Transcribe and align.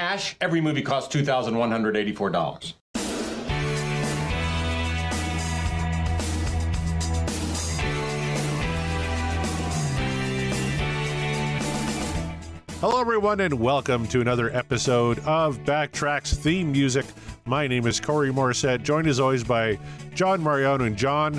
cash, 0.00 0.34
every 0.40 0.62
movie 0.62 0.80
costs 0.80 1.14
$2,184. 1.14 2.72
Hello, 12.80 12.98
everyone, 12.98 13.40
and 13.40 13.52
welcome 13.60 14.06
to 14.06 14.22
another 14.22 14.50
episode 14.56 15.18
of 15.26 15.58
Backtracks 15.64 16.34
theme 16.34 16.72
music. 16.72 17.04
My 17.44 17.66
name 17.66 17.86
is 17.86 18.00
Corey 18.00 18.32
Morissette, 18.32 18.82
joined 18.82 19.06
as 19.06 19.20
always 19.20 19.44
by 19.44 19.78
John 20.14 20.42
Mariano. 20.42 20.84
And 20.84 20.96
John, 20.96 21.38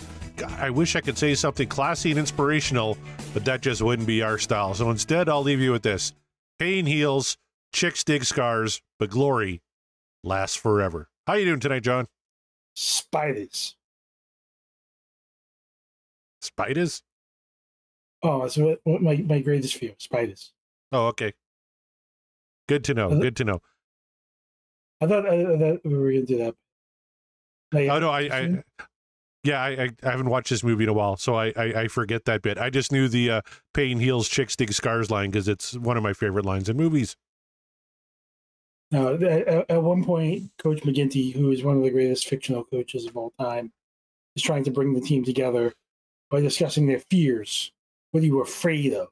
I 0.59 0.69
wish 0.69 0.95
I 0.95 1.01
could 1.01 1.17
say 1.17 1.33
something 1.33 1.67
classy 1.67 2.11
and 2.11 2.19
inspirational, 2.19 2.95
but 3.33 3.43
that 3.45 3.61
just 3.61 3.81
wouldn't 3.81 4.07
be 4.07 4.21
our 4.21 4.37
style. 4.37 4.75
So 4.75 4.91
instead, 4.91 5.29
I'll 5.29 5.41
leave 5.41 5.61
you 5.61 5.71
with 5.71 5.81
this 5.81 6.13
pain 6.59 6.85
heals, 6.85 7.37
chicks 7.71 8.03
dig 8.03 8.23
scars, 8.23 8.81
but 8.99 9.09
glory 9.09 9.61
lasts 10.23 10.55
forever. 10.55 11.09
How 11.27 11.33
you 11.33 11.45
doing 11.45 11.59
tonight, 11.59 11.83
John? 11.83 12.07
Spiders. 12.73 13.75
Spiders? 16.41 17.03
Oh, 18.23 18.41
that's 18.41 18.57
what, 18.57 18.79
what 18.83 19.01
my, 19.01 19.17
my 19.17 19.39
greatest 19.39 19.75
fear. 19.75 19.93
Spiders. 19.97 20.53
Oh, 20.91 21.07
okay. 21.07 21.33
Good 22.67 22.83
to 22.85 22.93
know. 22.93 23.09
Good 23.19 23.35
to 23.37 23.43
know. 23.43 23.61
I 25.01 25.07
thought, 25.07 25.27
I, 25.27 25.41
I 25.41 25.57
thought 25.57 25.81
we 25.83 25.97
were 25.97 26.11
going 26.11 26.25
to 26.25 26.33
do 26.33 26.37
that. 26.37 26.55
Like, 27.73 27.89
oh, 27.89 27.99
no, 27.99 28.09
I, 28.09 28.19
I 28.21 28.63
yeah, 29.43 29.61
I, 29.61 29.89
I, 30.03 30.09
haven't 30.09 30.29
watched 30.29 30.49
this 30.49 30.63
movie 30.63 30.83
in 30.83 30.89
a 30.89 30.93
while, 30.93 31.17
so 31.17 31.35
I, 31.35 31.47
I, 31.55 31.63
I 31.63 31.87
forget 31.87 32.25
that 32.25 32.41
bit. 32.41 32.59
I 32.59 32.69
just 32.69 32.91
knew 32.91 33.07
the 33.07 33.31
uh, 33.31 33.41
pain 33.73 33.99
heals, 33.99 34.29
chicks 34.29 34.55
dig 34.55 34.71
scars 34.73 35.09
line 35.09 35.31
because 35.31 35.47
it's 35.47 35.75
one 35.75 35.97
of 35.97 36.03
my 36.03 36.13
favorite 36.13 36.45
lines 36.45 36.69
in 36.69 36.77
movies. 36.77 37.15
Now, 38.91 39.13
at, 39.13 39.69
at 39.69 39.83
one 39.83 40.03
point, 40.03 40.51
Coach 40.57 40.81
McGinty, 40.81 41.33
who 41.33 41.51
is 41.51 41.63
one 41.63 41.77
of 41.77 41.83
the 41.83 41.89
greatest 41.89 42.27
fictional 42.27 42.65
coaches 42.65 43.05
of 43.05 43.15
all 43.15 43.33
time, 43.39 43.71
is 44.35 44.43
trying 44.43 44.65
to 44.65 44.71
bring 44.71 44.93
the 44.93 45.01
team 45.01 45.23
together 45.23 45.73
by 46.29 46.41
discussing 46.41 46.87
their 46.87 46.99
fears. 46.99 47.71
What 48.11 48.23
are 48.23 48.25
you 48.25 48.41
afraid 48.41 48.93
of? 48.93 49.07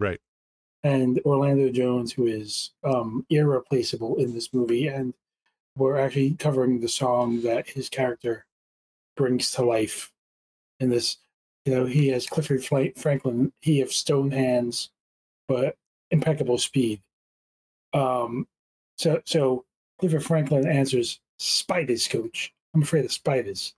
Right 0.00 0.20
and 0.86 1.20
Orlando 1.24 1.68
Jones, 1.68 2.12
who 2.12 2.26
is 2.26 2.70
um, 2.84 3.26
irreplaceable 3.28 4.16
in 4.16 4.32
this 4.32 4.54
movie. 4.54 4.86
And 4.86 5.14
we're 5.76 5.98
actually 5.98 6.34
covering 6.34 6.80
the 6.80 6.88
song 6.88 7.42
that 7.42 7.68
his 7.68 7.88
character 7.88 8.46
brings 9.16 9.50
to 9.52 9.64
life 9.64 10.12
in 10.78 10.88
this. 10.90 11.16
You 11.64 11.74
know, 11.74 11.86
he 11.86 12.06
has 12.08 12.28
Clifford 12.28 12.64
Franklin, 12.64 13.52
he 13.60 13.80
has 13.80 13.96
stone 13.96 14.30
hands, 14.30 14.90
but 15.48 15.76
impeccable 16.12 16.58
speed. 16.58 17.02
Um, 17.92 18.46
so, 18.96 19.20
so 19.24 19.64
Clifford 19.98 20.24
Franklin 20.24 20.66
answers, 20.66 21.20
"Spiders, 21.38 22.08
coach. 22.08 22.52
I'm 22.74 22.82
afraid 22.82 23.04
of 23.04 23.12
spiders." 23.12 23.74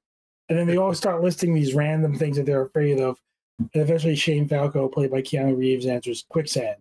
And 0.49 0.59
then 0.59 0.67
they 0.67 0.79
all 0.79 0.95
start 0.95 1.23
listing 1.23 1.55
these 1.55 1.75
random 1.75 2.17
things 2.17 2.37
that 2.37 2.47
they're 2.47 2.63
afraid 2.63 3.01
of. 3.01 3.21
And 3.59 3.71
eventually, 3.75 4.17
Shane 4.17 4.49
Falco, 4.49 4.89
played 4.89 5.11
by 5.11 5.23
Keanu 5.23 5.57
Reeves, 5.57 5.87
answers 5.87 6.25
quicksand 6.29 6.77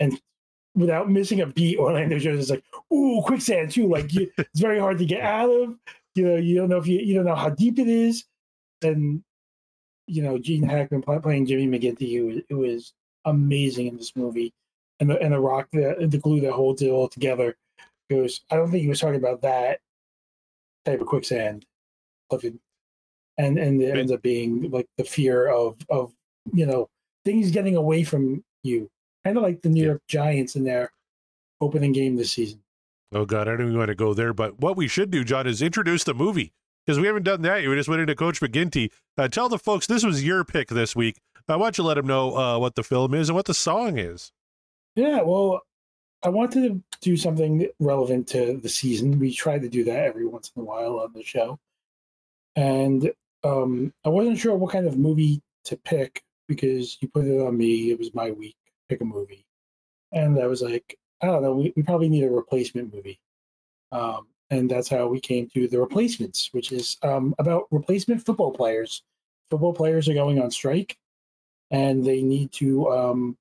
and 0.00 0.20
without 0.74 1.10
missing 1.10 1.40
a 1.40 1.46
beat, 1.46 1.78
Orlando 1.78 2.18
Jones 2.18 2.40
is 2.40 2.50
like, 2.50 2.64
"Ooh, 2.92 3.22
quicksand 3.24 3.70
too! 3.70 3.88
Like 3.88 4.12
you, 4.12 4.30
it's 4.38 4.60
very 4.60 4.78
hard 4.78 4.98
to 4.98 5.06
get 5.06 5.22
out 5.22 5.50
of. 5.50 5.76
You 6.14 6.24
know, 6.24 6.36
you 6.36 6.56
don't 6.56 6.68
know 6.68 6.78
if 6.78 6.86
you 6.86 6.98
you 6.98 7.14
don't 7.14 7.24
know 7.24 7.34
how 7.34 7.50
deep 7.50 7.78
it 7.78 7.88
is." 7.88 8.24
And 8.82 9.22
you 10.06 10.22
know, 10.22 10.38
Gene 10.38 10.62
Hackman 10.62 11.02
playing 11.02 11.46
Jimmy 11.46 11.66
McGinty, 11.66 12.16
who, 12.16 12.42
who 12.48 12.64
is 12.64 12.94
amazing 13.26 13.88
in 13.88 13.96
this 13.96 14.16
movie, 14.16 14.54
and 15.00 15.10
the 15.10 15.20
and 15.20 15.32
the 15.32 15.40
rock, 15.40 15.68
the 15.72 16.06
the 16.08 16.18
glue 16.18 16.40
that 16.40 16.52
holds 16.52 16.82
it 16.82 16.90
all 16.90 17.08
together. 17.08 17.56
Goes. 18.10 18.40
I 18.50 18.56
don't 18.56 18.70
think 18.70 18.82
he 18.82 18.88
was 18.88 19.00
talking 19.00 19.16
about 19.16 19.42
that 19.42 19.80
type 20.84 21.00
of 21.00 21.06
quicksand, 21.06 21.66
and 22.30 22.60
and 23.58 23.82
it 23.82 23.96
ends 23.96 24.12
up 24.12 24.22
being 24.22 24.70
like 24.70 24.88
the 24.96 25.04
fear 25.04 25.48
of 25.48 25.76
of 25.90 26.12
you 26.52 26.66
know 26.66 26.88
things 27.24 27.50
getting 27.50 27.76
away 27.76 28.02
from 28.02 28.42
you 28.62 28.90
kind 29.24 29.36
of 29.36 29.42
like 29.42 29.62
the 29.62 29.68
New 29.68 29.82
yeah. 29.82 29.88
York 29.88 30.02
Giants 30.08 30.56
in 30.56 30.64
their 30.64 30.92
opening 31.60 31.92
game 31.92 32.16
this 32.16 32.32
season. 32.32 32.60
Oh 33.12 33.24
God, 33.24 33.48
I 33.48 33.52
don't 33.52 33.66
even 33.66 33.78
want 33.78 33.88
to 33.88 33.94
go 33.94 34.14
there. 34.14 34.32
But 34.32 34.60
what 34.60 34.76
we 34.76 34.88
should 34.88 35.10
do, 35.10 35.24
John, 35.24 35.46
is 35.46 35.62
introduce 35.62 36.04
the 36.04 36.14
movie 36.14 36.52
because 36.84 37.00
we 37.00 37.06
haven't 37.06 37.22
done 37.24 37.42
that. 37.42 37.62
Yet. 37.62 37.68
We 37.68 37.76
just 37.76 37.88
went 37.88 38.00
into 38.00 38.14
Coach 38.14 38.40
McGinty. 38.40 38.90
Uh, 39.16 39.28
tell 39.28 39.48
the 39.48 39.58
folks 39.58 39.86
this 39.86 40.04
was 40.04 40.24
your 40.24 40.44
pick 40.44 40.68
this 40.68 40.94
week. 40.94 41.18
I 41.50 41.56
want 41.56 41.78
you 41.78 41.82
to 41.82 41.88
let 41.88 41.94
them 41.94 42.06
know 42.06 42.36
uh, 42.36 42.58
what 42.58 42.74
the 42.74 42.82
film 42.82 43.14
is 43.14 43.30
and 43.30 43.36
what 43.36 43.46
the 43.46 43.54
song 43.54 43.98
is. 43.98 44.32
Yeah, 44.98 45.22
well, 45.22 45.62
I 46.24 46.28
wanted 46.28 46.62
to 46.64 46.82
do 47.00 47.16
something 47.16 47.68
relevant 47.78 48.26
to 48.30 48.58
the 48.60 48.68
season. 48.68 49.20
We 49.20 49.32
try 49.32 49.56
to 49.56 49.68
do 49.68 49.84
that 49.84 50.04
every 50.06 50.26
once 50.26 50.50
in 50.56 50.62
a 50.62 50.64
while 50.64 50.98
on 50.98 51.12
the 51.14 51.22
show, 51.22 51.60
and 52.56 53.12
um, 53.44 53.94
I 54.04 54.08
wasn't 54.08 54.38
sure 54.38 54.56
what 54.56 54.72
kind 54.72 54.88
of 54.88 54.98
movie 54.98 55.40
to 55.66 55.76
pick 55.76 56.24
because 56.48 56.98
you 57.00 57.06
put 57.06 57.26
it 57.26 57.40
on 57.40 57.56
me. 57.56 57.92
It 57.92 57.98
was 58.00 58.12
my 58.12 58.32
week 58.32 58.56
pick 58.88 59.00
a 59.00 59.04
movie. 59.04 59.46
And 60.10 60.36
I 60.40 60.46
was 60.46 60.62
like, 60.62 60.98
I 61.22 61.26
don't 61.26 61.42
know, 61.42 61.52
we, 61.52 61.72
we 61.76 61.84
probably 61.84 62.08
need 62.08 62.24
a 62.24 62.30
replacement 62.30 62.92
movie. 62.92 63.20
Um, 63.92 64.26
and 64.50 64.68
that's 64.68 64.88
how 64.88 65.06
we 65.06 65.20
came 65.20 65.48
to 65.54 65.68
The 65.68 65.78
Replacements, 65.78 66.48
which 66.50 66.72
is 66.72 66.96
um, 67.04 67.36
about 67.38 67.66
replacement 67.70 68.26
football 68.26 68.50
players. 68.50 69.04
Football 69.48 69.74
players 69.74 70.08
are 70.08 70.14
going 70.14 70.40
on 70.40 70.50
strike 70.50 70.98
and 71.70 72.04
they 72.04 72.22
need 72.22 72.50
to 72.52 72.90
um, 72.90 73.36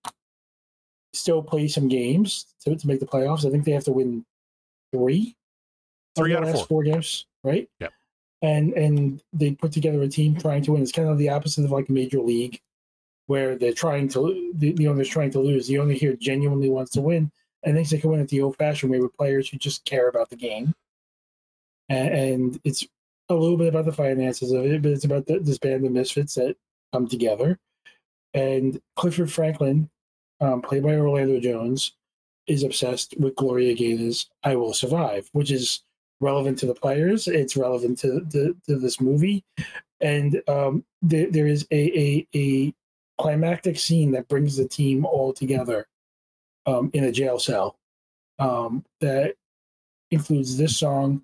still 1.18 1.42
play 1.42 1.68
some 1.68 1.88
games 1.88 2.46
to, 2.64 2.76
to 2.76 2.88
make 2.88 3.00
the 3.00 3.06
playoffs. 3.06 3.46
I 3.46 3.50
think 3.50 3.66
they 3.66 3.72
have 3.72 3.86
to 3.86 3.92
win 3.92 4.26
three, 4.94 5.36
three 6.16 6.36
out 6.36 6.44
of 6.44 6.52
four. 6.54 6.66
four 6.66 6.84
games, 6.84 7.26
right? 7.44 7.70
Yeah. 7.80 7.90
And 8.42 8.74
and 8.74 9.24
they 9.34 9.52
put 9.52 9.72
together 9.72 10.02
a 10.04 10.08
team 10.08 10.36
trying 10.36 10.62
to 10.64 10.74
win. 10.74 10.84
It's 10.84 10.92
kind 10.92 11.10
of 11.10 11.18
the 11.18 11.30
opposite 11.30 11.66
of 11.66 11.72
like 11.72 11.90
major 11.90 12.20
league, 12.20 12.62
where 13.26 13.56
they're 13.56 13.74
trying 13.74 14.08
to 14.10 14.54
the, 14.56 14.74
the 14.74 14.88
owner's 14.88 15.10
trying 15.10 15.32
to 15.32 15.40
lose. 15.40 15.68
The 15.68 15.80
owner 15.80 15.94
here 15.94 16.16
genuinely 16.16 16.70
wants 16.70 16.92
to 16.92 17.02
win 17.02 17.32
and 17.64 17.76
thinks 17.76 17.90
they 17.90 17.98
can 17.98 18.12
win 18.12 18.20
it 18.20 18.30
the 18.30 18.42
old-fashioned 18.42 18.92
way 18.92 19.00
with 19.00 19.18
players 19.18 19.50
who 19.50 19.58
just 19.58 19.84
care 19.86 20.08
about 20.08 20.30
the 20.30 20.36
game. 20.36 20.76
And, 21.90 22.14
and 22.14 22.62
it's 22.64 22.86
a 23.30 23.34
little 23.34 23.58
bit 23.58 23.70
about 23.70 23.86
the 23.86 23.92
finances 23.92 24.52
of 24.52 24.64
it, 24.66 24.82
but 24.82 24.92
it's 24.92 25.06
about 25.06 25.26
the, 25.26 25.40
this 25.40 25.58
band 25.58 25.84
of 25.86 25.92
misfits 25.92 26.36
that 26.36 26.56
come 26.94 27.08
together. 27.08 27.58
And 28.34 28.80
Clifford 28.96 29.32
Franklin, 29.32 29.90
um, 30.42 30.62
played 30.62 30.84
by 30.84 30.96
Orlando 30.96 31.40
Jones, 31.40 31.94
is 32.48 32.64
obsessed 32.64 33.16
with 33.20 33.36
Gloria 33.36 33.76
Gaynor's 33.76 34.30
"I 34.44 34.56
Will 34.56 34.74
Survive," 34.74 35.30
which 35.34 35.52
is 35.52 35.84
relevant 36.20 36.60
to 36.60 36.66
the 36.66 36.74
players. 36.74 37.28
It's 37.28 37.58
relevant 37.58 38.00
to, 38.00 38.26
to, 38.32 38.56
to 38.68 38.80
this 38.80 39.00
movie, 39.02 39.44
and 40.02 40.42
um, 40.48 40.84
there, 41.02 41.30
there 41.30 41.48
is 41.48 41.68
a, 41.72 42.00
a, 42.00 42.28
a 42.36 42.74
climactic 43.18 43.78
scene 43.78 44.12
that 44.12 44.28
brings 44.28 44.58
the 44.58 44.68
team 44.68 45.06
all 45.06 45.34
together 45.34 45.88
um, 46.66 46.92
in 46.94 47.04
a 47.04 47.12
jail 47.12 47.40
cell 47.40 47.78
um, 48.40 48.84
that 49.02 49.36
includes 50.12 50.58
this 50.58 50.78
song 50.78 51.24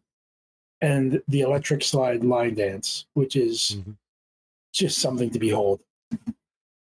and 0.82 1.22
the 1.28 1.42
electric 1.42 1.84
slide 1.84 2.24
line 2.24 2.56
dance, 2.56 3.06
which 3.14 3.36
is 3.36 3.78
mm-hmm. 3.78 3.92
just 4.74 5.00
something 5.00 5.30
to 5.30 5.40
behold. 5.40 5.80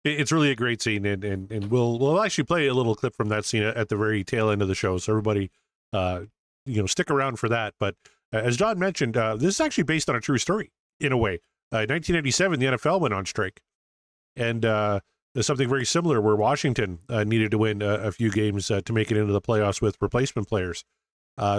It's 0.03 0.31
really 0.31 0.49
a 0.49 0.55
great 0.55 0.81
scene, 0.81 1.05
and, 1.05 1.23
and, 1.23 1.51
and 1.51 1.69
we'll 1.69 1.99
we'll 1.99 2.21
actually 2.21 2.45
play 2.45 2.65
a 2.67 2.73
little 2.73 2.95
clip 2.95 3.15
from 3.15 3.29
that 3.29 3.45
scene 3.45 3.61
at 3.61 3.89
the 3.89 3.95
very 3.95 4.23
tail 4.23 4.49
end 4.49 4.61
of 4.61 4.67
the 4.67 4.73
show, 4.73 4.97
so 4.97 5.11
everybody, 5.11 5.51
uh, 5.93 6.21
you 6.65 6.81
know, 6.81 6.87
stick 6.87 7.11
around 7.11 7.37
for 7.37 7.47
that. 7.49 7.75
But 7.79 7.95
uh, 8.33 8.37
as 8.37 8.57
John 8.57 8.79
mentioned, 8.79 9.15
uh, 9.15 9.35
this 9.35 9.55
is 9.55 9.61
actually 9.61 9.83
based 9.83 10.09
on 10.09 10.15
a 10.15 10.21
true 10.21 10.39
story 10.39 10.71
in 10.99 11.11
a 11.11 11.17
way. 11.17 11.35
Uh, 11.71 11.85
1987, 11.87 12.59
the 12.59 12.65
NFL 12.65 12.99
went 12.99 13.13
on 13.13 13.27
strike, 13.27 13.61
and 14.35 14.65
uh, 14.65 15.01
something 15.39 15.69
very 15.69 15.85
similar 15.85 16.19
where 16.19 16.35
Washington 16.35 16.99
uh, 17.07 17.23
needed 17.23 17.51
to 17.51 17.59
win 17.59 17.83
a, 17.83 18.11
few 18.11 18.31
games 18.31 18.71
uh, 18.71 18.81
to 18.81 18.93
make 18.93 19.11
it 19.11 19.17
into 19.17 19.31
the 19.33 19.41
playoffs 19.41 19.81
with 19.81 19.97
replacement 20.01 20.47
players. 20.47 20.83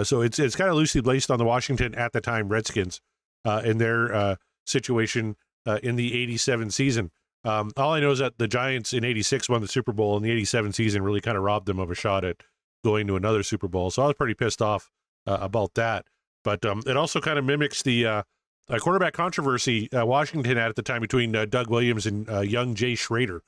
So 0.03 0.21
it's 0.21 0.37
it's 0.37 0.55
kind 0.55 0.69
of 0.69 0.75
loosely 0.75 1.01
based 1.01 1.31
on 1.31 1.39
the 1.39 1.45
Washington 1.45 1.95
at 1.95 2.11
the 2.11 2.21
time 2.21 2.49
Redskins 2.49 2.99
in 3.45 3.77
their 3.77 4.37
situation 4.65 5.35
in 5.81 5.95
the 5.95 6.13
'87 6.21 6.71
season. 6.71 7.11
Um, 7.45 7.71
all 7.75 7.93
I 7.93 7.99
know 7.99 8.11
is 8.11 8.19
that 8.19 8.37
the 8.37 8.47
Giants 8.47 8.93
in 8.93 9.03
'86 9.03 9.49
won 9.49 9.61
the 9.61 9.67
Super 9.67 9.91
Bowl, 9.91 10.15
and 10.15 10.25
the 10.25 10.31
'87 10.31 10.73
season 10.73 11.03
really 11.03 11.21
kind 11.21 11.37
of 11.37 11.43
robbed 11.43 11.65
them 11.65 11.79
of 11.79 11.91
a 11.91 11.95
shot 11.95 12.23
at 12.23 12.37
going 12.83 13.07
to 13.07 13.15
another 13.15 13.43
Super 13.43 13.67
Bowl. 13.67 13.91
So 13.91 14.03
I 14.03 14.07
was 14.07 14.15
pretty 14.15 14.33
pissed 14.33 14.61
off 14.61 14.89
about 15.25 15.73
that. 15.75 16.05
But 16.43 16.65
um, 16.65 16.81
it 16.85 16.97
also 16.97 17.21
kind 17.21 17.39
of 17.39 17.45
mimics 17.45 17.81
the 17.81 18.23
a 18.69 18.79
quarterback 18.79 19.13
controversy 19.13 19.91
uh, 19.91 20.05
Washington 20.05 20.57
had 20.57 20.69
at 20.69 20.75
the 20.75 20.81
time 20.81 21.01
between 21.01 21.35
uh, 21.35 21.45
Doug 21.45 21.69
Williams 21.69 22.05
and 22.05 22.29
uh, 22.29 22.39
young 22.41 22.75
Jay 22.75 22.95
Schroeder. 22.95 23.41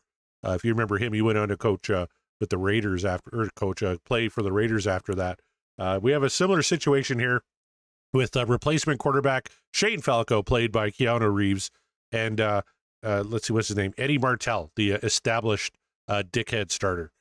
Uh, 0.45 0.51
if 0.51 0.63
you 0.63 0.71
remember 0.71 0.97
him, 0.97 1.13
he 1.13 1.21
went 1.21 1.37
on 1.37 1.47
to 1.47 1.57
coach 1.57 1.89
uh, 1.89 2.07
with 2.39 2.49
the 2.49 2.57
Raiders 2.57 3.05
after, 3.05 3.41
or 3.41 3.49
coach 3.55 3.81
uh, 3.81 3.97
play 4.05 4.27
for 4.27 4.41
the 4.43 4.51
Raiders 4.51 4.85
after 4.85 5.15
that. 5.15 5.39
we 6.01 6.11
have 6.11 6.23
a 6.23 6.29
similar 6.29 6.61
situation 6.61 7.19
here 7.19 7.41
with 8.13 8.35
replacement 8.35 8.99
quarterback 8.99 9.49
Shane 9.73 10.01
Falco, 10.01 10.43
played 10.43 10.71
by 10.71 10.89
Keanu 10.89 11.33
Reeves, 11.33 11.71
and 12.11 12.39
let's 13.05 13.47
see 13.47 13.53
what's 13.53 13.67
his 13.67 13.77
name, 13.77 13.93
Eddie 13.97 14.17
Martell, 14.17 14.71
the 14.75 14.91
established 14.91 15.75
dickhead 16.09 16.71
starter. 16.71 17.11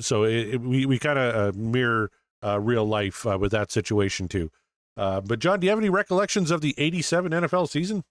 so 0.00 0.24
it, 0.24 0.54
it, 0.54 0.60
we 0.60 0.86
we 0.86 0.98
kind 0.98 1.18
of 1.18 1.56
mirror 1.56 2.10
uh, 2.44 2.60
real 2.60 2.84
life 2.84 3.26
uh, 3.26 3.38
with 3.38 3.52
that 3.52 3.70
situation 3.70 4.28
too. 4.28 4.50
Uh, 4.96 5.20
but 5.20 5.38
John, 5.38 5.60
do 5.60 5.66
you 5.66 5.70
have 5.70 5.78
any 5.78 5.90
recollections 5.90 6.50
of 6.50 6.60
the 6.60 6.74
'87 6.76 7.32
NFL 7.32 7.68
season? 7.68 8.04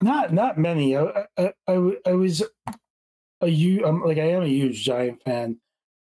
Not 0.00 0.32
not 0.32 0.58
many. 0.58 0.96
I 0.96 1.26
I 1.66 2.12
was 2.12 2.42
a 3.40 3.48
huge 3.48 3.82
um, 3.82 4.02
like 4.04 4.18
I 4.18 4.30
am 4.30 4.42
a 4.42 4.48
huge 4.48 4.84
Giant 4.84 5.22
fan, 5.22 5.58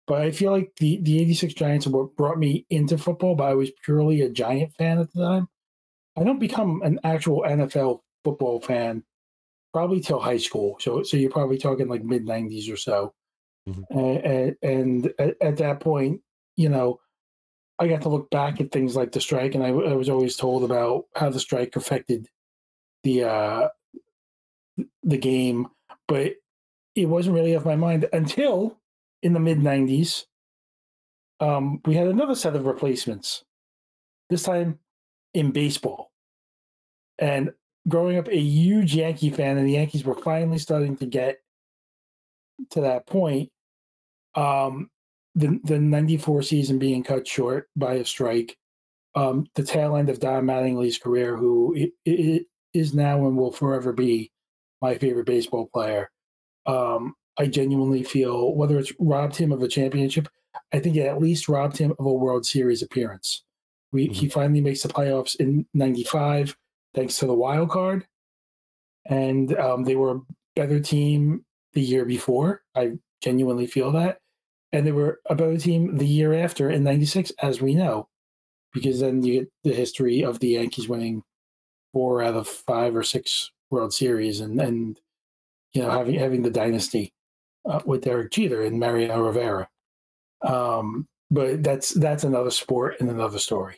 but 0.08 0.22
I 0.22 0.32
feel 0.32 0.52
like 0.52 0.74
the 0.78 1.00
the 1.02 1.22
'86 1.22 1.54
Giants 1.54 1.88
what 1.88 2.16
brought 2.16 2.38
me 2.38 2.66
into 2.70 2.98
football. 2.98 3.36
But 3.36 3.50
I 3.50 3.54
was 3.54 3.72
purely 3.84 4.22
a 4.22 4.30
Giant 4.30 4.74
fan 4.76 5.00
at 5.00 5.14
the 5.14 5.24
time. 5.24 5.48
I 6.18 6.24
don't 6.24 6.40
become 6.40 6.82
an 6.84 7.00
actual 7.04 7.44
NFL 7.48 8.02
football 8.24 8.60
fan 8.60 9.04
probably 9.74 10.00
till 10.00 10.20
high 10.20 10.38
school. 10.38 10.78
So 10.80 11.04
so 11.04 11.18
you're 11.18 11.30
probably 11.30 11.58
talking 11.58 11.88
like 11.88 12.04
mid 12.04 12.26
'90s 12.26 12.72
or 12.72 12.78
so. 12.78 13.14
Mhm. 13.68 13.84
And, 14.24 14.56
and 14.62 15.14
at, 15.20 15.36
at 15.42 15.58
that 15.58 15.80
point, 15.80 16.22
you 16.56 16.70
know, 16.70 17.00
I 17.80 17.88
got 17.88 18.02
to 18.02 18.10
look 18.10 18.30
back 18.30 18.60
at 18.60 18.72
things 18.72 18.96
like 18.96 19.12
the 19.12 19.22
strike, 19.22 19.56
and 19.56 19.64
I, 19.64 19.70
I 19.70 19.94
was 19.94 20.10
always 20.10 20.36
told 20.36 20.64
about 20.64 21.06
how 21.16 21.30
the 21.30 21.40
strike 21.40 21.76
affected 21.76 22.28
the 23.04 23.24
uh, 23.24 23.68
the 25.04 25.18
game, 25.18 25.68
but 26.08 26.34
it 26.96 27.06
wasn't 27.06 27.36
really 27.36 27.56
off 27.56 27.66
my 27.66 27.78
mind 27.78 28.08
until 28.12 28.78
in 29.24 29.34
the 29.34 29.40
mid 29.40 29.60
'90s. 29.60 30.26
Um, 31.40 31.80
we 31.86 31.96
had 31.96 32.08
another 32.08 32.36
set 32.36 32.56
of 32.56 32.66
replacements. 32.66 33.46
This 34.30 34.44
time 34.44 34.80
in 35.34 35.52
baseball, 35.52 36.12
and 37.18 37.54
growing 37.88 38.18
up 38.18 38.28
a 38.28 38.38
huge 38.38 38.96
Yankee 38.96 39.30
fan, 39.30 39.58
and 39.58 39.68
the 39.68 39.74
Yankees 39.74 40.04
were 40.04 40.16
finally 40.16 40.58
starting 40.60 40.98
to 40.98 41.06
get 41.06 41.40
to 42.72 42.82
that 42.82 43.06
point. 43.08 43.50
Um, 44.36 44.90
the 45.36 45.60
the 45.64 45.80
'94 45.80 46.44
season 46.44 46.80
being 46.80 47.04
cut 47.04 47.28
short 47.28 47.70
by 47.76 47.96
a 47.96 48.06
strike, 48.06 48.58
um, 49.16 49.48
the 49.56 49.64
tail 49.64 49.96
end 49.96 50.10
of 50.10 50.20
Don 50.20 50.46
Mattingly's 50.46 50.98
career, 50.98 51.38
who 51.38 51.76
i- 51.78 51.92
i- 52.08 52.46
is 52.74 52.94
now 52.94 53.28
and 53.28 53.38
will 53.38 53.52
forever 53.52 53.94
be 53.94 54.32
my 54.82 54.98
favorite 54.98 55.26
baseball 55.26 55.70
player. 55.74 56.12
Um, 56.66 57.16
I 57.38 57.48
genuinely 57.48 58.04
feel 58.04 58.54
whether 58.56 58.80
it's 58.80 58.94
robbed 59.00 59.36
him 59.38 59.52
of 59.52 59.62
a 59.64 59.68
championship, 59.68 60.28
I 60.74 60.80
think 60.80 60.96
it 60.98 61.08
at 61.08 61.22
least 61.22 61.50
robbed 61.50 61.78
him 61.78 61.94
of 62.00 62.06
a 62.06 62.14
World 62.14 62.46
Series 62.46 62.82
appearance. 62.84 63.44
We 63.92 64.08
he 64.08 64.30
finally 64.30 64.62
makes 64.62 64.84
the 64.84 64.90
playoffs 64.90 65.36
in 65.40 65.68
'95 65.74 66.58
thanks 66.94 67.18
to 67.20 67.26
the 67.26 67.34
wild 67.34 67.70
card, 67.70 68.06
and 69.06 69.58
um, 69.58 69.84
they 69.84 69.96
were 69.96 70.16
a 70.16 70.22
better 70.56 70.80
team 70.80 71.46
the 71.74 71.82
year 71.82 72.06
before. 72.06 72.62
I 72.76 72.94
genuinely 73.22 73.68
feel 73.68 73.92
that, 73.94 74.20
and 74.72 74.86
they 74.86 74.92
were 74.92 75.20
a 75.30 75.36
better 75.36 75.58
team 75.58 75.98
the 75.98 76.08
year 76.08 76.34
after 76.34 76.70
in 76.70 76.84
'96, 76.84 77.32
as 77.42 77.62
we 77.62 77.74
know, 77.76 78.08
because 78.74 79.00
then 79.00 79.24
you 79.24 79.42
get 79.42 79.50
the 79.64 79.74
history 79.74 80.24
of 80.24 80.40
the 80.40 80.50
Yankees 80.50 80.90
winning 80.90 81.24
four 81.94 82.22
out 82.22 82.36
of 82.36 82.48
five 82.48 82.96
or 82.96 83.04
six 83.04 83.52
World 83.70 83.94
Series, 83.94 84.40
and 84.40 84.60
and 84.60 85.00
you 85.74 85.82
know 85.82 85.92
having 85.92 86.16
having 86.16 86.42
the 86.42 86.50
dynasty 86.50 87.14
uh, 87.66 87.82
with 87.86 88.04
Derek 88.04 88.32
Jeter 88.32 88.64
and 88.64 88.80
Mariano 88.80 89.22
Rivera. 89.22 89.70
Um, 90.42 91.08
but 91.32 91.64
that's 91.64 91.92
that's 91.92 92.24
another 92.24 92.52
sport 92.52 92.96
and 93.00 93.10
another 93.10 93.40
story. 93.40 93.78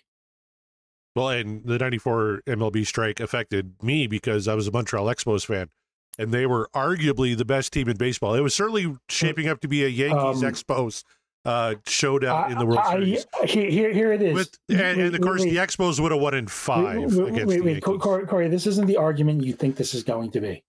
Well, 1.15 1.29
and 1.29 1.65
the 1.65 1.77
94 1.77 2.41
MLB 2.47 2.85
strike 2.85 3.19
affected 3.19 3.75
me 3.83 4.07
because 4.07 4.47
I 4.47 4.53
was 4.55 4.67
a 4.67 4.71
Montreal 4.71 5.05
Expos 5.07 5.45
fan 5.45 5.69
and 6.17 6.31
they 6.31 6.45
were 6.45 6.69
arguably 6.73 7.37
the 7.37 7.45
best 7.45 7.73
team 7.73 7.89
in 7.89 7.97
baseball. 7.97 8.33
It 8.35 8.41
was 8.41 8.53
certainly 8.53 8.95
shaping 9.09 9.47
up 9.47 9.59
to 9.61 9.67
be 9.67 9.83
a 9.83 9.87
Yankees 9.87 10.43
Um, 10.43 10.49
Expos 10.51 11.03
uh, 11.43 11.75
showdown 11.85 12.51
in 12.51 12.57
the 12.59 12.65
World 12.65 12.79
I- 12.79 12.91
I- 12.91 12.93
Series. 12.93 13.25
here, 13.45 13.69
here, 13.69 13.91
here 13.93 14.13
it 14.13 14.21
is. 14.21 14.33
With, 14.33 14.57
and, 14.69 15.01
and 15.01 15.15
of 15.15 15.21
course, 15.21 15.41
wait, 15.41 15.49
the 15.51 15.57
Expos 15.57 15.99
would 15.99 16.11
have 16.11 16.21
won 16.21 16.33
in 16.33 16.47
five 16.47 16.97
wait, 16.97 17.07
wait, 17.13 17.27
against 17.33 17.47
wait, 17.47 17.59
the 17.83 17.91
wait. 17.91 17.99
Corey, 17.99 18.25
Corey, 18.27 18.47
this 18.47 18.67
isn't 18.67 18.85
the 18.87 18.97
argument 18.97 19.43
you 19.43 19.53
think 19.53 19.75
this 19.75 19.93
is 19.93 20.03
going 20.03 20.31
to 20.31 20.39
be. 20.41 20.63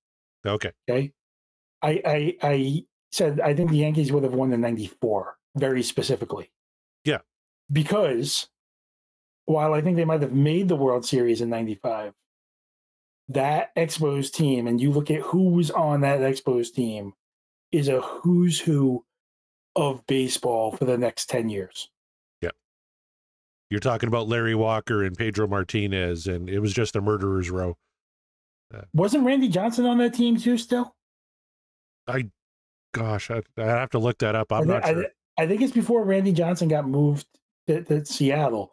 Okay. 0.47 0.73
Okay, 0.91 1.13
I, 1.83 2.03
I, 2.05 2.37
I 2.43 2.85
said 3.13 3.39
I 3.41 3.55
think 3.55 3.71
the 3.71 3.77
Yankees 3.77 4.11
would 4.11 4.23
have 4.25 4.35
won 4.35 4.53
in 4.53 4.61
'94 4.61 5.37
very 5.57 5.83
specifically. 5.83 6.51
Yeah. 7.05 7.19
because 7.71 8.49
while 9.47 9.75
I 9.75 9.81
think 9.81 9.97
they 9.97 10.05
might 10.05 10.23
have 10.23 10.33
made 10.33 10.69
the 10.69 10.77
World 10.77 11.05
Series 11.05 11.41
in 11.41 11.51
'95, 11.51 12.15
that 13.29 13.75
Expos 13.77 14.31
team, 14.33 14.67
and 14.67 14.81
you 14.81 14.91
look 14.91 15.11
at 15.11 15.21
who 15.21 15.51
was 15.51 15.71
on 15.71 16.01
that 16.03 16.21
Expos 16.21 16.73
team, 16.73 17.13
is 17.71 17.89
a 17.89 18.01
who's 18.01 18.61
who 18.61 19.05
of 19.75 20.07
baseball 20.07 20.73
for 20.73 20.85
the 20.85 20.99
next 20.99 21.29
ten 21.31 21.49
years. 21.49 21.89
Yeah. 22.41 22.51
You're 23.71 23.81
talking 23.81 24.09
about 24.09 24.29
Larry 24.29 24.55
Walker 24.55 25.03
and 25.03 25.17
Pedro 25.17 25.47
Martinez, 25.47 26.27
and 26.27 26.49
it 26.49 26.61
was 26.61 26.73
just 26.73 26.97
a 26.97 27.01
murderer's 27.01 27.51
row. 27.51 27.77
Uh, 28.75 28.83
Wasn't 28.95 29.25
Randy 29.25 29.49
Johnson 29.49 29.87
on 29.87 29.99
that 29.99 30.15
team 30.15 30.37
too? 30.37 30.57
Still, 30.59 30.95
I, 32.07 32.31
Gosh, 32.95 33.31
I, 33.31 33.43
I 33.57 33.65
have 33.65 33.91
to 33.91 33.99
look 33.99 34.19
that 34.19 34.35
up. 34.35 34.53
I'm 34.53 34.63
I, 34.71 34.75
not 34.75 34.83
thi- 34.85 34.89
I 34.91 34.93
sure. 34.93 35.07
I 35.39 35.47
think 35.47 35.63
it's 35.63 35.73
before 35.73 36.05
Randy 36.05 36.33
Johnson 36.33 36.69
got 36.69 36.87
moved 36.87 37.27
to, 37.67 37.83
to 37.85 38.05
Seattle. 38.05 38.73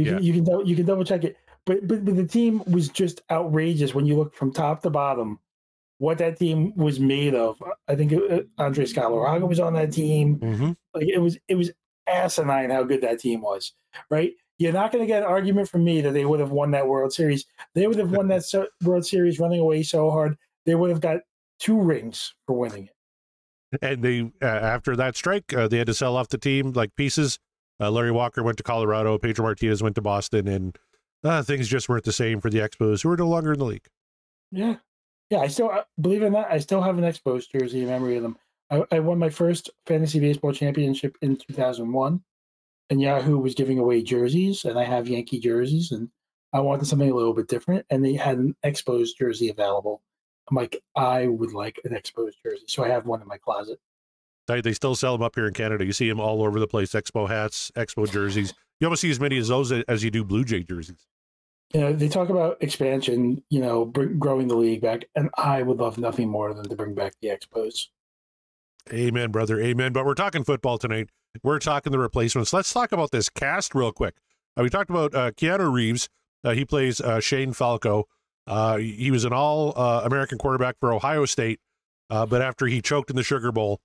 You 0.00 0.06
Yeah. 0.06 0.14
can 0.16 0.22
you 0.24 0.32
can 0.42 0.66
you 0.66 0.76
can 0.76 0.86
double 0.86 1.04
check 1.04 1.24
it, 1.24 1.36
but, 1.66 1.86
but 1.86 2.04
but 2.04 2.16
the 2.16 2.26
team 2.26 2.62
was 2.66 2.88
just 2.88 3.22
outrageous 3.30 3.94
when 3.94 4.06
you 4.06 4.16
look 4.16 4.34
from 4.34 4.52
top 4.52 4.82
to 4.82 4.90
bottom. 4.90 5.38
What 5.98 6.16
that 6.18 6.38
team 6.38 6.74
was 6.76 6.98
made 6.98 7.34
of. 7.34 7.62
I 7.86 7.94
think 7.94 8.12
it, 8.12 8.48
uh, 8.58 8.62
Andres 8.62 8.94
Galarraga 8.94 9.46
was 9.46 9.60
on 9.60 9.74
that 9.74 9.92
team. 9.92 10.38
Mhm. 10.38 10.76
Like 10.94 11.08
it 11.08 11.18
was 11.18 11.38
it 11.48 11.56
was 11.56 11.70
asinine 12.06 12.70
how 12.70 12.82
good 12.84 13.02
that 13.02 13.20
team 13.20 13.42
was. 13.42 13.74
Right? 14.10 14.32
You're 14.58 14.72
not 14.72 14.92
going 14.92 15.02
to 15.02 15.06
get 15.06 15.22
an 15.22 15.28
argument 15.28 15.68
from 15.68 15.84
me 15.84 16.00
that 16.02 16.12
they 16.12 16.24
would 16.26 16.38
have 16.40 16.50
won 16.52 16.70
that 16.72 16.86
World 16.86 17.12
Series. 17.14 17.46
They 17.74 17.86
would 17.86 17.98
have 17.98 18.12
won 18.12 18.28
that 18.28 18.44
so- 18.44 18.68
World 18.84 19.06
Series 19.06 19.38
running 19.40 19.60
away 19.60 19.82
so 19.82 20.10
hard. 20.10 20.36
They 20.66 20.74
would 20.74 20.90
have 20.90 21.00
got 21.00 21.20
two 21.58 21.80
rings 21.80 22.34
for 22.46 22.54
winning 22.58 22.88
it. 22.88 23.78
And 23.82 24.02
they, 24.02 24.20
uh, 24.42 24.46
after 24.46 24.96
that 24.96 25.16
strike, 25.16 25.52
uh, 25.54 25.66
they 25.68 25.78
had 25.78 25.86
to 25.86 25.94
sell 25.94 26.14
off 26.16 26.28
the 26.28 26.36
team 26.38 26.72
like 26.72 26.94
pieces. 26.96 27.38
Uh, 27.80 27.90
Larry 27.90 28.10
Walker 28.10 28.42
went 28.42 28.58
to 28.58 28.62
Colorado. 28.62 29.16
Pedro 29.18 29.44
Martinez 29.44 29.82
went 29.82 29.94
to 29.94 30.02
Boston, 30.02 30.46
and 30.46 30.78
uh, 31.24 31.42
things 31.42 31.68
just 31.68 31.88
weren't 31.88 32.04
the 32.04 32.12
same 32.12 32.40
for 32.40 32.50
the 32.50 32.58
Expos, 32.58 33.02
who 33.02 33.10
are 33.10 33.16
no 33.16 33.28
longer 33.28 33.52
in 33.52 33.58
the 33.58 33.64
league. 33.64 33.86
Yeah, 34.50 34.76
yeah. 35.30 35.38
I 35.38 35.48
still 35.48 35.70
uh, 35.70 35.84
believe 36.00 36.22
in 36.22 36.34
that. 36.34 36.50
I 36.50 36.58
still 36.58 36.82
have 36.82 36.98
an 36.98 37.04
Expos 37.04 37.50
jersey 37.50 37.82
in 37.82 37.88
memory 37.88 38.16
of 38.16 38.22
them. 38.22 38.36
I, 38.70 38.84
I 38.92 39.00
won 39.00 39.18
my 39.18 39.30
first 39.30 39.70
fantasy 39.86 40.20
baseball 40.20 40.52
championship 40.52 41.16
in 41.22 41.36
2001, 41.36 42.22
and 42.90 43.00
Yahoo 43.00 43.38
was 43.38 43.54
giving 43.54 43.78
away 43.78 44.02
jerseys, 44.02 44.64
and 44.64 44.78
I 44.78 44.84
have 44.84 45.08
Yankee 45.08 45.40
jerseys, 45.40 45.90
and 45.90 46.10
I 46.52 46.60
wanted 46.60 46.86
something 46.86 47.10
a 47.10 47.14
little 47.14 47.34
bit 47.34 47.48
different, 47.48 47.86
and 47.90 48.04
they 48.04 48.14
had 48.14 48.38
an 48.38 48.56
Expos 48.64 49.08
jersey 49.16 49.48
available. 49.48 50.02
I'm 50.50 50.56
like, 50.56 50.82
I 50.96 51.28
would 51.28 51.52
like 51.52 51.80
an 51.84 51.92
Expos 51.92 52.32
jersey, 52.42 52.64
so 52.66 52.84
I 52.84 52.88
have 52.88 53.06
one 53.06 53.22
in 53.22 53.28
my 53.28 53.38
closet. 53.38 53.78
They, 54.46 54.60
they 54.60 54.72
still 54.72 54.94
sell 54.94 55.16
them 55.16 55.22
up 55.22 55.34
here 55.34 55.46
in 55.46 55.54
Canada. 55.54 55.84
You 55.84 55.92
see 55.92 56.08
them 56.08 56.20
all 56.20 56.42
over 56.42 56.58
the 56.58 56.66
place. 56.66 56.92
Expo 56.92 57.28
hats, 57.28 57.70
Expo 57.76 58.10
jerseys. 58.10 58.52
You 58.80 58.86
almost 58.86 59.02
see 59.02 59.10
as 59.10 59.20
many 59.20 59.36
as 59.38 59.48
those 59.48 59.70
as 59.72 60.02
you 60.02 60.10
do 60.10 60.24
Blue 60.24 60.44
Jay 60.44 60.62
jerseys. 60.62 61.06
You 61.72 61.80
know, 61.80 61.92
they 61.92 62.08
talk 62.08 62.30
about 62.30 62.60
expansion, 62.60 63.42
you 63.48 63.60
know, 63.60 63.84
br- 63.84 64.04
growing 64.06 64.48
the 64.48 64.56
league 64.56 64.80
back, 64.80 65.04
and 65.14 65.30
I 65.36 65.62
would 65.62 65.78
love 65.78 65.98
nothing 65.98 66.28
more 66.28 66.52
than 66.52 66.68
to 66.68 66.74
bring 66.74 66.94
back 66.94 67.12
the 67.22 67.28
Expos. 67.28 67.86
Amen, 68.92 69.30
brother. 69.30 69.60
Amen. 69.60 69.92
But 69.92 70.04
we're 70.04 70.14
talking 70.14 70.42
football 70.42 70.78
tonight. 70.78 71.10
We're 71.44 71.60
talking 71.60 71.92
the 71.92 71.98
replacements. 71.98 72.52
Let's 72.52 72.72
talk 72.72 72.90
about 72.90 73.12
this 73.12 73.28
cast 73.28 73.74
real 73.74 73.92
quick. 73.92 74.16
Uh, 74.56 74.62
we 74.62 74.70
talked 74.70 74.90
about 74.90 75.14
uh, 75.14 75.30
Keanu 75.30 75.72
Reeves. 75.72 76.08
Uh, 76.42 76.52
he 76.52 76.64
plays 76.64 77.00
uh, 77.00 77.20
Shane 77.20 77.52
Falco. 77.52 78.08
Uh, 78.46 78.78
he 78.78 79.10
was 79.10 79.24
an 79.24 79.32
all 79.32 79.72
uh, 79.78 80.02
American 80.04 80.38
quarterback 80.38 80.76
for 80.80 80.92
Ohio 80.92 81.24
State, 81.24 81.60
uh, 82.08 82.26
but 82.26 82.42
after 82.42 82.66
he 82.66 82.80
choked 82.82 83.10
in 83.10 83.16
the 83.16 83.22
Sugar 83.22 83.52
Bowl, 83.52 83.80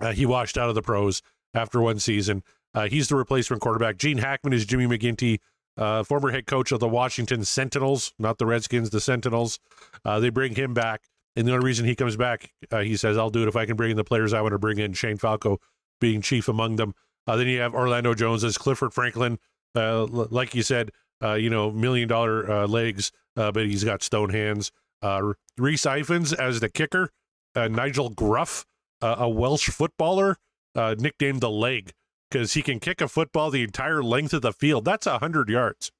uh, 0.00 0.12
he 0.12 0.26
washed 0.26 0.58
out 0.58 0.68
of 0.68 0.74
the 0.74 0.82
pros 0.82 1.22
after 1.54 1.80
one 1.80 1.98
season. 1.98 2.42
Uh, 2.74 2.88
he's 2.88 3.08
the 3.08 3.16
replacement 3.16 3.62
quarterback. 3.62 3.96
Gene 3.96 4.18
Hackman 4.18 4.52
is 4.52 4.66
Jimmy 4.66 4.86
McGinty, 4.86 5.38
uh, 5.78 6.02
former 6.02 6.30
head 6.30 6.46
coach 6.46 6.72
of 6.72 6.80
the 6.80 6.88
Washington 6.88 7.44
Sentinels, 7.44 8.12
not 8.18 8.38
the 8.38 8.46
Redskins, 8.46 8.90
the 8.90 9.00
Sentinels. 9.00 9.58
Uh, 10.04 10.20
they 10.20 10.28
bring 10.28 10.54
him 10.54 10.74
back. 10.74 11.04
And 11.34 11.46
the 11.46 11.52
only 11.52 11.64
reason 11.66 11.84
he 11.86 11.94
comes 11.94 12.16
back, 12.16 12.52
uh, 12.70 12.80
he 12.80 12.96
says, 12.96 13.18
I'll 13.18 13.30
do 13.30 13.42
it 13.42 13.48
if 13.48 13.56
I 13.56 13.66
can 13.66 13.76
bring 13.76 13.90
in 13.90 13.96
the 13.96 14.04
players 14.04 14.32
I 14.32 14.40
want 14.40 14.52
to 14.52 14.58
bring 14.58 14.78
in, 14.78 14.94
Shane 14.94 15.18
Falco 15.18 15.58
being 16.00 16.22
chief 16.22 16.48
among 16.48 16.76
them. 16.76 16.94
Uh, 17.26 17.36
then 17.36 17.46
you 17.46 17.60
have 17.60 17.74
Orlando 17.74 18.14
Jones 18.14 18.44
as 18.44 18.56
Clifford 18.56 18.94
Franklin. 18.94 19.38
L- 19.74 20.06
like 20.06 20.54
you 20.54 20.62
said, 20.62 20.90
you 21.22 21.50
know, 21.50 21.70
million 21.70 22.08
dollar 22.08 22.66
legs, 22.66 23.12
but 23.34 23.56
he's 23.56 23.84
got 23.84 24.02
stone 24.02 24.30
hands. 24.30 24.72
Rhys 25.02 25.82
Ifans 25.82 26.34
as 26.38 26.60
the 26.60 26.70
kicker. 26.70 27.10
Nigel 27.54 28.08
Gruff, 28.10 28.64
a 29.02 29.28
Welsh 29.28 29.68
footballer, 29.68 30.36
uh, 30.74 30.94
nicknamed 30.98 31.40
the 31.40 31.50
leg 31.50 31.92
because 32.30 32.54
he 32.54 32.62
can 32.62 32.80
kick 32.80 33.00
a 33.00 33.08
football 33.08 33.50
the 33.50 33.62
entire 33.62 34.02
length 34.02 34.34
of 34.34 34.42
the 34.42 34.52
field. 34.52 34.84
That's 34.84 35.06
100 35.06 35.48
yards. 35.48 35.92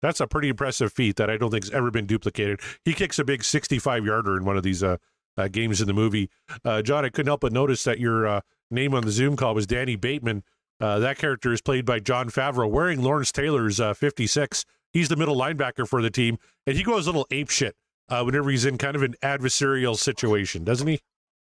That's 0.00 0.20
a 0.20 0.26
pretty 0.26 0.48
impressive 0.48 0.92
feat 0.92 1.16
that 1.16 1.28
I 1.28 1.36
don't 1.36 1.50
think's 1.50 1.70
ever 1.70 1.90
been 1.90 2.06
duplicated. 2.06 2.60
He 2.84 2.92
kicks 2.92 3.18
a 3.18 3.24
big 3.24 3.42
65 3.42 4.04
yarder 4.04 4.36
in 4.36 4.44
one 4.44 4.56
of 4.56 4.62
these 4.62 4.82
uh, 4.82 4.98
uh, 5.36 5.48
games 5.48 5.80
in 5.80 5.86
the 5.86 5.92
movie. 5.92 6.30
Uh, 6.64 6.82
John, 6.82 7.04
I 7.04 7.08
couldn't 7.08 7.28
help 7.28 7.40
but 7.40 7.52
notice 7.52 7.84
that 7.84 7.98
your 7.98 8.26
uh, 8.26 8.40
name 8.70 8.94
on 8.94 9.04
the 9.04 9.10
Zoom 9.10 9.36
call 9.36 9.54
was 9.54 9.66
Danny 9.66 9.96
Bateman. 9.96 10.44
Uh, 10.80 11.00
that 11.00 11.18
character 11.18 11.52
is 11.52 11.60
played 11.60 11.84
by 11.84 11.98
Jon 11.98 12.30
Favreau, 12.30 12.70
wearing 12.70 13.02
Lawrence 13.02 13.32
Taylor's 13.32 13.80
uh, 13.80 13.94
56. 13.94 14.64
He's 14.92 15.08
the 15.08 15.16
middle 15.16 15.36
linebacker 15.36 15.86
for 15.88 16.00
the 16.00 16.10
team, 16.10 16.38
and 16.66 16.76
he 16.76 16.84
goes 16.84 17.06
a 17.06 17.10
little 17.10 17.26
ape 17.30 17.50
shit 17.50 17.76
whenever 18.08 18.48
he's 18.48 18.64
in 18.64 18.78
kind 18.78 18.96
of 18.96 19.02
an 19.02 19.14
adversarial 19.22 19.96
situation, 19.96 20.64
doesn't 20.64 20.86
he? 20.86 21.00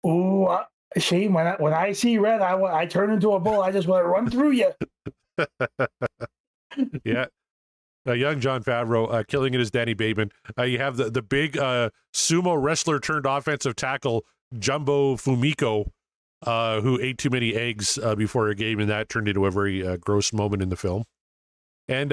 Oh, 0.05 0.45
uh, 0.45 0.63
Shane, 0.97 1.33
when 1.33 1.47
I, 1.47 1.55
when 1.55 1.73
I 1.73 1.91
see 1.91 2.19
red, 2.19 2.41
I, 2.41 2.61
I 2.61 2.85
turn 2.85 3.09
into 3.09 3.31
a 3.31 3.39
bull. 3.39 3.61
I 3.61 3.71
just 3.71 3.87
want 3.87 4.03
to 4.03 4.07
run 4.07 4.29
through 4.29 4.51
you. 4.51 4.71
yeah. 7.03 7.25
Uh, 8.07 8.13
young 8.13 8.39
Jon 8.39 8.63
Favreau 8.63 9.11
uh, 9.11 9.23
killing 9.27 9.55
it 9.55 9.59
as 9.59 9.71
Danny 9.71 9.95
Bateman. 9.95 10.31
Uh, 10.57 10.63
you 10.63 10.77
have 10.77 10.95
the 10.95 11.09
the 11.09 11.23
big 11.23 11.57
uh, 11.57 11.89
sumo 12.13 12.61
wrestler 12.61 12.99
turned 12.99 13.25
offensive 13.25 13.75
tackle 13.75 14.23
Jumbo 14.59 15.15
Fumiaki, 15.15 15.87
uh, 16.43 16.81
who 16.81 16.99
ate 17.01 17.17
too 17.17 17.31
many 17.31 17.55
eggs 17.55 17.97
uh, 17.97 18.13
before 18.13 18.49
a 18.49 18.55
game, 18.55 18.79
and 18.79 18.89
that 18.91 19.09
turned 19.09 19.27
into 19.27 19.47
a 19.47 19.51
very 19.51 19.97
gross 19.97 20.31
moment 20.31 20.61
in 20.61 20.69
the 20.69 20.75
film. 20.75 21.03
And 21.87 22.11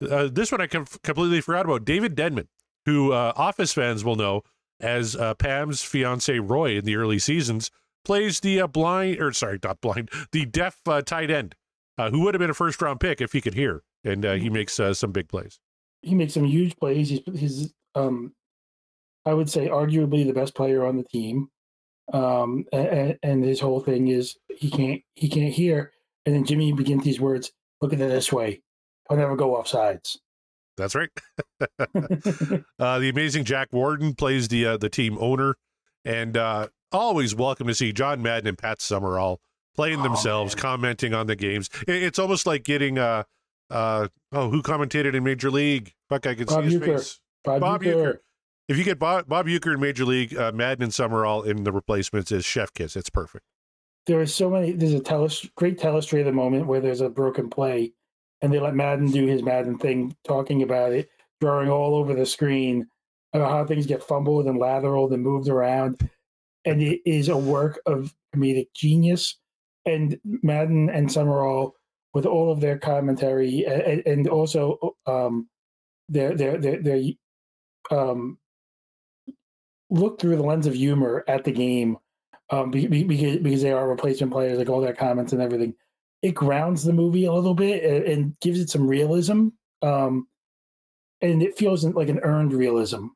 this 0.00 0.50
one 0.50 0.60
I 0.60 0.66
com- 0.66 0.86
completely 1.04 1.40
forgot 1.40 1.64
about 1.64 1.84
David 1.84 2.16
Denman, 2.16 2.48
who 2.86 3.12
Office 3.12 3.72
fans 3.72 4.04
will 4.04 4.16
know 4.16 4.42
as 4.80 5.16
uh, 5.16 5.34
Pam's 5.34 5.82
fiance 5.82 6.38
Roy 6.38 6.76
in 6.76 6.84
the 6.84 6.96
early 6.96 7.18
seasons, 7.18 7.70
plays 8.04 8.40
the 8.40 8.62
uh, 8.62 8.66
blind 8.66 9.20
or 9.20 9.32
sorry, 9.32 9.58
not 9.62 9.80
blind, 9.80 10.10
the 10.32 10.46
deaf 10.46 10.80
uh, 10.86 11.02
tight 11.02 11.30
end, 11.30 11.54
uh, 11.98 12.10
who 12.10 12.20
would 12.20 12.34
have 12.34 12.40
been 12.40 12.50
a 12.50 12.54
first 12.54 12.80
round 12.80 13.00
pick 13.00 13.20
if 13.20 13.32
he 13.32 13.40
could 13.40 13.54
hear, 13.54 13.82
and 14.04 14.24
uh, 14.24 14.32
he 14.34 14.50
makes 14.50 14.80
uh, 14.80 14.94
some 14.94 15.12
big 15.12 15.28
plays. 15.28 15.58
He 16.02 16.14
makes 16.14 16.34
some 16.34 16.44
huge 16.44 16.76
plays. 16.76 17.10
He's, 17.10 17.20
he's 17.34 17.74
um, 17.94 18.32
I 19.26 19.34
would 19.34 19.50
say, 19.50 19.68
arguably 19.68 20.26
the 20.26 20.32
best 20.32 20.54
player 20.54 20.86
on 20.86 20.96
the 20.96 21.04
team. 21.04 21.50
Um, 22.12 22.64
and, 22.72 23.18
and 23.22 23.44
his 23.44 23.60
whole 23.60 23.80
thing 23.80 24.08
is 24.08 24.36
he 24.48 24.70
can't 24.70 25.02
he 25.14 25.28
can't 25.28 25.52
hear. 25.52 25.92
And 26.26 26.34
then 26.34 26.44
Jimmy 26.44 26.72
begins 26.72 27.04
these 27.04 27.20
words. 27.20 27.52
Look 27.80 27.92
at 27.92 28.00
it 28.00 28.08
this 28.08 28.32
way. 28.32 28.62
I'll 29.08 29.16
never 29.16 29.36
go 29.36 29.56
off 29.56 29.68
sides. 29.68 30.18
That's 30.80 30.94
right. 30.94 31.10
uh, 32.78 32.98
the 32.98 33.08
amazing 33.08 33.44
Jack 33.44 33.68
Warden 33.72 34.14
plays 34.14 34.48
the 34.48 34.66
uh, 34.66 34.76
the 34.76 34.88
team 34.88 35.16
owner, 35.20 35.56
and 36.04 36.36
uh, 36.36 36.68
always 36.92 37.34
welcome 37.34 37.66
to 37.66 37.74
see 37.74 37.92
John 37.92 38.22
Madden 38.22 38.48
and 38.48 38.58
Pat 38.58 38.80
Summerall 38.80 39.40
playing 39.76 40.00
Oh, 40.00 40.02
themselves, 40.04 40.54
man. 40.56 40.62
commenting 40.62 41.14
on 41.14 41.26
the 41.26 41.36
games. 41.36 41.70
It- 41.86 42.02
it's 42.02 42.18
almost 42.18 42.46
like 42.46 42.64
getting 42.64 42.98
uh 42.98 43.24
uh 43.70 44.08
oh 44.32 44.50
who 44.50 44.62
commentated 44.62 45.14
in 45.14 45.22
Major 45.24 45.50
League? 45.50 45.94
Fuck, 46.08 46.26
I 46.26 46.34
can 46.34 46.46
Bob 46.46 46.64
see 46.64 46.70
his 46.72 46.80
Uecker. 46.80 46.96
face. 46.98 47.20
Bob, 47.44 47.60
Bob 47.60 47.82
Uecker. 47.82 47.94
Uecker. 47.94 48.18
If 48.68 48.76
you 48.78 48.84
get 48.84 48.98
Bob, 48.98 49.28
Bob 49.28 49.46
Uecker 49.46 49.74
in 49.74 49.80
Major 49.80 50.04
League, 50.04 50.36
uh, 50.36 50.52
Madden 50.52 50.84
and 50.84 50.94
Summerall 50.94 51.42
in 51.42 51.64
the 51.64 51.72
replacements 51.72 52.30
is 52.30 52.44
Chef 52.44 52.72
Kiss. 52.72 52.94
It's 52.96 53.10
perfect. 53.10 53.44
there 54.06 54.20
are 54.20 54.26
so 54.26 54.48
many. 54.50 54.72
There's 54.72 54.92
a 54.94 55.00
telest- 55.00 55.54
great 55.56 55.78
the 55.80 56.32
moment 56.32 56.66
where 56.66 56.80
there's 56.80 57.00
a 57.00 57.08
broken 57.08 57.48
play, 57.50 57.92
and 58.42 58.52
they 58.52 58.58
let 58.58 58.74
Madden 58.74 59.10
do 59.10 59.26
his 59.26 59.42
Madden 59.42 59.78
thing, 59.78 60.16
talking 60.26 60.62
about 60.62 60.92
it, 60.92 61.10
drawing 61.40 61.68
all 61.68 61.94
over 61.94 62.14
the 62.14 62.26
screen 62.26 62.86
about 63.32 63.50
how 63.50 63.64
things 63.64 63.86
get 63.86 64.02
fumbled 64.02 64.46
and 64.46 64.60
lateraled 64.60 65.12
and 65.12 65.22
moved 65.22 65.48
around, 65.48 66.08
and 66.64 66.82
it 66.82 67.00
is 67.06 67.28
a 67.28 67.36
work 67.36 67.80
of 67.86 68.14
comedic 68.34 68.68
genius. 68.74 69.36
And 69.86 70.18
Madden 70.24 70.90
and 70.90 71.10
Summerall, 71.10 71.74
with 72.12 72.26
all 72.26 72.52
of 72.52 72.60
their 72.60 72.78
commentary, 72.78 73.64
and, 73.64 74.02
and 74.06 74.28
also 74.28 74.96
um, 75.06 75.48
their 76.08 76.34
their 76.34 76.58
their, 76.58 76.82
their 76.82 77.02
um, 77.90 78.38
look 79.90 80.20
through 80.20 80.36
the 80.36 80.42
lens 80.42 80.66
of 80.66 80.74
humor 80.74 81.24
at 81.28 81.44
the 81.44 81.52
game 81.52 81.96
um, 82.50 82.70
be- 82.70 82.86
be- 82.86 83.04
because, 83.04 83.38
because 83.38 83.62
they 83.62 83.72
are 83.72 83.88
replacement 83.88 84.32
players, 84.32 84.58
like 84.58 84.68
all 84.68 84.80
their 84.80 84.94
comments 84.94 85.32
and 85.32 85.40
everything. 85.40 85.74
It 86.22 86.32
grounds 86.32 86.84
the 86.84 86.92
movie 86.92 87.24
a 87.24 87.32
little 87.32 87.54
bit 87.54 87.82
and, 87.84 88.04
and 88.04 88.40
gives 88.40 88.60
it 88.60 88.68
some 88.70 88.86
realism, 88.86 89.48
um, 89.82 90.26
and 91.22 91.42
it 91.42 91.56
feels 91.56 91.84
like 91.84 92.08
an 92.08 92.20
earned 92.22 92.52
realism. 92.52 93.06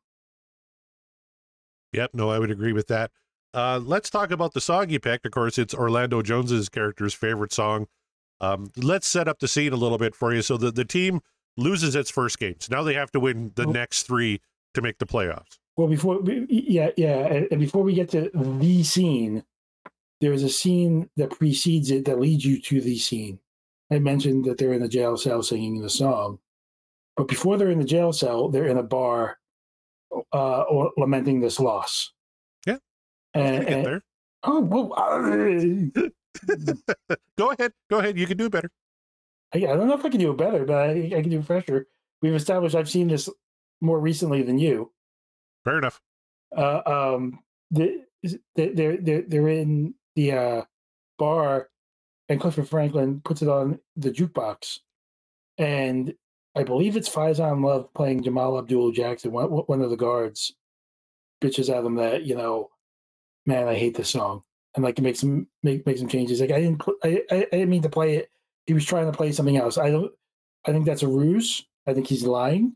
Yep, 1.92 2.10
no, 2.14 2.30
I 2.30 2.38
would 2.38 2.50
agree 2.50 2.72
with 2.72 2.88
that. 2.88 3.10
Uh, 3.52 3.80
let's 3.82 4.10
talk 4.10 4.30
about 4.32 4.52
the 4.52 4.60
song 4.60 4.90
you 4.90 4.98
picked. 4.98 5.26
Of 5.26 5.32
course, 5.32 5.58
it's 5.58 5.74
Orlando 5.74 6.22
Jones's 6.22 6.68
character's 6.68 7.14
favorite 7.14 7.52
song. 7.52 7.86
Um, 8.40 8.70
let's 8.76 9.06
set 9.06 9.28
up 9.28 9.38
the 9.38 9.46
scene 9.46 9.72
a 9.72 9.76
little 9.76 9.98
bit 9.98 10.14
for 10.16 10.34
you. 10.34 10.42
So 10.42 10.56
the, 10.56 10.72
the 10.72 10.84
team 10.84 11.20
loses 11.56 11.94
its 11.94 12.10
first 12.10 12.40
game. 12.40 12.56
So 12.58 12.74
now 12.74 12.82
they 12.82 12.94
have 12.94 13.12
to 13.12 13.20
win 13.20 13.52
the 13.54 13.66
Oh. 13.66 13.70
next 13.70 14.02
three 14.04 14.40
to 14.74 14.82
make 14.82 14.98
the 14.98 15.06
playoffs. 15.06 15.58
Well, 15.76 15.86
before, 15.86 16.20
yeah, 16.48 16.90
yeah, 16.96 17.26
and, 17.26 17.48
and 17.50 17.60
before 17.60 17.82
we 17.84 17.94
get 17.94 18.08
to 18.10 18.30
the 18.34 18.82
scene, 18.82 19.44
there's 20.20 20.42
a 20.42 20.48
scene 20.48 21.08
that 21.16 21.30
precedes 21.30 21.90
it 21.90 22.04
that 22.06 22.20
leads 22.20 22.44
you 22.44 22.60
to 22.62 22.80
the 22.80 22.98
scene. 22.98 23.38
I 23.92 23.98
mentioned 23.98 24.44
that 24.46 24.58
they're 24.58 24.72
in 24.72 24.82
the 24.82 24.88
jail 24.88 25.16
cell 25.16 25.42
singing 25.42 25.80
the 25.80 25.90
song, 25.90 26.38
but 27.16 27.28
before 27.28 27.56
they're 27.56 27.70
in 27.70 27.78
the 27.78 27.84
jail 27.84 28.12
cell, 28.12 28.48
they're 28.48 28.66
in 28.66 28.78
a 28.78 28.82
bar, 28.82 29.38
uh, 30.32 30.62
or 30.62 30.92
lamenting 30.96 31.40
this 31.40 31.60
loss. 31.60 32.12
Yeah, 32.66 32.78
and, 33.34 33.68
and- 33.68 33.86
there. 33.86 34.02
oh, 34.44 34.60
well, 34.60 34.92
uh, 34.96 36.08
Go 37.38 37.50
ahead. 37.52 37.72
Go 37.90 37.98
ahead. 37.98 38.18
You 38.18 38.26
can 38.26 38.36
do 38.36 38.46
it 38.46 38.52
better. 38.52 38.70
I, 39.54 39.58
I 39.58 39.76
don't 39.76 39.86
know 39.86 39.94
if 39.94 40.04
I 40.04 40.08
can 40.08 40.20
do 40.20 40.32
it 40.32 40.36
better, 40.36 40.64
but 40.64 40.76
I, 40.76 40.90
I 41.16 41.20
can 41.22 41.30
do 41.30 41.38
it 41.38 41.46
fresher. 41.46 41.86
We've 42.22 42.34
established 42.34 42.74
I've 42.74 42.90
seen 42.90 43.08
this 43.08 43.28
more 43.80 44.00
recently 44.00 44.42
than 44.42 44.58
you. 44.58 44.92
Fair 45.64 45.78
enough. 45.78 46.00
Uh, 46.56 46.80
um, 46.86 47.38
the, 47.70 48.02
they're 48.56 48.96
they're 48.96 49.22
they're 49.22 49.48
in 49.48 49.94
the 50.16 50.32
uh, 50.32 50.62
bar, 51.18 51.68
and 52.28 52.40
Clifford 52.40 52.68
Franklin 52.68 53.20
puts 53.24 53.42
it 53.42 53.48
on 53.48 53.78
the 53.96 54.10
jukebox, 54.10 54.80
and 55.58 56.14
I 56.54 56.62
believe 56.62 56.96
it's 56.96 57.08
Faizon 57.08 57.64
Love 57.64 57.92
playing 57.94 58.22
Jamal 58.22 58.58
Abdul 58.58 58.92
Jackson, 58.92 59.32
one, 59.32 59.48
one 59.48 59.82
of 59.82 59.90
the 59.90 59.96
guards, 59.96 60.54
bitches 61.42 61.74
at 61.74 61.84
him 61.84 61.96
that 61.96 62.24
you 62.24 62.36
know, 62.36 62.70
man, 63.46 63.68
I 63.68 63.74
hate 63.74 63.96
this 63.96 64.10
song, 64.10 64.42
and 64.74 64.84
like 64.84 65.00
makes 65.00 65.22
him 65.22 65.48
make 65.62 65.86
make 65.86 65.98
some 65.98 66.08
changes. 66.08 66.40
Like 66.40 66.52
I 66.52 66.60
didn't 66.60 66.82
I, 67.02 67.22
I 67.30 67.36
I 67.36 67.44
didn't 67.50 67.70
mean 67.70 67.82
to 67.82 67.88
play 67.88 68.16
it. 68.16 68.30
He 68.66 68.74
was 68.74 68.84
trying 68.84 69.10
to 69.10 69.16
play 69.16 69.32
something 69.32 69.56
else. 69.56 69.78
I 69.78 69.90
don't. 69.90 70.12
I 70.66 70.72
think 70.72 70.86
that's 70.86 71.02
a 71.02 71.08
ruse. 71.08 71.66
I 71.86 71.92
think 71.92 72.06
he's 72.06 72.24
lying. 72.24 72.74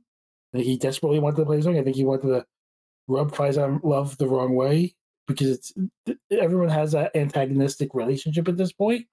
I 0.53 0.59
think 0.59 0.67
he 0.67 0.77
desperately 0.77 1.21
wanted 1.21 1.37
to 1.37 1.47
play 1.47 1.59
a 1.59 1.63
song. 1.63 1.79
I 1.79 1.83
think 1.83 1.97
he 1.97 2.05
wanted 2.05 2.29
to 2.29 2.47
rub 3.07 3.33
Faizon 3.33 3.83
Love 3.83 4.19
the 4.19 4.27
wrong 4.29 4.55
way 4.55 4.95
because 5.29 5.51
it's 5.51 5.73
everyone 6.33 6.71
has 6.71 6.93
that 6.93 7.15
antagonistic 7.15 7.95
relationship 7.95 8.49
at 8.49 8.57
this 8.57 8.73
point. 8.73 9.07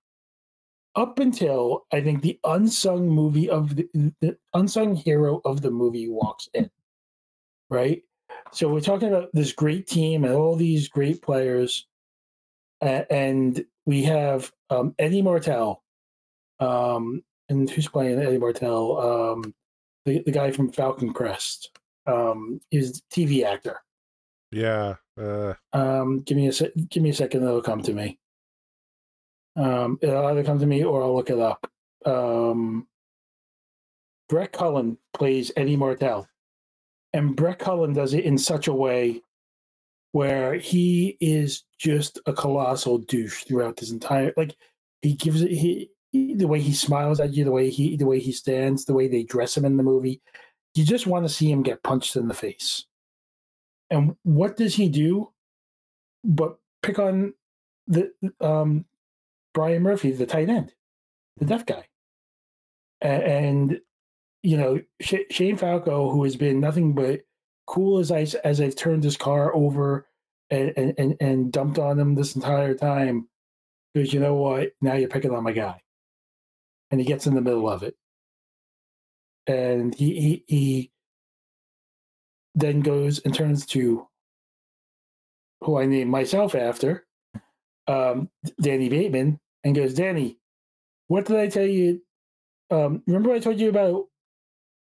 Up 0.95 1.19
until 1.19 1.85
I 1.91 1.99
think 1.99 2.21
the 2.21 2.39
unsung 2.45 3.09
movie 3.09 3.49
of 3.49 3.75
the, 3.75 3.87
the 4.21 4.37
unsung 4.53 4.95
hero 4.95 5.41
of 5.43 5.61
the 5.61 5.69
movie 5.69 6.07
walks 6.07 6.47
in, 6.53 6.71
right? 7.69 8.01
So 8.53 8.69
we're 8.69 8.79
talking 8.79 9.09
about 9.09 9.29
this 9.33 9.51
great 9.51 9.87
team 9.87 10.23
and 10.23 10.33
all 10.33 10.55
these 10.55 10.87
great 10.87 11.21
players, 11.21 11.85
and 12.81 13.63
we 13.85 14.03
have 14.03 14.51
um, 14.69 14.95
Eddie 14.97 15.21
Martell, 15.21 15.83
um, 16.61 17.21
and 17.49 17.69
who's 17.69 17.89
playing 17.89 18.21
Eddie 18.21 18.37
Martell? 18.37 18.97
Um, 18.97 19.53
the 20.05 20.23
the 20.25 20.31
guy 20.31 20.51
from 20.51 20.71
Falcon 20.71 21.13
Crest. 21.13 21.71
Um, 22.07 22.61
he's 22.69 22.99
a 22.99 23.13
TV 23.13 23.43
actor. 23.43 23.81
Yeah. 24.55 24.95
Uh, 25.19 25.53
Um, 25.73 26.21
give 26.21 26.37
me 26.37 26.47
a 26.47 26.53
sec. 26.53 26.71
Give 26.89 27.03
me 27.03 27.09
a 27.09 27.13
second. 27.13 27.43
It'll 27.43 27.61
come 27.61 27.81
to 27.83 27.93
me. 27.93 28.17
Um, 29.57 29.99
it'll 30.01 30.25
either 30.27 30.45
come 30.45 30.59
to 30.59 30.65
me 30.65 30.81
or 30.83 31.03
I'll 31.03 31.13
look 31.13 31.29
it 31.29 31.39
up. 31.39 31.69
Um, 32.05 32.87
Brett 34.29 34.53
Cullen 34.53 34.97
plays 35.13 35.51
Eddie 35.57 35.75
Martell, 35.75 36.29
and 37.11 37.35
Brett 37.35 37.59
Cullen 37.59 37.91
does 37.91 38.13
it 38.13 38.23
in 38.23 38.37
such 38.37 38.67
a 38.67 38.73
way 38.73 39.21
where 40.13 40.53
he 40.53 41.17
is 41.19 41.65
just 41.77 42.21
a 42.25 42.31
colossal 42.31 42.99
douche 42.99 43.43
throughout 43.43 43.75
this 43.75 43.91
entire. 43.91 44.33
Like 44.37 44.55
he 45.01 45.15
gives 45.15 45.41
it. 45.41 45.51
He, 45.51 45.89
he 46.13 46.33
the 46.33 46.47
way 46.47 46.61
he 46.61 46.71
smiles 46.71 47.19
at 47.19 47.33
you, 47.33 47.43
the 47.43 47.51
way 47.51 47.69
he 47.69 47.97
the 47.97 48.05
way 48.05 48.21
he 48.21 48.31
stands, 48.31 48.85
the 48.85 48.93
way 48.93 49.09
they 49.09 49.23
dress 49.23 49.57
him 49.57 49.65
in 49.65 49.75
the 49.75 49.83
movie. 49.83 50.21
You 50.75 50.85
just 50.85 51.07
want 51.07 51.25
to 51.25 51.33
see 51.33 51.51
him 51.51 51.61
get 51.61 51.83
punched 51.83 52.15
in 52.15 52.29
the 52.29 52.33
face. 52.33 52.85
And 53.89 54.15
what 54.23 54.57
does 54.57 54.75
he 54.75 54.89
do? 54.89 55.31
But 56.23 56.57
pick 56.81 56.99
on 56.99 57.33
the 57.87 58.11
um, 58.41 58.85
Brian 59.53 59.83
Murphy, 59.83 60.11
the 60.11 60.25
tight 60.25 60.49
end, 60.49 60.73
the 61.37 61.45
deaf 61.45 61.65
guy, 61.65 61.87
A- 63.01 63.07
and 63.07 63.79
you 64.43 64.57
know 64.57 64.81
Sh- 65.01 65.29
Shane 65.31 65.57
Falco, 65.57 66.09
who 66.09 66.23
has 66.23 66.35
been 66.35 66.59
nothing 66.59 66.93
but 66.93 67.21
cool 67.67 67.99
as 67.99 68.11
ice 68.11 68.33
as 68.35 68.61
I've 68.61 68.75
turned 68.75 69.03
his 69.03 69.17
car 69.17 69.55
over 69.55 70.07
and 70.49 70.73
and, 70.77 70.93
and, 70.97 71.17
and 71.19 71.51
dumped 71.51 71.79
on 71.79 71.99
him 71.99 72.15
this 72.15 72.35
entire 72.35 72.73
time. 72.75 73.27
Because 73.93 74.13
you 74.13 74.19
know 74.19 74.35
what? 74.35 74.71
Now 74.81 74.95
you're 74.95 75.09
picking 75.09 75.31
on 75.31 75.43
my 75.43 75.51
guy, 75.53 75.81
and 76.91 76.99
he 76.99 77.05
gets 77.07 77.27
in 77.27 77.35
the 77.35 77.41
middle 77.41 77.69
of 77.69 77.83
it, 77.83 77.95
and 79.47 79.93
he 79.95 80.19
he, 80.19 80.43
he 80.47 80.91
then 82.55 82.81
goes 82.81 83.19
and 83.19 83.33
turns 83.33 83.65
to 83.67 84.07
who 85.61 85.77
I 85.77 85.85
named 85.85 86.09
myself 86.09 86.55
after, 86.55 87.05
um, 87.87 88.29
Danny 88.61 88.89
Bateman, 88.89 89.39
and 89.63 89.75
goes, 89.75 89.93
Danny, 89.93 90.39
what 91.07 91.25
did 91.25 91.37
I 91.37 91.47
tell 91.47 91.65
you? 91.65 92.01
Um, 92.71 93.03
remember 93.05 93.31
I 93.31 93.39
told 93.39 93.59
you 93.59 93.69
about 93.69 94.05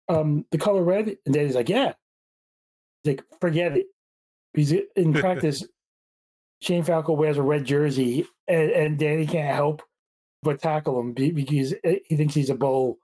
um, 0.07 0.45
the 0.51 0.57
color 0.57 0.83
red? 0.83 1.17
And 1.25 1.33
Danny's 1.33 1.55
like, 1.55 1.69
yeah. 1.69 1.93
He's 3.03 3.15
like, 3.15 3.23
forget 3.41 3.75
it. 3.75 3.87
Because 4.53 4.73
in 4.95 5.13
practice, 5.15 5.65
Shane 6.61 6.83
Falco 6.83 7.13
wears 7.13 7.37
a 7.37 7.43
red 7.43 7.65
jersey, 7.65 8.25
and, 8.47 8.71
and 8.71 8.99
Danny 8.99 9.27
can't 9.27 9.55
help 9.55 9.81
but 10.43 10.61
tackle 10.61 10.99
him 10.99 11.13
because 11.13 11.73
he 11.83 12.15
thinks 12.15 12.33
he's 12.33 12.49
a 12.49 12.55
bull 12.55 12.99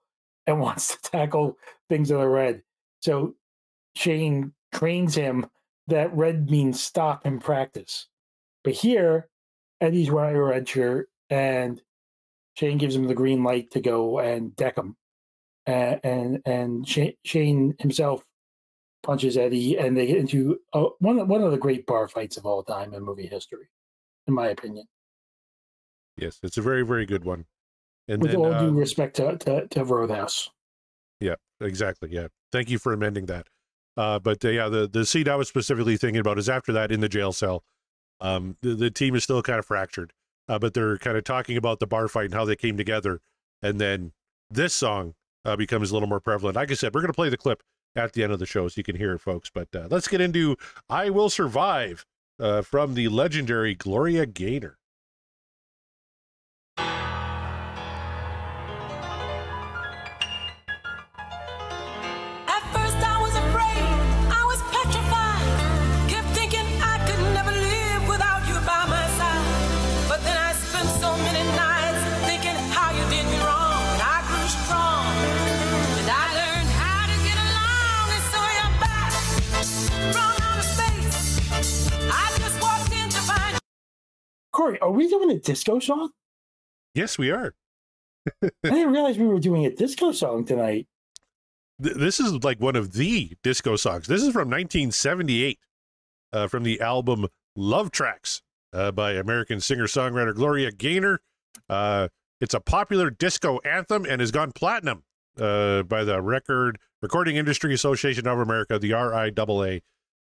and 0.48 0.60
wants 0.62 0.96
to 0.96 1.12
tackle 1.12 1.58
things 1.90 2.10
that 2.10 2.20
are 2.20 2.30
red. 2.30 2.62
So 3.02 3.36
Shane 3.96 4.54
trains 4.74 5.16
him 5.16 5.46
that 5.88 6.16
red 6.16 6.50
means 6.50 6.82
stop 6.82 7.26
in 7.26 7.40
practice. 7.40 8.08
But 8.64 8.74
here, 8.74 9.30
Eddie's 9.82 10.10
wearing 10.10 10.36
a 10.36 10.44
red 10.44 10.68
shirt, 10.68 11.10
and 11.30 11.82
Shane 12.56 12.78
gives 12.78 12.96
him 12.96 13.08
the 13.08 13.14
green 13.14 13.44
light 13.44 13.72
to 13.72 13.82
go 13.82 14.20
and 14.20 14.56
deck 14.56 14.78
him. 14.78 14.96
And 15.66 16.00
and, 16.04 16.42
and 16.46 16.88
Shane, 16.88 17.14
Shane 17.26 17.76
himself 17.80 18.24
punches 19.04 19.38
Eddie, 19.38 19.78
and 19.78 19.98
they 19.98 20.08
get 20.08 20.18
into 20.18 20.60
uh, 20.72 20.86
one 21.00 21.20
of, 21.20 21.28
one 21.28 21.44
of 21.44 21.52
the 21.52 21.58
great 21.58 21.86
bar 21.86 22.08
fights 22.08 22.38
of 22.38 22.46
all 22.46 22.64
time 22.64 22.94
in 22.94 23.04
movie 23.04 23.28
history, 23.28 23.70
in 24.28 24.34
my 24.34 24.48
opinion. 24.48 24.86
Yes, 26.18 26.40
it's 26.44 26.58
a 26.58 26.62
very 26.62 26.84
very 26.84 27.06
good 27.06 27.26
one. 27.26 27.46
And 28.08 28.22
With 28.22 28.32
then, 28.32 28.40
all 28.40 28.54
uh, 28.54 28.60
due 28.60 28.72
respect 28.72 29.16
to, 29.18 29.38
to, 29.38 29.68
to 29.68 29.86
Roadhouse. 29.86 30.50
Yeah, 31.20 31.36
exactly. 31.62 32.10
Yeah. 32.12 32.28
Thank 32.52 32.70
you 32.70 32.78
for 32.78 32.92
amending 32.92 33.28
that. 33.28 33.48
Uh, 33.96 34.20
but 34.20 34.44
uh, 34.44 34.50
yeah, 34.50 34.70
the, 34.70 34.88
the 34.88 35.06
scene 35.06 35.30
I 35.30 35.36
was 35.36 35.48
specifically 35.48 35.98
thinking 35.98 36.20
about 36.20 36.40
is 36.40 36.50
after 36.50 36.72
that 36.74 36.92
in 36.92 37.00
the 37.00 37.10
jail 37.10 37.32
cell. 37.32 37.64
Um, 38.20 38.58
the, 38.62 38.74
the 38.76 38.92
team 38.92 39.16
is 39.16 39.24
still 39.24 39.42
kind 39.42 39.60
of 39.60 39.66
fractured, 39.66 40.14
uh, 40.48 40.60
but 40.60 40.74
they're 40.74 40.98
kind 40.98 41.18
of 41.18 41.24
talking 41.24 41.58
about 41.58 41.80
the 41.80 41.88
bar 41.88 42.08
fight 42.08 42.26
and 42.26 42.34
how 42.34 42.46
they 42.46 42.56
came 42.56 42.78
together. 42.78 43.22
And 43.62 43.80
then 43.80 44.14
this 44.50 44.74
song 44.74 45.16
uh, 45.46 45.56
becomes 45.56 45.92
a 45.92 45.94
little 45.94 46.10
more 46.10 46.20
prevalent. 46.20 46.56
Like 46.56 46.72
I 46.72 46.76
said, 46.76 46.94
we're 46.94 47.02
going 47.02 47.12
to 47.12 47.16
play 47.16 47.30
the 47.30 47.38
clip 47.38 47.64
at 47.96 48.14
the 48.14 48.24
end 48.24 48.32
of 48.32 48.40
the 48.40 48.46
show 48.46 48.68
so 48.68 48.76
you 48.78 48.84
can 48.84 48.96
hear 48.96 49.14
it, 49.14 49.20
folks. 49.20 49.50
But 49.54 49.68
uh, 49.76 49.88
let's 49.90 50.08
get 50.08 50.22
into 50.22 50.58
I 50.90 51.10
Will 51.10 51.30
Survive 51.30 52.06
uh, 52.40 52.62
from 52.62 52.94
the 52.94 53.08
legendary 53.10 53.76
Gloria 53.76 54.26
Gaynor. 54.26 54.78
Corey, 84.54 84.80
are 84.80 84.92
we 84.92 85.10
doing 85.10 85.32
a 85.32 85.40
disco 85.40 85.80
song? 85.80 86.12
Yes, 86.96 87.18
we 87.18 87.32
are. 87.32 87.54
I 88.42 88.50
didn't 88.64 88.92
realize 88.92 89.18
we 89.18 89.28
were 89.28 89.40
doing 89.40 89.66
a 89.66 89.72
disco 89.72 90.12
song 90.12 90.46
tonight. 90.46 90.88
Th- 91.82 91.96
this 91.96 92.20
is 92.20 92.44
like 92.44 92.62
one 92.62 92.76
of 92.76 92.94
the 92.94 93.34
disco 93.44 93.76
songs. 93.76 94.08
This 94.08 94.22
is 94.22 94.32
from 94.32 94.50
1978 94.50 95.60
uh, 96.32 96.48
from 96.48 96.64
the 96.64 96.80
album 96.80 97.28
Love 97.56 97.92
Tracks 97.92 98.42
uh, 98.72 98.92
by 98.92 99.14
American 99.14 99.60
singer 99.60 99.88
songwriter 99.88 100.34
Gloria 100.34 100.72
Gaynor. 100.72 101.20
Uh, 101.68 102.08
it's 102.40 102.54
a 102.54 102.60
popular 102.60 103.10
disco 103.10 103.60
anthem 103.66 104.06
and 104.06 104.22
has 104.22 104.32
gone 104.32 104.52
platinum 104.52 105.04
uh, 105.40 105.84
by 105.84 106.04
the 106.04 106.22
Record 106.22 106.78
Recording 107.02 107.36
Industry 107.38 107.74
Association 107.74 108.28
of 108.28 108.40
America, 108.40 108.78
the 108.78 108.92
RIAA. 108.92 109.82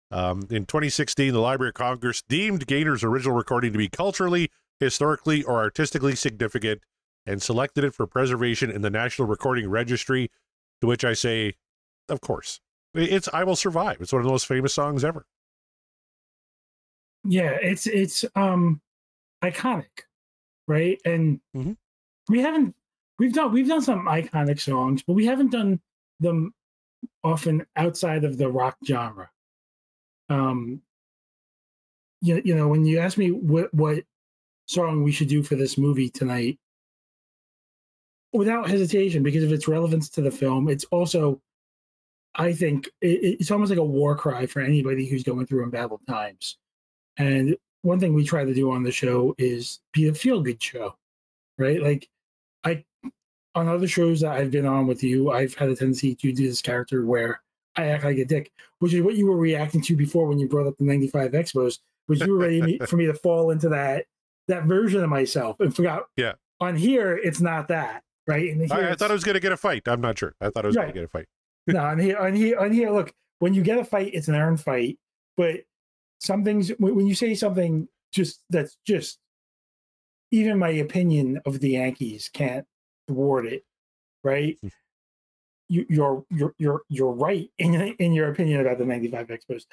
Um, 0.09 0.41
in 0.49 0.65
2016, 0.65 1.33
the 1.33 1.39
Library 1.39 1.69
of 1.69 1.75
Congress 1.75 2.21
deemed 2.21 2.65
Gaynor's 2.65 3.03
original 3.03 3.35
recording 3.35 3.73
to 3.73 3.77
be 3.77 3.89
culturally, 3.89 4.49
historically, 4.79 5.43
or 5.43 5.57
artistically 5.57 6.15
significant 6.15 6.81
and 7.25 7.41
selected 7.41 7.83
it 7.83 7.93
for 7.93 8.07
preservation 8.07 8.71
in 8.71 8.81
the 8.81 8.89
National 8.89 9.27
Recording 9.27 9.69
Registry 9.69 10.29
to 10.79 10.87
which 10.87 11.03
I 11.03 11.13
say, 11.13 11.55
of 12.07 12.21
course. 12.21 12.61
It's 12.93 13.27
I 13.33 13.43
Will 13.43 13.57
Survive. 13.57 13.97
It's 13.99 14.13
one 14.13 14.21
of 14.21 14.25
the 14.25 14.31
most 14.31 14.47
famous 14.47 14.73
songs 14.73 15.03
ever. 15.03 15.25
Yeah, 17.25 17.57
it's 17.61 17.85
it's 17.85 18.23
um 18.35 18.79
iconic, 19.43 20.03
right? 20.67 20.99
And 21.03 21.41
Mhm. 21.55 21.75
we 22.29 22.39
haven't 22.39 22.75
we've 23.19 23.33
done 23.33 23.51
we've 23.51 23.67
done 23.67 23.81
some 23.81 24.05
iconic 24.05 24.59
songs, 24.61 25.03
but 25.03 25.13
we 25.13 25.25
haven't 25.25 25.51
done 25.51 25.81
them 26.19 26.53
often 27.23 27.65
outside 27.75 28.23
of 28.23 28.37
the 28.37 28.49
rock 28.49 28.77
genre. 28.85 29.29
Um 30.29 30.81
you, 32.21 32.41
you 32.43 32.55
know, 32.55 32.67
when 32.67 32.85
you 32.85 32.99
ask 32.99 33.17
me 33.17 33.31
what 33.31 33.73
what 33.73 34.03
song 34.65 35.03
we 35.03 35.11
should 35.11 35.27
do 35.27 35.43
for 35.43 35.55
this 35.55 35.77
movie 35.77 36.09
tonight, 36.09 36.59
without 38.33 38.69
hesitation, 38.69 39.23
because 39.23 39.43
of 39.43 39.51
its 39.51 39.67
relevance 39.67 40.09
to 40.09 40.21
the 40.21 40.31
film, 40.31 40.69
it's 40.69 40.85
also 40.85 41.41
I 42.35 42.53
think 42.53 42.87
it, 43.01 43.37
it's 43.39 43.51
almost 43.51 43.69
like 43.69 43.79
a 43.79 43.83
war 43.83 44.15
cry 44.15 44.45
for 44.45 44.61
anybody 44.61 45.07
who's 45.07 45.23
going 45.23 45.45
through 45.47 45.63
embattled 45.63 46.01
times. 46.07 46.57
And 47.17 47.57
one 47.81 47.99
thing 47.99 48.13
we 48.13 48.25
try 48.25 48.45
to 48.45 48.53
do 48.53 48.71
on 48.71 48.83
the 48.83 48.91
show 48.91 49.35
is 49.37 49.79
be 49.93 50.07
a 50.07 50.13
feel 50.13 50.41
good 50.41 50.61
show, 50.61 50.95
right? 51.57 51.81
Like 51.81 52.09
I 52.63 52.83
on 53.55 53.67
other 53.67 53.87
shows 53.87 54.21
that 54.21 54.33
I've 54.33 54.51
been 54.51 54.67
on 54.67 54.87
with 54.87 55.03
you, 55.03 55.31
I've 55.31 55.55
had 55.55 55.69
a 55.69 55.75
tendency 55.75 56.15
to 56.15 56.31
do 56.31 56.47
this 56.47 56.61
character 56.61 57.05
where 57.05 57.41
I 57.77 57.87
act 57.87 58.03
like 58.03 58.17
a 58.17 58.25
dick, 58.25 58.51
which 58.79 58.93
is 58.93 59.01
what 59.01 59.15
you 59.15 59.27
were 59.27 59.37
reacting 59.37 59.81
to 59.83 59.95
before 59.95 60.27
when 60.27 60.39
you 60.39 60.47
brought 60.47 60.67
up 60.67 60.77
the 60.77 60.83
95 60.83 61.31
Expos, 61.31 61.79
was 62.07 62.21
you 62.21 62.33
were 62.33 62.39
ready 62.39 62.79
for 62.87 62.97
me 62.97 63.05
to 63.05 63.13
fall 63.13 63.51
into 63.51 63.69
that 63.69 64.05
that 64.47 64.63
version 64.63 65.03
of 65.03 65.09
myself 65.09 65.59
and 65.59 65.75
forgot. 65.75 66.07
Yeah. 66.15 66.33
On 66.59 66.75
here, 66.75 67.15
it's 67.15 67.41
not 67.41 67.67
that, 67.67 68.03
right? 68.25 68.49
And 68.49 68.61
here 68.61 68.69
I, 68.71 68.91
I 68.91 68.95
thought 68.95 69.11
I 69.11 69.13
was 69.13 69.23
going 69.23 69.35
to 69.35 69.39
get 69.39 69.51
a 69.51 69.57
fight. 69.57 69.87
I'm 69.87 70.01
not 70.01 70.17
sure. 70.17 70.33
I 70.41 70.49
thought 70.49 70.65
I 70.65 70.67
was 70.67 70.75
going 70.75 70.87
to 70.87 70.93
get 70.93 71.03
a 71.03 71.07
fight. 71.07 71.27
no, 71.67 71.83
on 71.83 71.99
here, 71.99 72.17
on 72.17 72.33
here, 72.33 72.57
on 72.57 72.71
here. 72.71 72.89
Look, 72.89 73.13
when 73.39 73.53
you 73.53 73.61
get 73.61 73.77
a 73.77 73.85
fight, 73.85 74.11
it's 74.13 74.27
an 74.27 74.35
earned 74.35 74.61
fight. 74.61 74.97
But 75.35 75.61
some 76.19 76.43
things, 76.43 76.71
when, 76.79 76.95
when 76.95 77.07
you 77.07 77.13
say 77.13 77.35
something 77.35 77.87
just 78.11 78.41
that's 78.49 78.77
just, 78.85 79.19
even 80.31 80.57
my 80.57 80.69
opinion 80.69 81.39
of 81.45 81.59
the 81.59 81.71
Yankees 81.71 82.29
can't 82.33 82.65
thwart 83.07 83.45
it, 83.45 83.63
right? 84.23 84.57
Hmm. 84.61 84.67
You, 85.69 85.85
you're 85.89 86.25
you're 86.29 86.53
you're 86.57 86.81
you're 86.89 87.11
right 87.11 87.49
in 87.57 87.75
in 87.75 88.13
your 88.13 88.29
opinion 88.29 88.61
about 88.61 88.77
the 88.77 88.85
'95 88.85 89.27
Expos. 89.27 89.65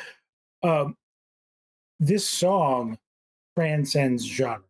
Um, 0.62 0.96
this 2.00 2.28
song 2.28 2.98
transcends 3.56 4.24
genre, 4.24 4.64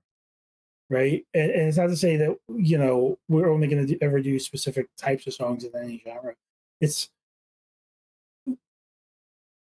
right? 0.91 1.25
And, 1.35 1.51
and 1.51 1.69
it's 1.69 1.79
not 1.79 1.89
to 1.89 1.97
say 1.97 2.17
that 2.17 2.37
you 2.55 2.79
know 2.79 3.19
we're 3.29 3.51
only 3.51 3.69
going 3.69 3.87
to 3.87 4.03
ever 4.03 4.21
do 4.21 4.39
specific 4.39 4.89
types 4.97 5.27
of 5.27 5.35
songs 5.35 5.65
in 5.65 5.71
any 5.75 6.03
genre. 6.05 6.35
It's 6.81 7.09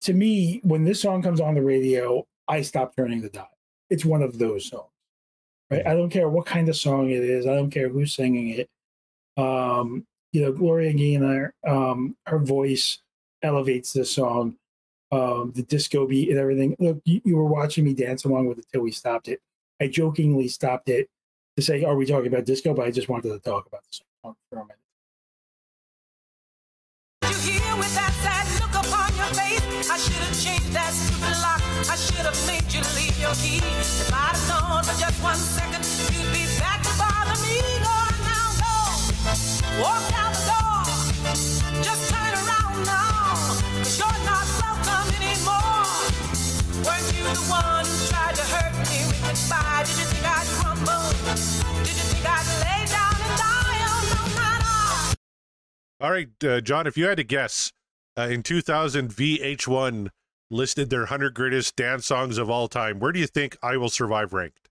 to 0.03 0.13
me 0.13 0.61
when 0.65 0.85
this 0.85 1.01
song 1.01 1.23
comes 1.23 1.41
on 1.41 1.55
the 1.55 1.63
radio, 1.63 2.27
I 2.49 2.63
stop 2.63 2.97
turning 2.97 3.21
the 3.21 3.29
dial. 3.29 3.49
It's 3.91 4.05
one 4.05 4.23
of 4.23 4.39
those 4.39 4.69
songs, 4.69 4.91
right? 5.71 5.87
I 5.87 5.95
don't 5.95 6.11
care 6.11 6.29
what 6.29 6.47
kind 6.47 6.69
of 6.69 6.77
song 6.77 7.11
it 7.11 7.23
is. 7.23 7.47
I 7.47 7.55
don't 7.55 7.71
care 7.71 7.89
who's 7.89 8.15
singing 8.15 8.49
it. 8.49 8.69
Um, 9.37 10.07
you 10.33 10.43
know, 10.43 10.53
Gloria 10.53 10.93
Gaynor, 10.93 11.55
um, 11.67 12.17
her 12.27 12.39
voice 12.39 12.99
elevates 13.43 13.93
this 13.93 14.11
song. 14.11 14.57
Um, 15.11 15.53
the 15.55 15.63
disco 15.63 16.07
beat 16.07 16.31
and 16.31 16.39
everything. 16.39 16.75
Look, 16.79 17.03
you, 17.05 17.21
you 17.25 17.37
were 17.37 17.45
watching 17.45 17.85
me 17.85 17.93
dance 17.93 18.25
along 18.25 18.47
with 18.47 18.59
it 18.59 18.67
till 18.73 18.81
we 18.81 18.93
stopped 18.93 19.29
it. 19.29 19.41
I 19.79 19.89
jokingly 19.89 20.49
stopped 20.49 20.89
it 20.89 21.11
to 21.57 21.63
say, 21.63 21.85
"Are 21.85 21.97
we 21.97 22.07
talking 22.07 22.29
about 22.29 22.47
disco?" 22.47 22.73
But 22.73 22.87
I 22.87 22.91
just 22.91 23.11
wanted 23.11 23.29
to 23.29 23.39
talk 23.39 23.67
about 23.67 23.83
the 23.85 24.01
song 24.25 24.37
for 24.49 24.61
a 24.61 24.63
minute. 24.63 24.79
I 29.91 29.99
should 29.99 30.15
have 30.15 30.43
changed 30.43 30.73
that 30.73 30.93
stupid 30.95 31.37
lock. 31.43 31.61
I 31.91 31.97
should 31.97 32.25
have 32.25 32.47
made 32.47 32.73
you 32.73 32.81
leave 32.97 33.19
your 33.21 33.35
key. 33.35 33.59
If 33.59 34.11
I'd 34.13 34.39
known 34.49 34.83
for 34.85 34.99
just 34.99 35.23
one 35.23 35.37
second, 35.37 35.85
you'd 36.17 36.33
be 36.33 36.42
All 56.03 56.11
right, 56.11 56.31
uh, 56.45 56.61
John, 56.61 56.89
if 56.89 56.99
you 56.99 57.07
had 57.07 57.19
to 57.19 57.23
guess, 57.23 57.73
uh, 58.19 58.23
in 58.23 58.43
2000, 58.43 59.11
VH1 59.11 60.09
listed 60.51 60.91
their 60.91 61.03
100 61.03 61.33
greatest 61.33 61.77
dance 61.77 62.07
songs 62.07 62.39
of 62.39 62.51
all 62.51 62.67
time. 62.67 62.99
Where 62.99 63.13
do 63.13 63.21
you 63.21 63.29
think 63.29 63.57
I 63.63 63.77
Will 63.77 63.89
Survive 63.89 64.33
ranked? 64.33 64.69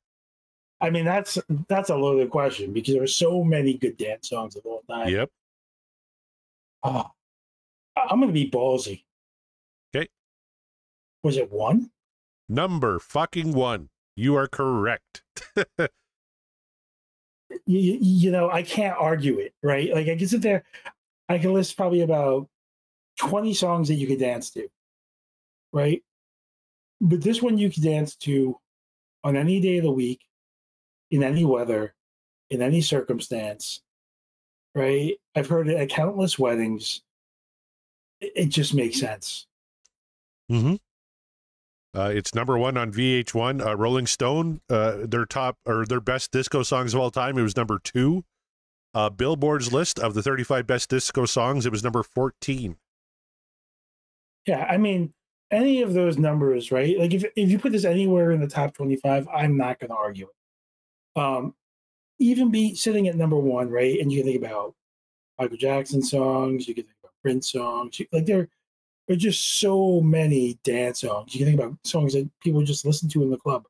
I 0.82 0.89
mean, 0.89 1.06
that's 1.06 1.38
that's 1.70 1.89
a 1.89 1.96
loaded 1.96 2.32
question 2.32 2.74
because 2.74 2.96
there 2.96 3.04
are 3.04 3.08
so 3.08 3.46
many 3.46 3.76
good 3.76 3.96
dance 3.96 4.28
songs 4.28 4.58
of 4.58 4.65
all 4.65 4.82
time. 4.89 5.08
Yep. 5.08 5.30
Oh, 6.84 7.06
I'm 7.96 8.20
going 8.20 8.28
to 8.28 8.34
be 8.34 8.50
ballsy. 8.50 9.04
Okay. 9.96 10.10
Was 11.24 11.38
it 11.38 11.50
one? 11.50 11.91
Number 12.50 13.00
fucking 13.00 13.54
one. 13.54 13.88
You 14.17 14.36
are 14.36 14.48
correct. 14.48 15.24
You, 17.65 17.80
you, 17.80 17.98
you 18.02 18.32
know, 18.32 18.50
I 18.50 18.63
can't 18.63 18.96
argue 18.98 19.38
it, 19.39 19.54
right? 19.62 19.94
Like 19.94 20.08
I 20.08 20.15
can 20.15 20.26
sit 20.26 20.41
there, 20.41 20.63
I 21.32 21.39
can 21.39 21.54
list 21.54 21.78
probably 21.78 22.02
about 22.02 22.48
20 23.20 23.54
songs 23.54 23.88
that 23.88 23.96
you 23.96 24.08
could 24.08 24.20
dance 24.20 24.50
to, 24.52 24.67
right? 25.72 26.02
But 27.00 27.22
this 27.22 27.41
one 27.41 27.58
you 27.58 27.70
could 27.70 27.84
dance 27.84 28.15
to 28.17 28.58
on 29.24 29.36
any 29.36 29.60
day 29.60 29.78
of 29.78 29.84
the 29.84 29.91
week, 29.91 30.22
in 31.10 31.24
any 31.24 31.46
weather, 31.46 31.94
in 32.50 32.62
any 32.62 32.82
circumstance, 32.82 33.82
right? 34.76 35.15
I've 35.36 35.48
heard 35.48 35.67
it 35.67 35.78
at 35.78 35.89
countless 35.89 36.38
weddings. 36.39 37.02
It, 38.20 38.50
just 38.50 38.74
makes 38.74 39.00
sense. 39.00 39.48
Mm-hmm. 40.52 40.76
Uh, 41.94 42.10
it's 42.13 42.36
number 42.36 42.58
one 42.58 42.78
on 42.78 42.91
VH1. 42.91 43.65
Uh, 43.65 43.76
Rolling 43.76 44.06
Stone, 44.08 44.62
uh, 44.70 45.00
their 45.04 45.26
top 45.26 45.58
or 45.65 45.86
their 45.86 46.00
best 46.00 46.32
disco 46.32 46.63
songs 46.63 46.94
of 46.94 47.00
all 47.00 47.12
time. 47.12 47.38
It 47.38 47.41
was 47.41 47.58
number 47.58 47.80
two. 47.80 48.24
Uh, 48.93 49.10
Billboard's 49.10 49.71
list 49.71 49.99
of 49.99 50.13
the 50.13 50.21
35 50.21 50.67
best 50.67 50.89
disco 50.89 51.25
songs. 51.25 51.65
It 51.65 51.71
was 51.71 51.84
number 51.84 52.04
14. 52.04 52.75
Yeah, 54.47 54.65
I 54.69 54.77
mean, 54.77 55.13
any 55.51 55.82
of 55.82 55.93
those 55.93 56.17
numbers, 56.17 56.71
right? 56.71 56.97
Like 56.97 57.13
if 57.13 57.23
if 57.36 57.49
you 57.49 57.60
put 57.60 57.71
this 57.71 57.86
anywhere 57.86 58.32
in 58.32 58.41
the 58.41 58.47
top 58.47 58.73
25, 58.73 59.27
I'm 59.27 59.58
not 59.58 59.80
going 59.80 59.89
to 59.89 59.95
argue 59.95 60.27
it. 60.27 61.19
Um, 61.19 61.54
even 62.19 62.51
be 62.51 62.75
sitting 62.75 63.08
at 63.08 63.15
number 63.15 63.38
one, 63.38 63.69
right? 63.69 63.99
And 63.99 64.12
you 64.12 64.21
can 64.23 64.32
think 64.32 64.43
about 64.43 64.73
Michael 65.39 65.58
Jackson 65.58 66.01
songs, 66.01 66.67
you 66.67 66.75
can 66.75 66.86
think 66.86 66.95
about 67.04 67.13
Prince 67.21 67.51
songs, 67.51 67.99
like 68.12 68.25
there 68.25 68.47
are 69.10 69.15
just 69.15 69.60
so 69.60 70.01
many 70.01 70.60
dance 70.63 71.01
songs. 71.01 71.34
You 71.34 71.39
can 71.39 71.47
think 71.47 71.60
about 71.60 71.77
songs 71.84 72.13
that 72.13 72.30
people 72.41 72.62
just 72.63 72.86
listen 72.86 73.10
to 73.10 73.23
in 73.23 73.30
the 73.30 73.38
club. 73.38 73.65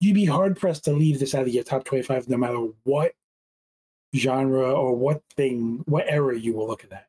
You'd 0.00 0.14
be 0.14 0.24
hard 0.24 0.56
pressed 0.56 0.84
to 0.84 0.92
leave 0.92 1.20
this 1.20 1.34
out 1.34 1.42
of 1.42 1.48
your 1.48 1.62
top 1.62 1.84
25, 1.84 2.28
no 2.28 2.36
matter 2.36 2.58
what 2.84 3.12
genre 4.14 4.72
or 4.72 4.94
what 4.94 5.22
thing, 5.36 5.82
what 5.86 6.04
era 6.08 6.38
you 6.38 6.56
were 6.56 6.64
looking 6.64 6.92
at. 6.92 7.06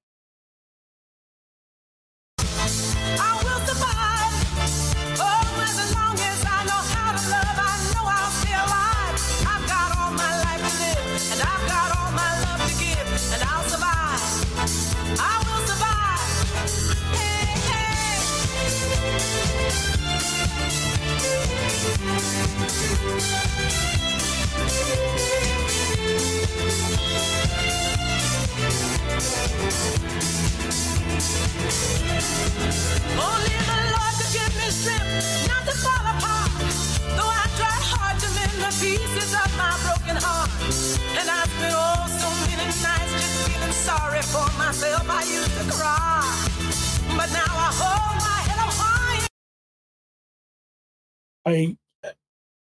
I, 51.46 51.76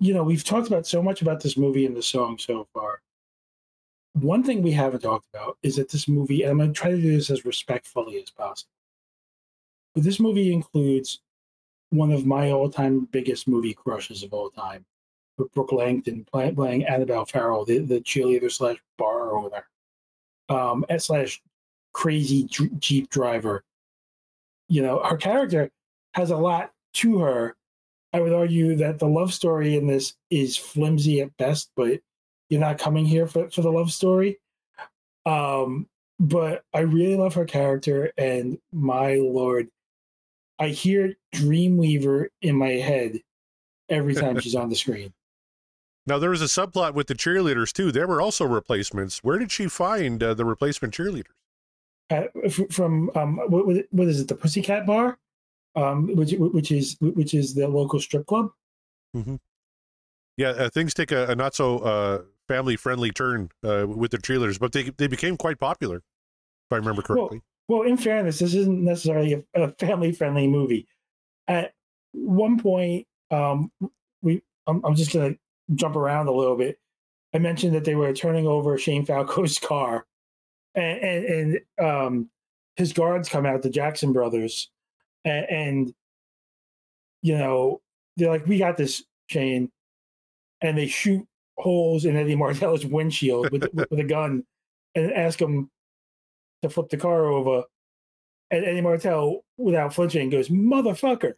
you 0.01 0.15
know, 0.15 0.23
we've 0.25 0.45
talked 0.45 0.67
about 0.67 0.87
so 0.87 1.03
much 1.03 1.23
about 1.23 1.43
this 1.43 1.57
movie 1.57 1.87
and 1.87 1.97
the 1.97 2.03
song 2.03 2.39
so 2.39 2.67
far. 2.75 3.01
One 4.15 4.43
thing 4.43 4.63
we 4.63 4.73
haven't 4.73 5.01
talked 5.01 5.27
about 5.33 5.59
is 5.63 5.77
that 5.77 5.91
this 5.91 6.09
movie, 6.09 6.43
and 6.43 6.51
I'm 6.51 6.59
going 6.59 6.73
to 6.73 6.79
try 6.79 6.91
to 6.91 7.01
do 7.01 7.17
this 7.17 7.31
as 7.31 7.45
respectfully 7.45 8.23
as 8.23 8.31
possible. 8.31 8.71
But 9.95 10.03
this 10.03 10.21
movie 10.21 10.53
includes 10.53 11.21
one 11.91 12.13
of 12.13 12.27
my 12.27 12.51
all-time 12.51 13.09
biggest 13.13 13.47
movie 13.47 13.75
crushes 13.75 14.23
of 14.23 14.33
all 14.33 14.51
time, 14.51 14.85
with 15.39 15.53
Brooke 15.53 15.73
Langton 15.73 16.25
play, 16.25 16.53
playing 16.53 16.85
Annabelle 16.85 17.25
Farrell, 17.25 17.65
the, 17.65 17.79
the 17.79 18.01
cheerleader 18.01 18.51
slash 18.51 18.79
bar 18.99 19.37
owner, 19.37 19.67
um, 20.49 20.85
slash 20.99 21.41
crazy 21.93 22.49
jeep 22.79 23.09
driver. 23.11 23.65
You 24.69 24.83
know, 24.83 25.03
her 25.05 25.17
character 25.17 25.71
has 26.15 26.31
a 26.31 26.37
lot 26.37 26.73
to 26.95 27.19
her, 27.19 27.57
I 28.15 28.21
would 28.21 28.33
argue 28.33 28.77
that 28.77 29.01
the 29.01 29.09
love 29.09 29.35
story 29.35 29.77
in 29.77 29.89
this 29.89 30.15
is 30.31 30.57
flimsy 30.57 31.21
at 31.21 31.37
best, 31.37 31.73
but 31.75 31.99
you're 32.49 32.61
not 32.61 32.79
coming 32.79 33.05
here 33.05 33.27
for, 33.27 33.51
for 33.51 33.63
the 33.63 33.73
love 33.73 33.91
story. 33.91 34.39
Um, 35.27 35.89
but 36.21 36.63
I 36.73 36.81
really 36.81 37.17
love 37.17 37.35
her 37.35 37.45
character, 37.45 38.13
and 38.17 38.57
my 38.73 39.17
lord, 39.17 39.69
I 40.59 40.69
hear 40.69 41.15
Dreamweaver 41.35 42.27
in 42.43 42.57
my 42.57 42.71
head 42.71 43.21
every 43.89 44.15
time 44.15 44.39
she's 44.41 44.55
on 44.55 44.69
the 44.69 44.77
screen. 44.77 45.13
Now, 46.07 46.19
there 46.19 46.29
was 46.29 46.43
a 46.43 46.45
subplot 46.45 46.93
with 46.93 47.07
the 47.07 47.15
cheerleaders, 47.15 47.73
too. 47.73 47.91
There 47.91 48.07
were 48.07 48.21
also 48.21 48.45
replacements. 48.45 49.21
Where 49.25 49.39
did 49.39 49.51
she 49.51 49.69
find 49.69 50.23
uh, 50.23 50.35
the 50.35 50.45
replacement 50.45 50.93
cheerleaders? 50.93 51.33
Uh, 52.11 52.25
f- 52.45 52.71
from 52.71 53.11
um, 53.15 53.39
what, 53.49 53.67
what 53.67 53.87
what 53.91 54.09
is 54.09 54.21
it? 54.21 54.29
The 54.29 54.35
Pussycat 54.35 54.85
Bar, 54.85 55.19
um, 55.77 56.15
which 56.15 56.35
which 56.35 56.71
is 56.71 56.99
which 57.01 57.33
is 57.33 57.55
the 57.55 57.67
local 57.67 58.01
strip 58.01 58.27
club. 58.27 58.51
Yeah, 60.37 60.49
uh, 60.51 60.69
things 60.69 60.93
take 60.93 61.11
a, 61.11 61.29
a 61.29 61.35
not 61.35 61.55
so 61.55 61.79
uh, 61.79 62.23
family 62.49 62.77
friendly 62.77 63.11
turn 63.11 63.51
uh, 63.63 63.87
with 63.89 64.11
the 64.11 64.19
cheerleaders, 64.19 64.59
but 64.59 64.73
they, 64.73 64.91
they 64.91 65.07
became 65.07 65.37
quite 65.37 65.59
popular, 65.59 65.99
if 65.99 66.73
I 66.73 66.77
remember 66.77 67.03
correctly. 67.03 67.39
Well, 67.39 67.45
in 67.69 67.97
fairness, 67.97 68.39
this 68.39 68.55
isn't 68.55 68.85
necessarily 68.85 69.45
a, 69.55 69.63
a 69.63 69.73
family-friendly 69.73 70.49
movie. 70.49 70.87
At 71.49 71.73
one 72.13 72.59
point, 72.59 73.07
um, 73.31 73.71
we 74.23 74.43
I'm, 74.67 74.85
I'm 74.85 74.95
just 74.95 75.13
gonna 75.13 75.35
jump 75.75 75.97
around 75.97 76.29
a 76.29 76.33
little 76.33 76.57
bit. 76.57 76.79
I 77.35 77.39
mentioned 77.39 77.75
that 77.75 77.85
they 77.85 77.95
were 77.95 78.13
turning 78.13 78.47
over 78.47 78.79
Shane 78.79 79.05
Falco's 79.05 79.59
car, 79.61 80.07
and 80.75 80.99
and, 80.99 81.25
and 81.79 81.87
um, 81.87 82.31
his 82.77 82.93
guards 82.93 83.29
come 83.29 83.47
out, 83.47 83.63
the 83.63 83.71
Jackson 83.71 84.13
brothers, 84.13 84.71
and, 85.25 85.47
and 85.51 85.95
you 87.23 87.37
know 87.37 87.81
they're 88.17 88.31
like, 88.31 88.47
"We 88.47 88.59
got 88.59 88.77
this, 88.77 89.03
Shane," 89.29 89.71
and 90.61 90.77
they 90.79 90.87
shoot 90.87 91.27
holes 91.57 92.05
in 92.05 92.17
Eddie 92.17 92.37
Martell's 92.37 92.87
windshield 92.87 93.51
with 93.51 93.69
with 93.91 93.99
a 93.99 94.05
gun, 94.05 94.45
and 94.95 95.13
ask 95.13 95.41
him 95.41 95.71
to 96.65 96.71
flip 96.71 96.89
the 96.89 96.97
car 96.97 97.27
over. 97.27 97.63
And 98.51 98.65
Eddie 98.65 98.81
Martell, 98.81 99.45
without 99.57 99.95
flinching, 99.95 100.31
goes, 100.31 100.49
motherfucker. 100.49 101.35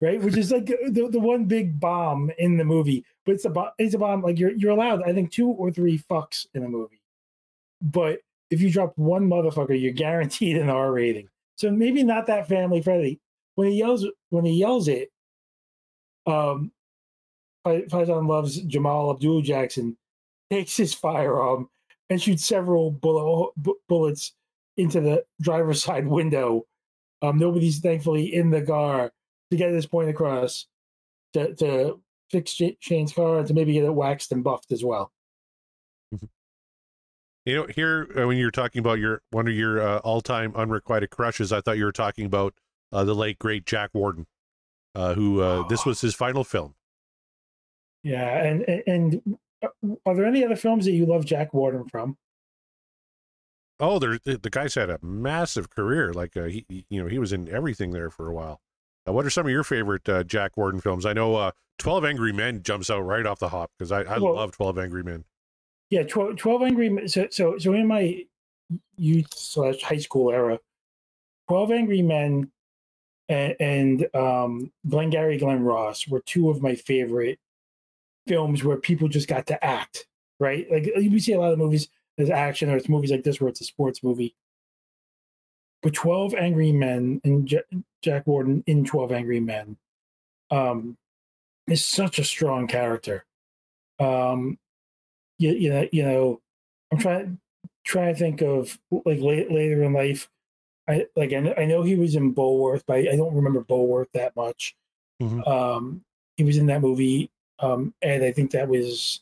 Right? 0.00 0.20
Which 0.20 0.36
is 0.36 0.50
like 0.50 0.66
the, 0.66 1.08
the 1.10 1.20
one 1.20 1.44
big 1.44 1.78
bomb 1.78 2.32
in 2.36 2.56
the 2.56 2.64
movie. 2.64 3.04
But 3.24 3.36
it's 3.36 3.44
a 3.44 3.50
bomb, 3.50 3.70
it's 3.78 3.94
a 3.94 3.98
bomb, 3.98 4.22
like 4.22 4.36
you're 4.36 4.50
you're 4.50 4.72
allowed, 4.72 5.04
I 5.04 5.12
think, 5.12 5.30
two 5.30 5.48
or 5.48 5.70
three 5.70 5.96
fucks 6.10 6.44
in 6.54 6.64
a 6.64 6.68
movie. 6.68 7.00
But 7.80 8.18
if 8.50 8.60
you 8.60 8.68
drop 8.68 8.94
one 8.96 9.28
motherfucker, 9.28 9.80
you're 9.80 9.92
guaranteed 9.92 10.56
an 10.56 10.68
R 10.68 10.90
rating. 10.90 11.28
So 11.56 11.70
maybe 11.70 12.02
not 12.02 12.26
that 12.26 12.48
family 12.48 12.82
friendly. 12.82 13.20
When 13.54 13.68
he 13.68 13.78
yells 13.78 14.04
when 14.30 14.44
he 14.44 14.54
yells 14.54 14.88
it, 14.88 15.12
um 16.26 16.72
Faizon 17.64 18.26
Love's 18.26 18.56
Jamal 18.62 19.12
Abdul 19.12 19.42
Jackson, 19.42 19.96
takes 20.50 20.76
his 20.76 20.92
firearm 20.92 21.68
and 22.10 22.20
shoots 22.20 22.44
several 22.44 22.90
bullet, 22.90 23.52
bu- 23.56 23.78
bullets 23.88 24.34
into 24.76 25.00
the 25.00 25.24
driver's 25.40 25.82
side 25.84 26.06
window. 26.06 26.64
Um, 27.20 27.38
nobody's 27.38 27.78
thankfully 27.78 28.34
in 28.34 28.50
the 28.50 28.62
car 28.62 29.12
to 29.50 29.56
get 29.56 29.70
this 29.70 29.86
point 29.86 30.10
across 30.10 30.66
to, 31.34 31.54
to 31.56 32.00
fix 32.30 32.52
Sh- 32.52 32.76
Shane's 32.80 33.12
car 33.12 33.38
and 33.38 33.46
to 33.46 33.54
maybe 33.54 33.74
get 33.74 33.84
it 33.84 33.94
waxed 33.94 34.32
and 34.32 34.42
buffed 34.42 34.72
as 34.72 34.84
well. 34.84 35.12
You 37.44 37.56
know, 37.56 37.66
here 37.74 38.08
uh, 38.16 38.26
when 38.26 38.36
you 38.36 38.44
were 38.44 38.52
talking 38.52 38.78
about 38.78 39.00
your 39.00 39.22
one 39.30 39.48
of 39.48 39.54
your 39.54 39.80
uh, 39.80 39.98
all-time 39.98 40.52
unrequited 40.54 41.10
crushes, 41.10 41.52
I 41.52 41.60
thought 41.60 41.76
you 41.76 41.84
were 41.84 41.92
talking 41.92 42.24
about 42.24 42.54
uh, 42.92 43.02
the 43.02 43.14
late 43.14 43.38
great 43.38 43.66
Jack 43.66 43.90
Warden, 43.92 44.26
uh, 44.94 45.14
who 45.14 45.40
uh, 45.40 45.66
this 45.66 45.84
was 45.84 46.00
his 46.00 46.14
final 46.14 46.44
film. 46.44 46.74
Yeah, 48.04 48.44
and 48.44 48.62
and, 48.62 48.82
and 48.86 49.38
uh, 49.60 49.68
are 50.06 50.14
there 50.14 50.26
any 50.26 50.44
other 50.44 50.54
films 50.54 50.84
that 50.84 50.92
you 50.92 51.04
love 51.04 51.24
Jack 51.24 51.52
Warden 51.52 51.88
from? 51.88 52.16
Oh, 53.82 53.98
there 53.98 54.16
the, 54.24 54.38
guy's 54.50 54.76
had 54.76 54.90
a 54.90 54.98
massive 55.02 55.68
career. 55.68 56.12
Like 56.12 56.36
uh, 56.36 56.44
he, 56.44 56.64
he- 56.68 56.86
you 56.88 57.02
know, 57.02 57.08
he 57.08 57.18
was 57.18 57.32
in 57.32 57.48
everything 57.48 57.90
there 57.90 58.10
for 58.10 58.28
a 58.28 58.32
while. 58.32 58.60
Uh, 59.06 59.12
what 59.12 59.26
are 59.26 59.30
some 59.30 59.44
of 59.46 59.50
your 59.52 59.64
favorite 59.64 60.08
uh, 60.08 60.22
Jack 60.22 60.56
Warden 60.56 60.80
films? 60.80 61.04
I 61.04 61.12
know 61.12 61.34
uh, 61.34 61.50
12 61.78 62.04
Angry 62.04 62.32
Men 62.32 62.62
jumps 62.62 62.88
out 62.90 63.00
right 63.00 63.26
off 63.26 63.40
the 63.40 63.48
hop 63.48 63.72
because 63.76 63.90
I, 63.90 64.02
I 64.02 64.18
Well- 64.18 64.36
love 64.36 64.52
12 64.52 64.78
Angry 64.78 65.02
Men. 65.02 65.24
Yeah, 65.90 66.04
12, 66.04 66.36
12 66.36 66.62
Angry 66.62 66.88
Men. 66.88 67.08
So, 67.08 67.26
so, 67.30 67.58
so 67.58 67.72
in 67.74 67.86
my 67.86 68.24
youth 68.96 69.34
slash 69.34 69.82
high 69.82 69.98
school 69.98 70.30
era, 70.30 70.58
12 71.48 71.70
Angry 71.72 72.02
Men 72.02 72.50
and, 73.28 73.56
and 73.60 74.14
um, 74.14 74.72
Glengarry 74.88 75.38
Glen 75.38 75.62
Ross 75.64 76.06
were 76.08 76.20
two 76.20 76.48
of 76.50 76.62
my 76.62 76.76
favorite 76.76 77.38
films 78.28 78.62
where 78.62 78.76
people 78.76 79.08
just 79.08 79.28
got 79.28 79.46
to 79.48 79.62
act, 79.64 80.06
right? 80.38 80.70
Like 80.70 80.88
we 80.96 81.18
see 81.18 81.32
a 81.32 81.40
lot 81.40 81.52
of 81.52 81.58
movies, 81.58 81.88
there's 82.16 82.30
action, 82.30 82.70
or 82.70 82.76
it's 82.76 82.88
movies 82.88 83.10
like 83.10 83.24
this 83.24 83.40
where 83.40 83.48
it's 83.48 83.60
a 83.60 83.64
sports 83.64 84.02
movie. 84.02 84.34
But 85.82 85.94
12 85.94 86.34
Angry 86.34 86.70
Men 86.72 87.20
and 87.24 87.46
J- 87.46 87.62
Jack 88.02 88.26
Warden 88.26 88.62
in 88.66 88.84
12 88.84 89.10
Angry 89.12 89.40
Men 89.40 89.76
um, 90.50 90.96
is 91.66 91.84
such 91.84 92.18
a 92.18 92.24
strong 92.24 92.66
character. 92.68 93.24
Um, 93.98 94.58
you, 95.38 95.50
you 95.52 95.70
know, 95.70 95.88
you 95.90 96.04
know, 96.04 96.40
I'm 96.92 96.98
trying 96.98 97.38
trying 97.84 98.14
to 98.14 98.18
think 98.18 98.42
of 98.42 98.78
like 98.90 99.20
late, 99.20 99.50
later 99.50 99.82
in 99.82 99.92
life. 99.92 100.28
I 100.88 101.06
like 101.16 101.32
I 101.32 101.40
know, 101.40 101.54
I 101.56 101.64
know 101.64 101.82
he 101.82 101.96
was 101.96 102.14
in 102.14 102.34
Bulworth, 102.34 102.84
but 102.86 102.98
I, 102.98 103.12
I 103.12 103.16
don't 103.16 103.34
remember 103.34 103.62
Bulworth 103.64 104.10
that 104.14 104.36
much. 104.36 104.76
Mhm. 105.20 105.46
Um, 105.46 106.04
he 106.36 106.44
was 106.44 106.56
in 106.58 106.66
that 106.66 106.80
movie, 106.80 107.30
um, 107.58 107.94
and 108.02 108.22
I 108.24 108.32
think 108.32 108.50
that 108.52 108.68
was 108.68 109.20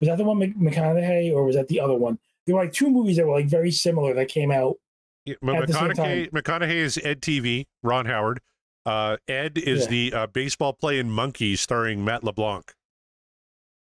was 0.00 0.08
that 0.08 0.18
the 0.18 0.24
one 0.24 0.38
Mc- 0.38 0.56
McConaughey 0.58 1.32
or 1.32 1.44
was 1.44 1.56
that 1.56 1.68
the 1.68 1.80
other 1.80 1.94
one? 1.94 2.18
There 2.46 2.56
were 2.56 2.62
like 2.62 2.72
two 2.72 2.90
movies 2.90 3.16
that 3.16 3.26
were 3.26 3.34
like 3.34 3.46
very 3.46 3.70
similar 3.70 4.14
that 4.14 4.28
came 4.28 4.50
out. 4.50 4.76
Yeah, 5.24 5.34
M- 5.42 5.50
At 5.50 5.66
the 5.68 5.72
same 5.74 5.88
McConaughey, 5.90 6.30
McConaughey 6.30 6.74
is 6.74 6.98
Ed 7.04 7.20
TV, 7.20 7.66
Ron 7.82 8.06
Howard. 8.06 8.40
Uh, 8.84 9.16
Ed 9.28 9.58
is 9.58 9.82
Yeah. 9.82 9.86
the 9.90 10.12
uh, 10.14 10.26
baseball 10.26 10.72
playing 10.72 11.08
monkey 11.10 11.54
starring 11.54 12.04
Matt 12.04 12.24
LeBlanc. 12.24 12.72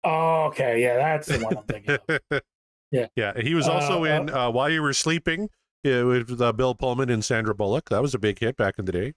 Oh, 0.03 0.45
okay, 0.45 0.81
yeah, 0.81 0.95
that's 0.97 1.27
the 1.27 1.39
one 1.43 1.57
I'm 1.57 1.63
thinking 1.63 1.97
of. 2.31 2.41
Yeah. 2.91 3.07
Yeah. 3.15 3.33
He 3.41 3.55
was 3.55 3.67
also 3.67 4.03
Uh, 4.03 4.05
in 4.05 4.29
uh, 4.29 4.49
While 4.51 4.69
You 4.69 4.81
Were 4.81 4.93
Sleeping 4.93 5.49
uh, 5.85 6.05
with 6.05 6.39
uh, 6.39 6.53
Bill 6.53 6.75
Pullman 6.75 7.09
and 7.09 7.25
Sandra 7.25 7.53
Bullock. 7.53 7.89
That 7.89 8.01
was 8.01 8.13
a 8.13 8.19
big 8.19 8.39
hit 8.39 8.55
back 8.55 8.75
in 8.77 8.85
the 8.85 8.91
day. 8.93 9.13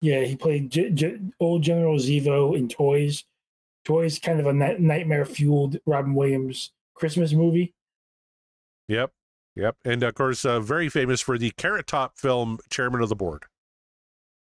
Yeah, 0.00 0.22
he 0.24 0.34
played 0.34 0.70
G- 0.70 0.90
G- 0.90 1.18
old 1.38 1.62
General 1.62 1.98
Zevo 1.98 2.56
in 2.56 2.68
Toys. 2.68 3.24
Toys, 3.84 4.18
kind 4.18 4.40
of 4.40 4.46
a 4.46 4.52
ni- 4.52 4.78
nightmare 4.78 5.24
fueled 5.26 5.76
Robin 5.86 6.14
Williams 6.14 6.72
Christmas 6.94 7.32
movie. 7.32 7.74
Yep. 8.90 9.12
Yep. 9.54 9.76
And 9.84 10.02
of 10.02 10.14
course, 10.14 10.44
uh, 10.44 10.58
very 10.58 10.88
famous 10.88 11.20
for 11.20 11.38
the 11.38 11.50
Carrot 11.52 11.86
Top 11.86 12.16
film 12.16 12.58
Chairman 12.70 13.00
of 13.00 13.08
the 13.08 13.16
Board. 13.16 13.44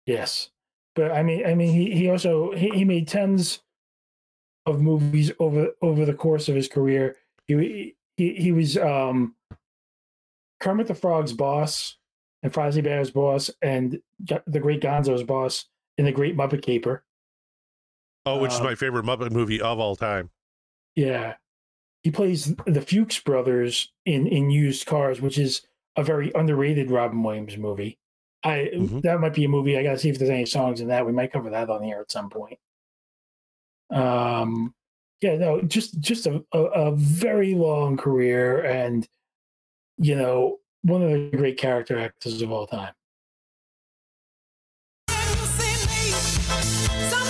Yes, 0.08 0.50
but 0.96 1.12
I 1.12 1.22
mean, 1.22 1.46
I 1.46 1.54
mean, 1.54 1.74
he 1.74 1.92
he 1.92 2.10
also 2.10 2.52
he, 2.52 2.70
he 2.70 2.86
made 2.86 3.08
tons 3.08 3.62
of 4.66 4.82
movies 4.82 5.32
over 5.40 5.70
over 5.82 6.06
the 6.06 6.14
course 6.14 6.50
of 6.50 6.56
his 6.56 6.68
career. 6.68 7.18
He 7.48 7.96
he 8.18 8.34
he 8.34 8.52
was 8.52 8.78
um 8.78 9.36
Kermit 10.60 10.88
the 10.88 10.96
Frog's 10.96 11.34
boss 11.34 11.98
and 12.42 12.52
Fozzie 12.52 12.84
Bear's 12.84 13.12
boss 13.12 13.52
and 13.62 14.02
the 14.20 14.60
Great 14.60 14.82
Gonzo's 14.82 15.24
boss 15.24 15.66
in 16.00 16.06
the 16.06 16.12
Great 16.12 16.36
Muppet 16.36 16.64
Caper. 16.64 17.04
Oh, 18.26 18.40
which 18.40 18.54
is 18.54 18.60
Um, 18.60 18.66
my 18.66 18.76
favorite 18.76 19.06
Muppet 19.06 19.32
movie 19.32 19.62
of 19.62 19.80
all 19.80 19.96
time. 19.96 20.32
Yeah, 20.96 21.36
he 22.04 22.12
plays 22.12 22.56
the 22.66 22.82
Fuchs 22.82 23.20
brothers 23.20 23.92
in 24.06 24.28
in 24.28 24.50
Used 24.50 24.86
Cars, 24.86 25.22
which 25.22 25.38
is 25.38 25.62
a 25.96 26.04
very 26.04 26.32
underrated 26.36 26.90
Robin 26.90 27.22
Williams 27.24 27.58
movie. 27.58 27.98
I 28.44 28.72
Mhm. 28.74 29.02
that 29.04 29.20
might 29.20 29.34
be 29.36 29.44
a 29.46 29.50
movie. 29.50 29.78
I 29.78 29.84
gotta 29.84 30.00
see 30.00 30.10
if 30.10 30.18
there's 30.18 30.30
any 30.32 30.46
songs 30.46 30.82
in 30.82 30.88
that. 30.88 31.06
We 31.06 31.12
might 31.12 31.32
cover 31.32 31.50
that 31.52 31.70
on 31.70 31.84
here 31.84 32.00
at 32.00 32.12
some 32.12 32.30
point. 32.30 32.58
Um, 33.92 34.74
yeah, 35.22 35.36
no, 35.38 35.62
just 35.62 36.00
just 36.00 36.26
a, 36.26 36.44
a, 36.54 36.60
a 36.60 36.92
very 36.96 37.54
long 37.54 37.98
career, 37.98 38.64
and 38.66 39.08
you 39.98 40.16
know, 40.16 40.58
one 40.82 41.04
of 41.04 41.12
the 41.12 41.38
great 41.38 41.58
character 41.58 42.00
actors 42.00 42.42
of 42.42 42.52
all 42.52 42.66
time. 42.66 42.94
When 45.08 45.18
you 45.38 45.46
see 45.46 45.86
me, 45.88 47.22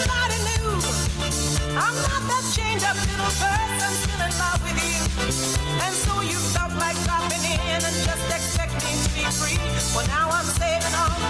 And 5.31 5.95
so 5.95 6.19
you 6.19 6.37
felt 6.51 6.73
like 6.75 6.97
dropping 7.07 7.39
in 7.39 7.79
and 7.79 7.95
just 8.03 8.27
expecting 8.27 8.99
to 8.99 9.09
be 9.15 9.23
free. 9.31 9.55
Well, 9.95 10.05
now 10.07 10.27
I'm 10.29 10.43
saving 10.43 10.93
all 10.93 11.20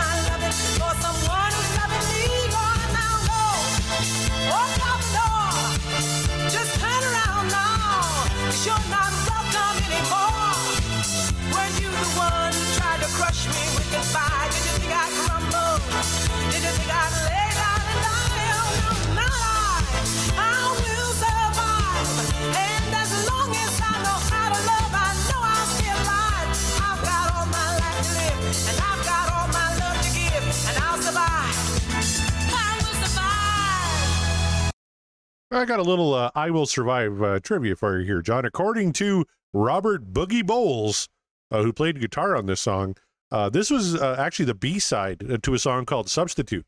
I 35.54 35.66
got 35.66 35.80
a 35.80 35.84
little 35.84 36.14
uh, 36.14 36.32
I 36.34 36.50
Will 36.50 36.66
Survive 36.66 37.22
uh, 37.22 37.40
trivia 37.42 37.76
for 37.76 38.00
you 38.00 38.06
here, 38.06 38.22
John. 38.22 38.46
According 38.46 38.94
to 38.94 39.26
Robert 39.54 40.14
Boogie 40.14 40.46
Bowles, 40.46 41.10
uh, 41.52 41.62
who 41.62 41.74
played 41.74 42.00
guitar 42.00 42.38
on 42.38 42.46
this 42.46 42.62
song, 42.62 42.96
uh, 43.32 43.50
this 43.50 43.70
was 43.70 43.96
uh, 43.96 44.16
actually 44.18 44.46
the 44.46 44.54
B 44.54 44.80
side 44.80 45.44
to 45.44 45.54
a 45.54 45.60
song 45.60 45.86
called 45.86 46.10
Substitute. 46.10 46.66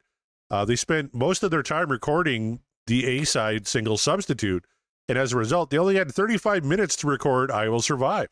Uh, 0.51 0.65
they 0.65 0.75
spent 0.75 1.15
most 1.15 1.43
of 1.43 1.51
their 1.51 1.63
time 1.63 1.89
recording 1.89 2.59
the 2.87 3.05
A 3.05 3.23
side 3.23 3.67
single 3.67 3.97
Substitute, 3.97 4.65
and 5.07 5.17
as 5.17 5.31
a 5.31 5.37
result, 5.37 5.69
they 5.69 5.77
only 5.77 5.95
had 5.95 6.11
35 6.11 6.65
minutes 6.65 6.97
to 6.97 7.07
record 7.07 7.51
I 7.51 7.69
Will 7.69 7.81
Survive. 7.81 8.27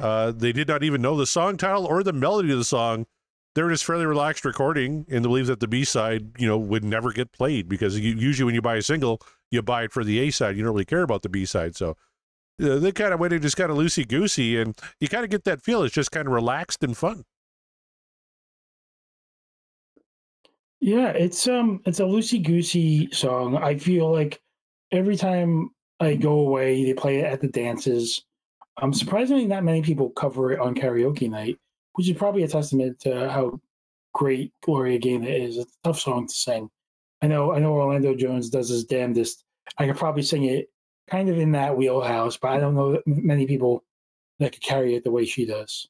Uh, 0.00 0.32
they 0.32 0.52
did 0.52 0.68
not 0.68 0.82
even 0.82 1.02
know 1.02 1.18
the 1.18 1.26
song 1.26 1.58
title 1.58 1.84
or 1.84 2.02
the 2.02 2.14
melody 2.14 2.50
of 2.50 2.58
the 2.58 2.64
song. 2.64 3.04
They 3.54 3.62
were 3.62 3.70
just 3.70 3.84
fairly 3.84 4.06
relaxed 4.06 4.46
recording 4.46 5.04
in 5.08 5.22
the 5.22 5.28
belief 5.28 5.48
that 5.48 5.60
the 5.60 5.68
B 5.68 5.84
side, 5.84 6.30
you 6.38 6.48
know, 6.48 6.56
would 6.56 6.82
never 6.82 7.12
get 7.12 7.30
played 7.32 7.68
because 7.68 7.98
you, 7.98 8.14
usually 8.14 8.46
when 8.46 8.54
you 8.54 8.62
buy 8.62 8.76
a 8.76 8.82
single, 8.82 9.20
you 9.52 9.62
buy 9.62 9.84
it 9.84 9.92
for 9.92 10.02
the 10.02 10.18
A 10.20 10.30
side. 10.30 10.56
You 10.56 10.64
don't 10.64 10.72
really 10.72 10.84
care 10.84 11.02
about 11.02 11.22
the 11.22 11.28
B 11.28 11.44
side. 11.44 11.76
So 11.76 11.90
uh, 12.60 12.78
they 12.78 12.90
kind 12.90 13.14
of 13.14 13.20
went 13.20 13.32
in 13.32 13.42
just 13.42 13.56
kind 13.56 13.70
of 13.70 13.76
loosey 13.76 14.06
goosey, 14.06 14.60
and 14.60 14.76
you 14.98 15.08
kind 15.08 15.24
of 15.24 15.30
get 15.30 15.44
that 15.44 15.62
feel. 15.62 15.82
It's 15.82 15.94
just 15.94 16.10
kind 16.10 16.26
of 16.26 16.32
relaxed 16.32 16.82
and 16.82 16.96
fun. 16.96 17.24
Yeah, 20.80 21.10
it's 21.10 21.46
um 21.46 21.80
it's 21.86 22.00
a 22.00 22.04
loosey 22.04 22.42
goosey 22.42 23.08
song. 23.12 23.56
I 23.56 23.78
feel 23.78 24.10
like 24.10 24.40
every 24.90 25.16
time 25.16 25.70
I 26.00 26.16
go 26.16 26.40
away, 26.40 26.84
they 26.84 26.94
play 26.94 27.18
it 27.20 27.24
at 27.24 27.40
the 27.40 27.48
dances. 27.48 28.24
Um 28.80 28.92
surprisingly 28.92 29.46
not 29.46 29.62
many 29.62 29.82
people 29.82 30.10
cover 30.10 30.50
it 30.50 30.58
on 30.58 30.74
karaoke 30.74 31.30
night, 31.30 31.56
which 31.92 32.08
is 32.08 32.16
probably 32.16 32.42
a 32.42 32.48
testament 32.48 32.98
to 33.00 33.30
how 33.30 33.60
great 34.12 34.52
Gloria 34.62 34.98
Gaynor 34.98 35.28
is. 35.28 35.56
It's 35.56 35.72
a 35.72 35.88
tough 35.88 36.00
song 36.00 36.26
to 36.26 36.34
sing. 36.34 36.68
I 37.22 37.28
know 37.28 37.52
I 37.54 37.60
know 37.60 37.72
Orlando 37.72 38.14
Jones 38.14 38.50
does 38.50 38.68
his 38.68 38.84
damnedest. 38.84 39.44
I 39.78 39.86
could 39.86 39.96
probably 39.96 40.22
sing 40.22 40.44
it 40.44 40.68
kind 41.08 41.28
of 41.28 41.38
in 41.38 41.52
that 41.52 41.76
wheelhouse, 41.76 42.36
but 42.36 42.50
I 42.50 42.58
don't 42.58 42.74
know 42.74 43.00
many 43.06 43.46
people 43.46 43.84
that 44.38 44.52
could 44.52 44.62
carry 44.62 44.96
it 44.96 45.04
the 45.04 45.10
way 45.10 45.24
she 45.24 45.46
does. 45.46 45.88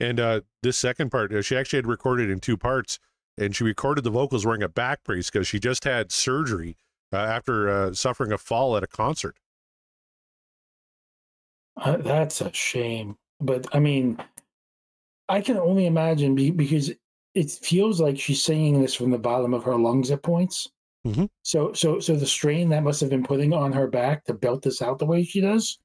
And 0.00 0.20
uh, 0.20 0.40
this 0.62 0.76
second 0.76 1.10
part, 1.10 1.32
uh, 1.32 1.42
she 1.42 1.56
actually 1.56 1.78
had 1.78 1.86
recorded 1.86 2.28
in 2.28 2.40
two 2.40 2.56
parts, 2.56 2.98
and 3.38 3.54
she 3.54 3.64
recorded 3.64 4.04
the 4.04 4.10
vocals 4.10 4.44
wearing 4.44 4.62
a 4.62 4.68
back 4.68 5.04
brace 5.04 5.30
because 5.30 5.46
she 5.46 5.58
just 5.58 5.84
had 5.84 6.12
surgery 6.12 6.76
uh, 7.12 7.16
after 7.16 7.68
uh, 7.68 7.94
suffering 7.94 8.32
a 8.32 8.38
fall 8.38 8.76
at 8.76 8.82
a 8.82 8.88
concert. 8.88 9.36
Uh, 11.76 11.96
that's 11.98 12.40
a 12.40 12.52
shame. 12.52 13.16
But 13.40 13.74
I 13.74 13.78
mean, 13.78 14.18
I 15.28 15.40
can 15.40 15.56
only 15.56 15.86
imagine 15.86 16.34
be, 16.34 16.50
because 16.50 16.90
it 17.36 17.50
feels 17.50 18.00
like 18.00 18.18
she's 18.18 18.42
singing 18.42 18.80
this 18.80 18.94
from 18.94 19.10
the 19.10 19.18
bottom 19.18 19.52
of 19.52 19.62
her 19.62 19.76
lungs 19.76 20.10
at 20.10 20.22
points. 20.22 20.68
Mhm. 21.06 21.28
So, 21.42 21.72
so, 21.74 22.00
so 22.00 22.16
the 22.16 22.26
strain 22.26 22.70
that 22.70 22.82
must 22.82 23.00
have 23.00 23.10
been 23.10 23.22
putting 23.22 23.52
on 23.52 23.72
her 23.72 23.86
back 23.86 24.24
to 24.24 24.34
belt 24.34 24.62
this 24.62 24.82
out 24.82 24.98
the 24.98 25.06
way 25.06 25.22
she 25.22 25.40
does. 25.40 25.78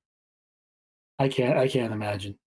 I 1.19 1.27
can't. 1.27 1.57
I 1.57 1.67
can't 1.67 1.93
imagine. 1.93 2.39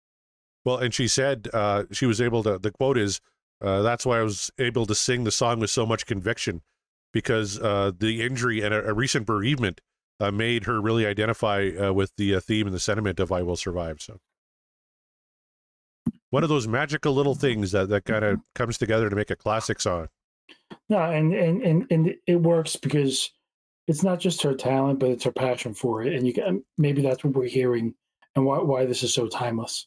Well, 0.65 0.79
and 0.79 0.93
she 0.93 1.07
said 1.07 1.49
uh, 1.53 1.85
she 1.93 2.07
was 2.07 2.21
able 2.21 2.43
to. 2.43 2.59
The 2.59 2.73
quote 2.73 2.99
is, 2.99 3.21
uh, 3.61 3.83
"That's 3.83 4.05
why 4.05 4.19
I 4.19 4.23
was 4.23 4.51
able 4.59 4.87
to 4.87 4.95
sing 4.95 5.23
the 5.23 5.31
song 5.31 5.61
with 5.61 5.71
so 5.71 5.87
much 5.87 6.07
conviction, 6.07 6.63
because 7.13 7.61
uh, 7.61 7.93
the 7.97 8.23
injury 8.23 8.63
and 8.63 8.75
a, 8.75 8.89
a 8.89 8.95
recent 8.95 9.27
bereavement 9.27 9.81
uh, 10.19 10.33
made 10.33 10.65
her 10.65 10.81
really 10.81 11.07
identify 11.07 11.71
uh, 11.79 11.93
with 11.93 12.13
the 12.17 12.35
uh, 12.35 12.41
theme 12.41 12.67
and 12.67 12.75
the 12.75 12.81
sentiment 12.81 13.21
of 13.21 13.31
"I 13.31 13.43
Will 13.43 13.57
Survive." 13.57 14.01
So, 14.01 14.19
one 16.31 16.43
of 16.43 16.49
those 16.49 16.67
magical 16.67 17.15
little 17.15 17.35
things 17.35 17.73
that 17.73 17.89
that 17.89 18.05
kind 18.05 18.25
of 18.25 18.33
mm-hmm. 18.35 18.43
comes 18.55 18.79
together 18.79 19.09
to 19.09 19.17
make 19.17 19.31
a 19.31 19.37
classic 19.37 19.81
song. 19.81 20.09
Yeah, 20.89 21.11
and 21.11 21.33
and 21.33 21.63
and 21.63 21.87
and 21.91 22.15
it 22.27 22.37
works 22.37 22.77
because 22.77 23.31
it's 23.87 24.03
not 24.03 24.21
just 24.21 24.43
her 24.43 24.55
talent, 24.55 24.99
but 24.99 25.11
it's 25.11 25.25
her 25.25 25.33
passion 25.33 25.75
for 25.75 26.03
it, 26.03 26.15
and 26.15 26.27
you 26.27 26.33
can 26.33 26.65
maybe 26.79 27.03
that's 27.03 27.23
what 27.23 27.35
we're 27.35 27.47
hearing 27.49 27.95
and 28.35 28.45
why 28.45 28.59
why 28.59 28.85
this 28.85 29.03
is 29.03 29.15
so 29.15 29.29
timeless. 29.29 29.87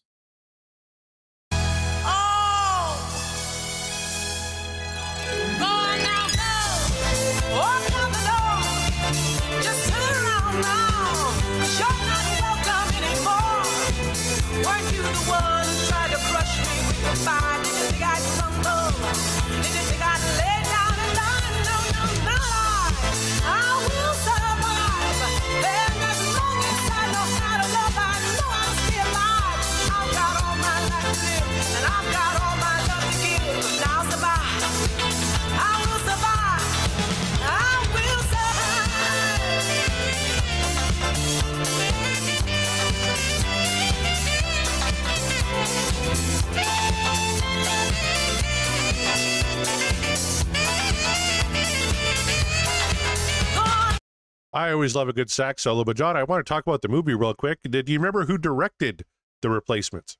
I 54.57 54.71
always 54.71 54.95
love 54.95 55.07
a 55.07 55.13
good 55.13 55.29
sax 55.29 55.61
solo, 55.61 55.83
but 55.83 55.95
John, 55.95 56.17
I 56.17 56.23
want 56.23 56.43
to 56.43 56.49
talk 56.49 56.65
about 56.65 56.81
the 56.81 56.87
movie 56.87 57.13
real 57.13 57.35
quick. 57.35 57.59
Did 57.61 57.87
you 57.87 57.99
remember 57.99 58.25
who 58.25 58.39
directed 58.39 59.05
the 59.43 59.51
replacements? 59.51 60.17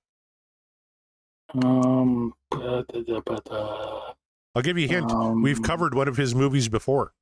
Um, 1.55 2.35
uh, 2.51 2.83
ba- 2.91 3.41
da. 3.45 4.13
I'll 4.53 4.61
give 4.61 4.77
you 4.77 4.85
a 4.85 4.91
hint. 4.91 5.11
Um, 5.11 5.41
We've 5.41 5.63
covered 5.63 5.95
one 5.95 6.07
of 6.07 6.17
his 6.17 6.35
movies 6.35 6.69
before. 6.69 7.13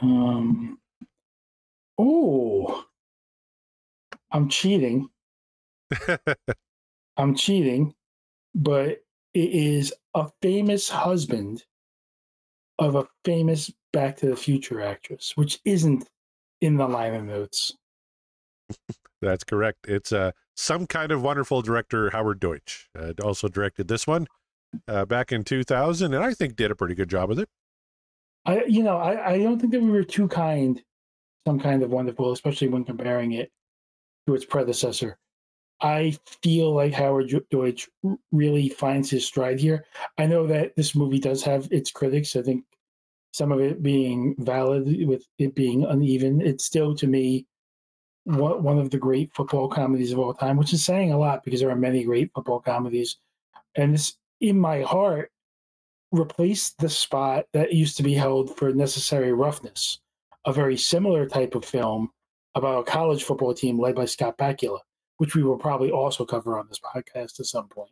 Um. 0.00 0.78
Oh, 1.98 2.86
I'm 4.30 4.48
cheating. 4.48 5.10
I'm 7.18 7.34
cheating, 7.34 7.94
but 8.54 9.02
it 9.34 9.50
is 9.50 9.92
a 10.14 10.30
famous 10.40 10.88
husband 10.88 11.62
of 12.78 12.94
a 12.94 13.06
famous 13.26 13.70
Back 13.94 14.16
to 14.18 14.26
the 14.26 14.36
Future 14.36 14.82
actress, 14.82 15.32
which 15.36 15.60
isn't 15.64 16.06
in 16.60 16.76
the 16.76 16.86
liner 16.86 17.22
notes. 17.22 17.72
That's 19.22 19.44
correct. 19.44 19.86
It's 19.88 20.12
uh, 20.12 20.32
some 20.56 20.86
kind 20.86 21.12
of 21.12 21.22
wonderful 21.22 21.62
director, 21.62 22.10
Howard 22.10 22.40
Deutch. 22.40 22.90
Uh, 22.98 23.12
also 23.22 23.48
directed 23.48 23.88
this 23.88 24.06
one 24.06 24.26
uh, 24.88 25.04
back 25.04 25.30
in 25.30 25.44
2000, 25.44 26.12
and 26.12 26.24
I 26.24 26.34
think 26.34 26.56
did 26.56 26.70
a 26.70 26.74
pretty 26.74 26.96
good 26.96 27.08
job 27.08 27.28
with 27.28 27.38
it. 27.38 27.48
I, 28.44 28.64
you 28.64 28.82
know, 28.82 28.98
I, 28.98 29.34
I 29.34 29.38
don't 29.38 29.60
think 29.60 29.72
that 29.72 29.80
we 29.80 29.90
were 29.90 30.04
too 30.04 30.28
kind. 30.28 30.82
Some 31.46 31.60
kind 31.60 31.82
of 31.82 31.90
wonderful, 31.90 32.32
especially 32.32 32.68
when 32.68 32.84
comparing 32.84 33.32
it 33.32 33.52
to 34.26 34.34
its 34.34 34.44
predecessor. 34.44 35.18
I 35.80 36.16
feel 36.42 36.74
like 36.74 36.92
Howard 36.94 37.32
Deutch 37.50 37.88
really 38.32 38.68
finds 38.68 39.10
his 39.10 39.26
stride 39.26 39.60
here. 39.60 39.84
I 40.18 40.26
know 40.26 40.46
that 40.46 40.74
this 40.76 40.94
movie 40.94 41.20
does 41.20 41.42
have 41.44 41.68
its 41.70 41.90
critics. 41.90 42.34
I 42.36 42.42
think 42.42 42.64
some 43.34 43.50
of 43.50 43.58
it 43.58 43.82
being 43.82 44.36
valid, 44.38 45.08
with 45.08 45.26
it 45.40 45.56
being 45.56 45.84
uneven. 45.84 46.40
It's 46.40 46.64
still, 46.64 46.94
to 46.94 47.08
me, 47.08 47.46
one 48.22 48.62
one 48.62 48.78
of 48.78 48.90
the 48.90 48.96
great 48.96 49.32
football 49.34 49.68
comedies 49.68 50.12
of 50.12 50.20
all 50.20 50.32
time, 50.32 50.56
which 50.56 50.72
is 50.72 50.84
saying 50.84 51.12
a 51.12 51.18
lot 51.18 51.42
because 51.42 51.58
there 51.58 51.68
are 51.68 51.76
many 51.76 52.04
great 52.04 52.30
football 52.32 52.60
comedies. 52.60 53.16
And 53.74 53.92
this, 53.92 54.14
in 54.40 54.56
my 54.56 54.82
heart, 54.82 55.32
replaced 56.12 56.78
the 56.78 56.88
spot 56.88 57.46
that 57.52 57.72
used 57.72 57.96
to 57.96 58.04
be 58.04 58.14
held 58.14 58.56
for 58.56 58.72
Necessary 58.72 59.32
Roughness, 59.32 59.98
a 60.44 60.52
very 60.52 60.76
similar 60.76 61.26
type 61.26 61.56
of 61.56 61.64
film 61.64 62.10
about 62.54 62.78
a 62.78 62.84
college 62.84 63.24
football 63.24 63.52
team 63.52 63.80
led 63.80 63.96
by 63.96 64.04
Scott 64.04 64.38
Bakula, 64.38 64.78
which 65.16 65.34
we 65.34 65.42
will 65.42 65.58
probably 65.58 65.90
also 65.90 66.24
cover 66.24 66.56
on 66.56 66.68
this 66.68 66.78
podcast 66.78 67.40
at 67.40 67.46
some 67.46 67.66
point. 67.66 67.90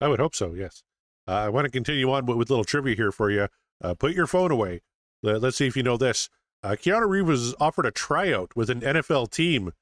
I 0.00 0.06
would 0.06 0.20
hope 0.20 0.36
so, 0.36 0.54
yes. 0.54 0.84
Uh, 1.26 1.32
I 1.32 1.48
want 1.48 1.64
to 1.64 1.72
continue 1.72 2.08
on 2.12 2.24
with, 2.24 2.36
with 2.36 2.50
little 2.50 2.64
trivia 2.64 2.94
here 2.94 3.10
for 3.10 3.32
you. 3.32 3.48
Uh, 3.82 3.94
put 3.94 4.12
your 4.12 4.26
phone 4.26 4.50
away. 4.50 4.80
Let, 5.22 5.42
us 5.44 5.56
see 5.56 5.66
if 5.66 5.76
you 5.76 5.82
know 5.82 5.96
this. 5.96 6.28
Uh, 6.62 6.70
Keanu 6.70 7.08
Reeves 7.08 7.28
was 7.28 7.54
offered 7.60 7.86
a 7.86 7.90
tryout 7.90 8.54
with 8.54 8.70
an 8.70 8.80
NFL 8.80 9.30
team 9.30 9.72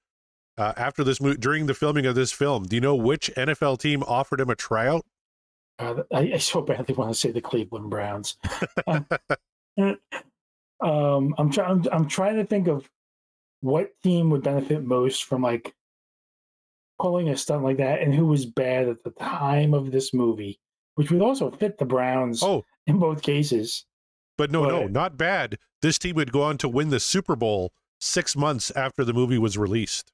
uh, 0.56 0.72
after 0.76 1.02
this 1.04 1.20
mo- 1.20 1.34
during 1.34 1.66
the 1.66 1.74
filming 1.74 2.06
of 2.06 2.14
this 2.14 2.32
film. 2.32 2.64
Do 2.64 2.76
you 2.76 2.80
know 2.80 2.94
which 2.94 3.30
NFL 3.36 3.78
team 3.80 4.02
offered 4.04 4.40
him 4.40 4.50
a 4.50 4.54
tryout? 4.54 5.04
Uh, 5.78 6.02
I, 6.12 6.32
I 6.34 6.38
so 6.38 6.60
badly 6.60 6.94
want 6.94 7.12
to 7.12 7.18
say 7.18 7.30
the 7.30 7.40
Cleveland 7.40 7.90
Browns. 7.90 8.36
um, 8.86 9.98
I'm 10.80 11.50
trying. 11.50 11.70
I'm, 11.70 11.84
I'm 11.92 12.08
trying 12.08 12.36
to 12.36 12.44
think 12.44 12.66
of 12.66 12.88
what 13.60 13.90
team 14.02 14.30
would 14.30 14.42
benefit 14.42 14.84
most 14.84 15.24
from 15.24 15.42
like 15.42 15.74
pulling 17.00 17.28
a 17.28 17.36
stunt 17.36 17.62
like 17.62 17.76
that, 17.76 18.02
and 18.02 18.12
who 18.12 18.26
was 18.26 18.44
bad 18.44 18.88
at 18.88 19.04
the 19.04 19.10
time 19.10 19.72
of 19.72 19.92
this 19.92 20.12
movie, 20.12 20.58
which 20.96 21.12
would 21.12 21.22
also 21.22 21.50
fit 21.50 21.78
the 21.78 21.84
Browns 21.84 22.42
Oh, 22.42 22.64
in 22.88 22.98
both 22.98 23.22
cases. 23.22 23.84
but 24.36 24.50
no, 24.50 24.64
no, 24.64 24.86
not 24.86 25.16
bad. 25.16 25.58
This 25.82 25.98
team 25.98 26.16
would 26.16 26.32
go 26.32 26.42
on 26.42 26.58
to 26.58 26.68
win 26.68 26.90
the 26.90 27.00
Super 27.00 27.36
Bowl 27.36 27.72
six 28.00 28.34
months 28.34 28.70
after 28.72 29.04
the 29.04 29.12
movie 29.12 29.38
was 29.38 29.56
released. 29.56 30.12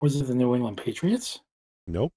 Was 0.00 0.20
it 0.20 0.26
the 0.26 0.34
New 0.34 0.54
England 0.54 0.78
Patriots? 0.78 1.40
Nope. 1.86 2.12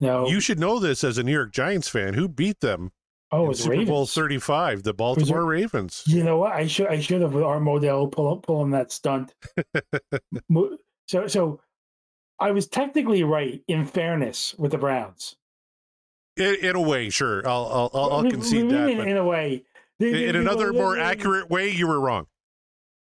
No. 0.00 0.28
You 0.28 0.40
should 0.40 0.58
know 0.58 0.78
this 0.78 1.04
as 1.04 1.18
a 1.18 1.22
New 1.22 1.32
York 1.32 1.52
Giants 1.52 1.88
fan. 1.88 2.14
Who 2.14 2.28
beat 2.28 2.60
them 2.60 2.92
oh, 3.32 3.44
it 3.44 3.48
was 3.48 3.58
Super 3.60 3.70
Ravens. 3.70 3.88
Bowl 3.88 4.06
35? 4.06 4.82
The 4.82 4.94
Baltimore 4.94 5.44
Ravens. 5.44 6.02
You 6.06 6.22
know 6.24 6.38
what? 6.38 6.52
I 6.52 6.66
should 6.66 6.86
I 6.88 7.00
should 7.00 7.20
have 7.22 7.34
with 7.34 7.44
Art 7.44 7.62
Modell 7.62 8.10
pull 8.10 8.36
pull 8.38 8.62
him 8.62 8.70
that 8.70 8.92
stunt. 8.92 9.34
So 11.06 11.26
so 11.26 11.60
I 12.40 12.50
was 12.52 12.66
technically 12.66 13.24
right 13.24 13.62
in 13.68 13.84
fairness 13.84 14.54
with 14.56 14.70
the 14.70 14.78
Browns. 14.78 15.36
In, 16.36 16.56
in 16.56 16.76
a 16.76 16.80
way, 16.80 17.10
sure. 17.10 17.46
I'll 17.46 17.90
I'll, 17.94 18.12
I'll, 18.12 18.30
concede 18.30 18.68
that. 18.70 18.96
but 18.96 19.08
in 19.08 19.16
a 19.16 19.24
way. 19.24 19.62
In, 20.00 20.14
in 20.14 20.36
another 20.36 20.72
they- 20.72 20.78
more 20.78 20.98
accurate 20.98 21.48
way, 21.50 21.70
you 21.70 21.86
were 21.86 22.00
wrong. 22.00 22.26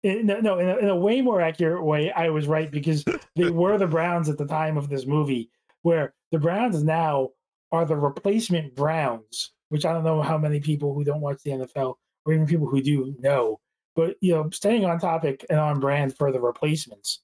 in- 0.03 0.27
no, 0.27 0.41
no, 0.41 0.59
in 0.59 0.69
a, 0.69 0.77
in 0.77 0.89
a 0.89 0.97
way 0.97 1.23
more 1.23 1.41
accurate 1.41 1.83
way, 1.85 2.13
I 2.13 2.29
was 2.29 2.47
right 2.47 2.71
because 2.71 3.05
they 3.37 3.51
were 3.51 3.79
the 3.79 3.87
Browns 3.87 4.29
at 4.29 4.37
the 4.37 4.47
time 4.47 4.77
of 4.77 4.89
this 4.89 5.07
movie, 5.07 5.51
where 5.83 6.13
the 6.31 6.39
Browns 6.39 6.83
now 6.85 7.31
are 7.71 7.87
the 7.87 7.97
replacement 7.97 8.75
Browns, 8.75 9.53
which 9.71 9.87
I 9.87 9.95
don't 9.95 10.05
know 10.05 10.21
how 10.21 10.37
many 10.37 10.61
people 10.61 10.93
who 10.93 11.05
don't 11.05 11.23
watch 11.23 11.43
the 11.43 11.53
NFL 11.53 11.95
or 12.27 12.33
even 12.35 12.47
people 12.47 12.69
who 12.69 12.83
do 12.83 13.15
know. 13.19 13.61
But 13.97 14.17
you 14.21 14.35
know, 14.35 14.51
staying 14.51 14.85
on 14.85 14.99
topic 14.99 15.47
and 15.49 15.59
on 15.59 15.81
brand 15.81 16.17
for 16.17 16.31
the 16.33 16.41
replacements. 16.41 17.21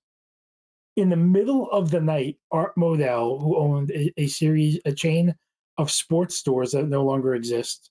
In 0.96 1.10
the 1.10 1.16
middle 1.16 1.70
of 1.70 1.90
the 1.90 2.00
night, 2.00 2.38
Art 2.50 2.74
Modell, 2.76 3.40
who 3.40 3.56
owned 3.56 3.90
a, 3.90 4.12
a 4.16 4.26
series, 4.26 4.80
a 4.84 4.92
chain 4.92 5.34
of 5.78 5.90
sports 5.90 6.36
stores 6.36 6.72
that 6.72 6.88
no 6.88 7.04
longer 7.04 7.34
exist, 7.34 7.90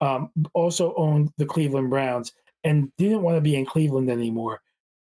um, 0.00 0.30
also 0.54 0.94
owned 0.96 1.30
the 1.38 1.46
Cleveland 1.46 1.90
Browns 1.90 2.32
and 2.64 2.92
didn't 2.98 3.22
want 3.22 3.36
to 3.36 3.40
be 3.40 3.56
in 3.56 3.66
Cleveland 3.66 4.10
anymore 4.10 4.60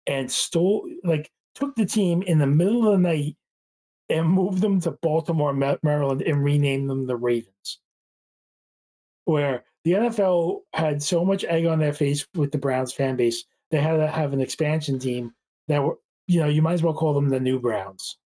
and 0.07 0.31
stole 0.31 0.87
like 1.03 1.29
took 1.55 1.75
the 1.75 1.85
team 1.85 2.21
in 2.23 2.39
the 2.39 2.47
middle 2.47 2.87
of 2.87 2.93
the 2.93 2.97
night 2.97 3.35
and 4.09 4.29
moved 4.29 4.61
them 4.61 4.79
to 4.81 4.91
Baltimore, 5.01 5.53
Maryland 5.53 6.21
and 6.21 6.43
renamed 6.43 6.89
them 6.89 7.07
the 7.07 7.15
Ravens. 7.15 7.79
Where 9.25 9.63
the 9.85 9.91
NFL 9.91 10.59
had 10.73 11.01
so 11.01 11.23
much 11.23 11.45
egg 11.45 11.65
on 11.65 11.79
their 11.79 11.93
face 11.93 12.27
with 12.35 12.51
the 12.51 12.57
Browns 12.57 12.93
fan 12.93 13.15
base, 13.15 13.45
they 13.69 13.79
had 13.79 13.97
to 13.97 14.07
have 14.07 14.33
an 14.33 14.41
expansion 14.41 14.99
team 14.99 15.33
that 15.67 15.81
were, 15.81 15.97
you 16.27 16.41
know, 16.41 16.47
you 16.47 16.61
might 16.61 16.73
as 16.73 16.83
well 16.83 16.93
call 16.93 17.13
them 17.13 17.29
the 17.29 17.39
new 17.39 17.59
Browns. 17.59 18.17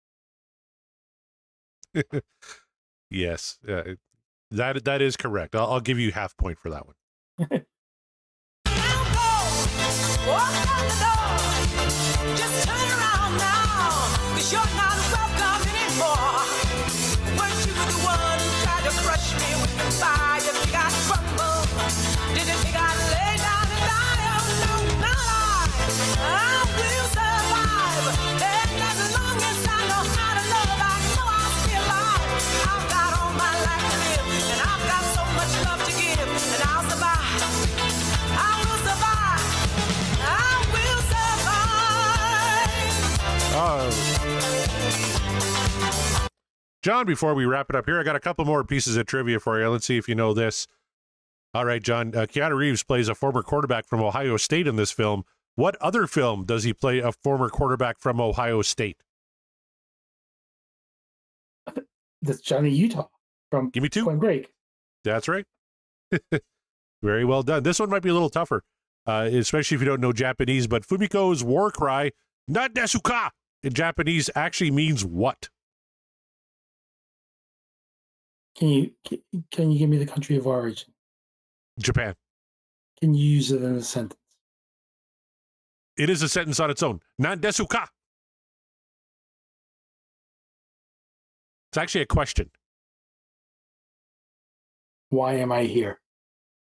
Yes, 3.10 3.58
uh, 3.68 3.96
that 4.52 4.84
that 4.86 5.02
is 5.02 5.18
correct. 5.18 5.56
I'll, 5.56 5.74
I'll 5.74 5.80
give 5.82 6.00
you 6.00 6.12
half 6.12 6.36
point 6.38 6.60
for 6.60 6.70
that 6.70 6.86
one. 6.86 6.96
Walk 10.28 10.42
out 10.56 10.78
the 10.80 10.98
door. 11.04 12.36
Just 12.36 12.68
turn 12.68 12.76
around 12.76 13.38
now. 13.38 14.95
John, 46.86 47.08
before 47.08 47.34
we 47.34 47.46
wrap 47.46 47.72
it 47.72 47.76
up 47.76 47.88
here, 47.88 48.00
I 48.00 48.04
got 48.04 48.16
a 48.16 48.20
couple 48.20 48.46
more 48.46 48.64
pieces 48.64 48.96
of 48.96 49.08
trivia 49.08 49.40
for 49.40 49.60
you. 49.60 49.68
Let's 49.70 49.88
see 49.88 49.98
if 49.98 50.08
you 50.08 50.14
know 50.14 50.36
this. 50.36 50.68
All 51.56 51.66
right, 51.66 51.82
John. 51.82 52.16
Uh, 52.16 52.28
Keanu 52.28 52.56
Reeves 52.56 52.84
plays 52.84 53.10
a 53.10 53.16
former 53.16 53.42
quarterback 53.42 53.88
from 53.88 54.02
Ohio 54.02 54.38
State 54.38 54.68
in 54.68 54.76
this 54.76 54.92
film. 54.92 55.24
What 55.56 55.76
other 55.78 56.06
film 56.06 56.46
does 56.46 56.64
he 56.64 56.74
play 56.74 57.00
a 57.00 57.12
former 57.12 57.50
quarterback 57.50 57.98
from 57.98 58.22
Ohio 58.22 58.62
State? 58.62 59.02
That's 62.22 62.42
Johnny 62.42 62.70
Utah 62.70 63.08
from 63.50 63.72
Give 63.72 63.82
me 63.82 63.90
two. 63.90 64.06
Point 64.06 64.20
Break. 64.20 64.54
That's 65.04 65.28
right. 65.28 65.46
Very 67.02 67.26
well 67.26 67.42
done. 67.42 67.64
This 67.64 67.80
one 67.80 67.90
might 67.90 68.04
be 68.04 68.10
a 68.10 68.14
little 68.14 68.30
tougher, 68.30 68.62
uh, 69.08 69.28
especially 69.32 69.74
if 69.74 69.82
you 69.82 69.88
don't 69.88 70.02
know 70.02 70.14
Japanese. 70.14 70.68
But 70.68 70.86
Fumiaki's 70.86 71.44
war 71.44 71.72
cry, 71.72 72.12
"Not 72.48 72.76
desuka," 72.76 73.32
in 73.64 73.74
Japanese 73.74 74.30
actually 74.36 74.70
means 74.70 75.04
what? 75.04 75.50
Can 78.58 78.70
you 78.70 78.92
can- 79.52 79.72
you 79.72 79.80
give 79.80 79.90
me 79.90 79.98
the 79.98 80.06
country 80.06 80.38
of 80.38 80.48
origin? 80.48 80.94
Japan. 81.80 82.16
Can 83.02 83.14
you 83.14 83.26
use 83.26 83.52
it 83.52 83.62
in 83.62 83.76
a 83.76 83.82
sentence? 83.84 84.20
It 85.98 86.10
is 86.10 86.22
a 86.22 86.30
sentence 86.30 86.60
on 86.60 86.70
its 86.70 86.82
own. 86.84 87.02
Not 87.20 87.40
desuka. 87.42 87.88
It's 91.72 91.78
actually 91.78 92.02
a 92.02 92.06
question. 92.06 92.50
Why 95.10 95.34
am 95.34 95.52
I 95.52 95.64
here? 95.64 96.00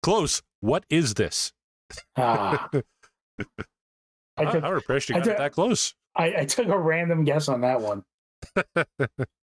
Close. 0.03 0.41
What 0.61 0.85
is 0.89 1.15
this? 1.15 1.51
Ah, 2.15 2.69
I 3.39 3.43
I, 4.37 4.45
took 4.45 4.63
I 4.63 4.69
would 4.69 4.75
impress 4.77 5.09
you 5.09 5.15
I 5.15 5.19
it 5.19 5.23
took- 5.23 5.37
that 5.37 5.51
close. 5.53 5.95
I, 6.15 6.33
I 6.39 6.45
took 6.45 6.67
a 6.67 6.77
random 6.77 7.23
guess 7.23 7.47
on 7.49 7.61
that 7.61 7.81
one. 7.81 8.03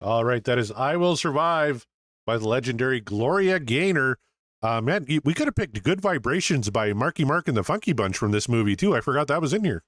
All 0.00 0.24
right, 0.24 0.42
that 0.44 0.58
is 0.58 0.72
"I 0.72 0.96
Will 0.96 1.16
Survive" 1.16 1.86
by 2.26 2.38
the 2.38 2.48
legendary 2.48 3.00
Gloria 3.00 3.60
Gaynor. 3.60 4.18
Uh, 4.62 4.80
man, 4.80 5.06
we 5.24 5.34
could 5.34 5.46
have 5.46 5.54
picked 5.54 5.82
"Good 5.82 6.00
Vibrations" 6.00 6.70
by 6.70 6.92
Marky 6.92 7.24
Mark 7.24 7.48
and 7.48 7.56
the 7.56 7.64
Funky 7.64 7.92
Bunch 7.92 8.16
from 8.16 8.30
this 8.30 8.48
movie 8.48 8.76
too. 8.76 8.94
I 8.94 9.00
forgot 9.00 9.26
that 9.28 9.40
was 9.40 9.52
in 9.52 9.64
here. 9.64 9.82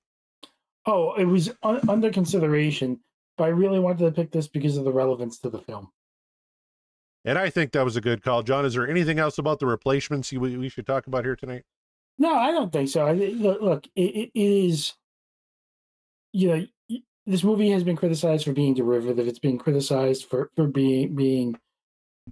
Oh, 0.84 1.14
it 1.14 1.24
was 1.24 1.50
un- 1.62 1.88
under 1.88 2.10
consideration, 2.10 3.00
but 3.36 3.44
I 3.44 3.48
really 3.48 3.78
wanted 3.78 4.04
to 4.04 4.12
pick 4.12 4.32
this 4.32 4.48
because 4.48 4.76
of 4.76 4.84
the 4.84 4.92
relevance 4.92 5.38
to 5.40 5.50
the 5.50 5.60
film. 5.60 5.90
And 7.24 7.38
I 7.38 7.50
think 7.50 7.72
that 7.72 7.84
was 7.84 7.96
a 7.96 8.00
good 8.00 8.22
call. 8.22 8.42
John, 8.42 8.64
is 8.64 8.74
there 8.74 8.88
anything 8.88 9.18
else 9.18 9.38
about 9.38 9.60
the 9.60 9.66
replacements 9.66 10.32
you, 10.32 10.40
we, 10.40 10.56
we 10.56 10.68
should 10.68 10.86
talk 10.86 11.06
about 11.06 11.24
here 11.24 11.36
tonight? 11.36 11.62
No, 12.18 12.34
I 12.34 12.50
don't 12.50 12.72
think 12.72 12.88
so. 12.88 13.06
I, 13.06 13.12
look, 13.12 13.62
look 13.62 13.86
it, 13.94 14.00
it 14.00 14.30
is, 14.34 14.94
you 16.32 16.48
know, 16.48 16.66
this 17.26 17.44
movie 17.44 17.70
has 17.70 17.84
been 17.84 17.96
criticized 17.96 18.44
for 18.44 18.52
being 18.52 18.74
derivative. 18.74 19.28
It's 19.28 19.38
been 19.38 19.58
criticized 19.58 20.26
for 20.26 20.50
for 20.56 20.66
being 20.66 21.14
being 21.14 21.58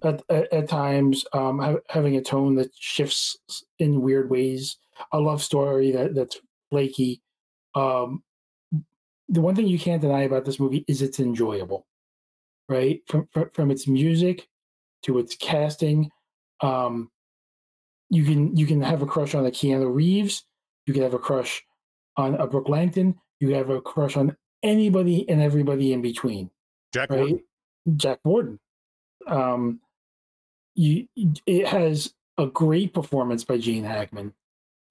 at 0.03 0.21
at, 0.29 0.51
at 0.51 0.69
times 0.69 1.25
um, 1.33 1.59
ha- 1.59 1.77
having 1.89 2.17
a 2.17 2.21
tone 2.21 2.55
that 2.55 2.71
shifts 2.75 3.37
in 3.79 4.01
weird 4.01 4.29
ways. 4.29 4.77
A 5.13 5.19
love 5.19 5.41
story 5.41 5.91
that 5.91 6.13
that's 6.15 6.39
flaky. 6.69 7.21
Um, 7.75 8.23
the 9.29 9.41
one 9.41 9.55
thing 9.55 9.67
you 9.67 9.79
can't 9.79 10.01
deny 10.01 10.23
about 10.23 10.43
this 10.45 10.59
movie 10.59 10.83
is 10.87 11.01
it's 11.01 11.19
enjoyable, 11.19 11.87
right? 12.67 13.01
From 13.07 13.27
from, 13.31 13.49
from 13.53 13.71
its 13.71 13.87
music 13.87 14.47
to 15.03 15.19
its 15.19 15.35
casting. 15.35 16.09
Um, 16.59 17.09
you 18.09 18.25
can 18.25 18.55
you 18.57 18.67
can 18.67 18.81
have 18.81 19.01
a 19.01 19.05
crush 19.05 19.35
on 19.35 19.45
a 19.45 19.51
Keanu 19.51 19.93
Reeves. 19.93 20.43
You 20.85 20.93
can 20.93 21.03
have 21.03 21.13
a 21.13 21.19
crush 21.19 21.63
on 22.17 22.35
a 22.35 22.45
Brooke 22.45 22.67
Langton. 22.67 23.15
You 23.39 23.47
can 23.47 23.57
have 23.57 23.69
a 23.69 23.79
crush 23.79 24.17
on 24.17 24.35
anybody 24.63 25.27
and 25.29 25.41
everybody 25.41 25.93
in 25.93 26.01
between, 26.01 26.49
Jack 26.93 27.09
right? 27.09 27.19
Warden. 27.19 27.43
Jack 27.97 28.19
Warden. 28.23 28.59
Um, 29.27 29.79
you 30.75 31.07
it 31.45 31.67
has 31.67 32.13
a 32.37 32.47
great 32.47 32.93
performance 32.93 33.43
by 33.43 33.57
Gene 33.57 33.83
Hackman. 33.83 34.33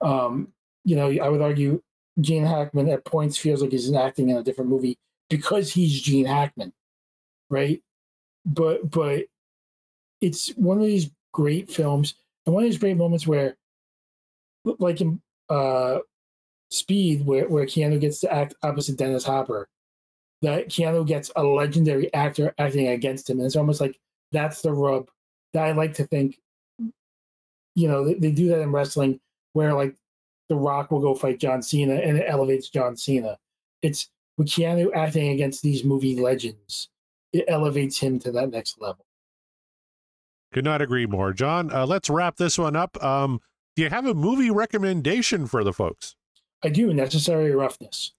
Um, 0.01 0.49
you 0.83 0.95
know, 0.95 1.11
I 1.21 1.29
would 1.29 1.41
argue 1.41 1.81
Gene 2.19 2.45
Hackman 2.45 2.89
at 2.89 3.05
points 3.05 3.37
feels 3.37 3.61
like 3.61 3.71
he's 3.71 3.91
acting 3.93 4.29
in 4.29 4.37
a 4.37 4.43
different 4.43 4.69
movie 4.69 4.97
because 5.29 5.71
he's 5.71 6.01
Gene 6.01 6.25
Hackman, 6.25 6.73
right? 7.49 7.81
But 8.45 8.89
but 8.89 9.25
it's 10.21 10.49
one 10.49 10.77
of 10.77 10.85
these 10.85 11.11
great 11.33 11.69
films 11.69 12.15
and 12.45 12.53
one 12.53 12.63
of 12.63 12.69
these 12.69 12.79
great 12.79 12.97
moments 12.97 13.27
where, 13.27 13.55
like 14.65 15.01
in 15.01 15.21
uh, 15.49 15.99
Speed, 16.71 17.25
where 17.25 17.47
where 17.49 17.65
Keanu 17.65 17.99
gets 17.99 18.21
to 18.21 18.33
act 18.33 18.55
opposite 18.63 18.97
Dennis 18.97 19.25
Hopper, 19.25 19.67
that 20.41 20.69
Keanu 20.69 21.05
gets 21.05 21.29
a 21.35 21.43
legendary 21.43 22.13
actor 22.13 22.53
acting 22.57 22.87
against 22.87 23.29
him, 23.29 23.37
and 23.37 23.45
it's 23.45 23.57
almost 23.57 23.81
like 23.81 23.99
that's 24.31 24.61
the 24.61 24.71
rub 24.71 25.09
that 25.53 25.65
I 25.65 25.73
like 25.73 25.93
to 25.95 26.07
think. 26.07 26.39
You 27.75 27.87
know, 27.87 28.05
they, 28.05 28.15
they 28.15 28.31
do 28.31 28.47
that 28.49 28.61
in 28.61 28.71
wrestling, 28.71 29.19
where 29.53 29.73
like 29.73 29.95
The 30.49 30.55
Rock 30.55 30.91
will 30.91 31.01
go 31.01 31.13
fight 31.13 31.39
John 31.39 31.61
Cena, 31.61 31.95
and 31.95 32.17
it 32.17 32.25
elevates 32.27 32.69
John 32.69 32.95
Cena. 32.95 33.37
It's 33.81 34.09
with 34.37 34.47
Keanu 34.47 34.95
acting 34.95 35.29
against 35.29 35.61
these 35.61 35.83
movie 35.83 36.19
legends, 36.19 36.89
it 37.33 37.45
elevates 37.47 37.99
him 37.99 38.17
to 38.19 38.31
that 38.31 38.49
next 38.49 38.79
level. 38.79 39.05
Could 40.53 40.65
not 40.65 40.81
agree 40.81 41.05
more. 41.05 41.33
John, 41.33 41.71
uh, 41.71 41.85
let's 41.85 42.09
wrap 42.09 42.37
this 42.37 42.57
one 42.57 42.75
up. 42.75 43.01
Um, 43.03 43.39
do 43.75 43.83
you 43.83 43.89
have 43.89 44.05
a 44.05 44.13
movie 44.13 44.51
recommendation 44.51 45.47
for 45.47 45.63
the 45.63 45.71
folks? 45.71 46.15
I 46.63 46.69
do 46.69 46.93
necessary 46.93 47.51
roughness, 47.51 48.11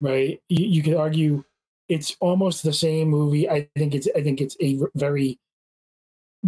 right? 0.00 0.40
You, 0.48 0.66
you 0.66 0.82
could 0.82 0.94
argue 0.94 1.44
it's 1.88 2.16
almost 2.20 2.62
the 2.62 2.72
same 2.72 3.08
movie. 3.08 3.48
I 3.48 3.68
think 3.76 3.94
it's 3.94 4.08
I 4.14 4.22
think 4.22 4.40
it's 4.40 4.56
a 4.60 4.78
very 4.94 5.38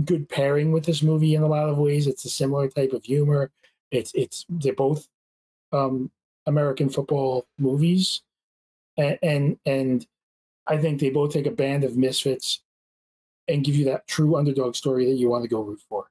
good 0.05 0.29
pairing 0.29 0.73
with 0.73 0.85
this 0.85 1.03
movie 1.03 1.35
in 1.35 1.43
a 1.43 1.49
lot 1.49 1.69
of 1.69 1.79
ways. 1.79 2.07
It's 2.07 2.25
a 2.25 2.31
similar 2.31 2.69
type 2.69 2.93
of 2.93 3.05
humor. 3.05 3.51
It's 3.91 4.13
it's 4.15 4.45
they're 4.49 4.75
both 4.75 5.09
um, 5.73 6.11
American 6.47 6.91
football 6.91 7.47
movies, 7.59 8.23
and, 8.97 9.19
and 9.23 9.59
and 9.67 10.07
I 10.67 10.77
think 10.79 11.01
they 11.01 11.11
both 11.11 11.33
take 11.33 11.47
a 11.47 11.51
band 11.51 11.85
of 11.85 11.97
misfits 11.97 12.63
and 13.49 13.65
give 13.65 13.75
you 13.75 13.87
that 13.87 14.07
true 14.07 14.37
underdog 14.37 14.77
story 14.77 15.07
that 15.07 15.17
you 15.17 15.29
want 15.29 15.43
to 15.43 15.49
go 15.49 15.63
root 15.63 15.81
for. 15.89 16.10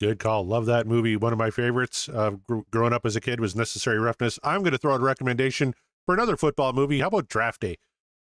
Good 0.00 0.18
call. 0.18 0.46
Love 0.46 0.66
that 0.66 0.86
movie. 0.86 1.16
One 1.16 1.32
of 1.32 1.38
my 1.38 1.50
favorites 1.50 2.08
uh, 2.08 2.32
gr- 2.46 2.60
growing 2.70 2.92
up 2.92 3.06
as 3.06 3.16
a 3.16 3.20
kid 3.20 3.40
was 3.40 3.56
Necessary 3.56 3.98
Roughness. 3.98 4.38
I'm 4.44 4.60
going 4.60 4.72
to 4.72 4.78
throw 4.78 4.92
out 4.92 5.00
a 5.00 5.04
recommendation 5.04 5.74
for 6.04 6.14
another 6.14 6.36
football 6.36 6.74
movie. 6.74 7.00
How 7.00 7.08
about 7.08 7.28
Draft 7.28 7.62
Day, 7.62 7.76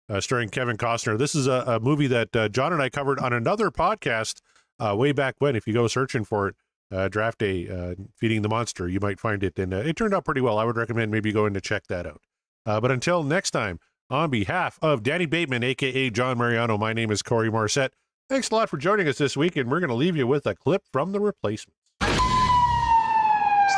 uh, 0.10 0.22
starring 0.22 0.50
Kevin 0.50 0.78
Costner? 0.78 1.18
This 1.18 1.36
is 1.36 1.48
a, 1.48 1.64
a 1.68 1.80
movie 1.82 2.08
that 2.08 2.34
uh, 2.34 2.48
John 2.48 2.72
and 2.72 2.82
I 2.82 2.90
covered 2.90 3.20
on 3.20 3.34
another 3.34 3.72
podcast 3.72 4.40
uh, 4.80 4.96
way 4.98 5.12
back 5.12 5.36
when. 5.40 5.56
If 5.56 5.68
you 5.68 5.74
go 5.74 5.88
searching 5.88 6.24
for 6.24 6.48
it, 6.48 6.56
uh, 6.92 7.10
Draft 7.10 7.40
Day, 7.40 7.68
uh, 7.68 7.96
Feeding 8.16 8.42
the 8.42 8.50
Monster, 8.50 8.88
you 8.88 9.02
might 9.02 9.20
find 9.20 9.44
it. 9.44 9.60
And 9.60 9.74
it 9.74 9.98
turned 9.98 10.14
out 10.14 10.24
pretty 10.24 10.42
well. 10.42 10.58
I 10.58 10.64
would 10.64 10.78
recommend 10.78 11.12
maybe 11.12 11.34
going 11.34 11.54
to 11.56 11.62
check 11.62 11.88
that 11.88 12.08
out. 12.08 12.22
But 12.64 12.90
until 12.90 13.22
next 13.22 13.52
time, 13.52 13.80
on 14.10 14.30
behalf 14.30 14.80
of 14.82 15.04
Danny 15.04 15.26
Bateman, 15.26 15.64
aka 15.64 16.10
John 16.10 16.38
Mariano, 16.38 16.78
my 16.78 16.94
name 16.94 17.12
is 17.12 17.22
Corey 17.22 17.50
Morissette. 17.50 17.90
Thanks 18.28 18.50
a 18.50 18.56
lot 18.56 18.70
for 18.70 18.78
joining 18.78 19.08
us 19.08 19.20
this 19.20 19.38
week, 19.38 19.56
and 19.56 19.70
we're 19.70 19.80
going 19.80 19.92
to 19.92 19.96
leave 19.96 20.16
you 20.16 20.26
with 20.26 20.48
a 20.48 20.56
clip 20.56 20.82
from 20.92 21.12
the 21.12 21.20
replacements. 21.20 21.80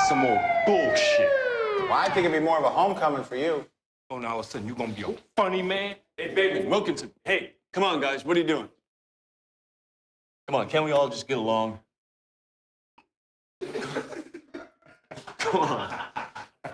Some 0.08 0.20
more 0.20 0.42
bullshit. 0.66 1.30
Well, 1.82 1.92
I 1.92 2.10
think 2.14 2.26
it'd 2.26 2.32
be 2.32 2.40
more 2.40 2.58
of 2.58 2.64
a 2.64 2.70
homecoming 2.70 3.26
for 3.26 3.36
you. 3.36 3.66
Oh, 4.10 4.20
now 4.20 4.30
all 4.36 4.40
of 4.40 4.46
a 4.46 4.50
sudden 4.50 4.66
you're 4.66 4.78
gonna 4.78 4.94
be 4.94 5.02
a 5.02 5.14
funny 5.36 5.62
man? 5.62 5.96
Hey, 6.16 6.34
baby, 6.34 6.66
Wilkinson. 6.66 7.12
Hey, 7.26 7.56
come 7.74 7.84
on, 7.84 8.00
guys. 8.00 8.24
What 8.24 8.38
are 8.38 8.40
you 8.40 8.48
doing? 8.48 8.70
Come 10.48 10.56
on, 10.56 10.70
can't 10.70 10.86
we 10.86 10.92
all 10.92 11.10
just 11.10 11.28
get 11.28 11.38
along? 11.38 11.80
come 15.40 15.62
on. 15.62 15.94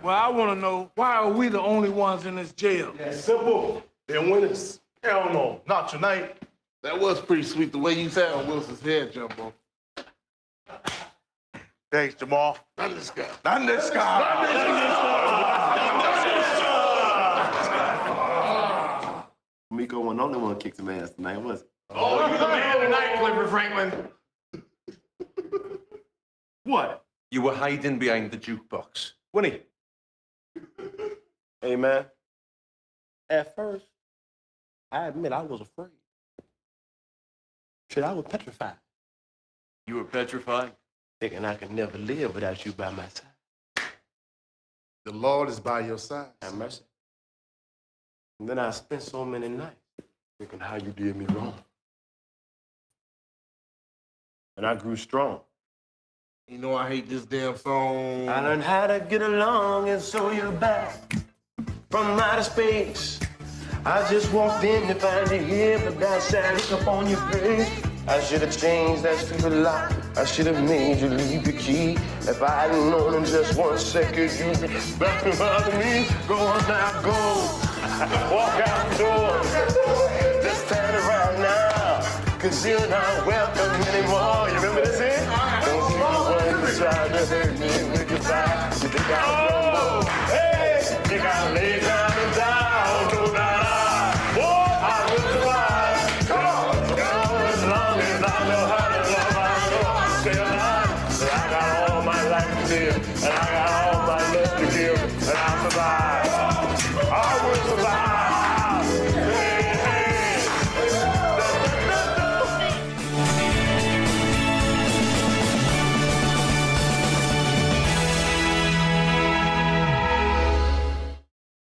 Well, 0.03 0.15
I 0.15 0.29
want 0.29 0.55
to 0.55 0.61
know 0.61 0.91
why 0.93 1.15
are 1.15 1.31
we 1.31 1.47
the 1.47 1.61
only 1.61 1.89
ones 1.89 2.27
in 2.27 2.35
this 2.35 2.51
jail? 2.51 2.93
Yeah, 2.99 3.13
Simple. 3.13 3.81
They're 4.07 4.21
winners. 4.21 4.79
Hell 5.01 5.33
no, 5.33 5.61
not 5.65 5.89
tonight. 5.89 6.37
That 6.83 6.99
was 6.99 7.21
pretty 7.21 7.43
sweet 7.43 7.71
the 7.71 7.77
way 7.77 7.93
you 7.93 8.09
sat 8.09 8.33
on 8.33 8.45
Wilson's 8.45 8.81
head, 8.81 9.13
Jumbo. 9.13 9.53
Thanks, 11.89 12.15
Jamal. 12.15 12.57
Not 12.77 12.89
this 12.89 13.09
guy. 13.09 13.25
Not 13.45 13.65
this 13.65 13.89
guy. 13.89 15.29
Miko 19.71 20.01
wasn't 20.01 20.17
the 20.17 20.23
only 20.23 20.39
one 20.39 20.59
kicked 20.59 20.75
some 20.77 20.89
ass 20.89 21.11
tonight, 21.11 21.37
was 21.37 21.61
he? 21.61 21.67
Oh, 21.91 22.27
you 22.29 22.37
the 22.37 22.47
man 22.47 22.79
tonight, 22.81 23.15
Clifford 23.17 23.49
Franklin. 23.49 24.09
What? 26.65 27.05
You 27.31 27.41
were 27.43 27.55
hiding 27.55 27.97
behind 27.97 28.31
the 28.31 28.37
jukebox. 28.37 29.13
Winnie. 29.31 29.61
Hey, 31.61 31.75
man. 31.77 32.05
At 33.29 33.55
first, 33.55 33.85
I 34.91 35.07
admit 35.07 35.31
I 35.31 35.41
was 35.41 35.61
afraid. 35.61 35.89
Shit, 37.93 38.03
I 38.03 38.11
was 38.11 38.25
petrified, 38.27 38.73
You 39.85 39.97
were 39.97 40.03
petrified? 40.03 40.71
thinking 41.21 41.45
I 41.45 41.53
could 41.53 41.69
never 41.69 41.95
live 41.99 42.33
without 42.33 42.65
you 42.65 42.71
by 42.71 42.89
my 42.89 43.05
side. 43.07 43.85
The 45.05 45.11
Lord 45.11 45.47
is 45.47 45.59
by 45.59 45.81
your 45.81 45.99
side. 45.99 46.29
Have 46.41 46.55
mercy. 46.55 46.81
And 48.39 48.49
then 48.49 48.57
I 48.57 48.71
spent 48.71 49.03
so 49.03 49.23
many 49.23 49.47
nights 49.47 49.75
thinking 50.39 50.59
how 50.59 50.77
you 50.77 50.91
did 50.91 51.15
me 51.15 51.25
wrong. 51.27 51.53
And 54.57 54.65
I 54.65 54.73
grew 54.73 54.95
strong. 54.95 55.41
You 56.47 56.57
know 56.57 56.75
I 56.75 56.89
hate 56.89 57.07
this 57.07 57.25
damn 57.25 57.55
song. 57.55 58.27
I 58.27 58.41
learned 58.41 58.63
how 58.63 58.87
to 58.87 59.05
get 59.07 59.21
along, 59.21 59.89
and 59.89 60.01
so 60.01 60.31
you're 60.31 60.51
back 60.51 61.13
from 61.91 62.19
outer 62.19 62.43
space. 62.43 63.19
I 63.85 64.09
just 64.09 64.31
walked 64.31 64.63
in 64.63 64.87
to 64.87 64.95
find 64.95 65.29
you 65.29 65.39
here, 65.39 65.77
but 65.77 65.99
that 65.99 66.21
sad 66.21 66.55
look 66.55 66.81
up 66.81 66.87
on 66.87 67.09
your 67.09 67.19
face. 67.33 67.69
I 68.07 68.21
should 68.21 68.41
have 68.41 68.57
changed 68.57 69.03
that 69.03 69.17
stupid 69.17 69.51
lock. 69.51 69.91
I 70.15 70.23
should 70.23 70.45
have 70.45 70.63
made 70.63 71.01
you 71.01 71.09
leave 71.09 71.45
your 71.45 71.59
key. 71.59 71.97
If 72.21 72.41
I 72.41 72.61
hadn't 72.61 72.89
known 72.89 73.13
in 73.15 73.25
just 73.25 73.57
one 73.59 73.77
second, 73.77 74.31
you'd 74.39 74.61
be 74.61 74.67
back 74.97 75.25
behind 75.25 75.73
me. 75.79 76.07
Go 76.29 76.35
on 76.35 76.61
now, 76.65 77.01
go. 77.01 77.11
Walk 78.33 78.55
out 78.65 78.89
the 78.91 78.97
door. 78.99 80.41
Just 80.41 80.65
turn 80.69 80.95
around 80.95 81.41
now. 81.41 82.39
Cause 82.39 82.65
you're 82.65 82.87
not 82.87 83.27
welcome 83.27 83.81
anymore. 83.93 84.47
You 84.47 84.55
remember 84.55 84.85
this 84.85 84.97
here? 84.97 85.27
Don't 85.65 85.91
you 85.91 85.99
one 85.99 86.61
who 86.61 86.77
tried 86.77 87.09
to 87.09 87.25
hurt 87.25 87.59
me 87.59 87.91
with 87.91 88.09
your 88.09 88.19
back. 88.19 88.81
You 88.81 88.87
think 88.87 89.09
I 89.09 89.42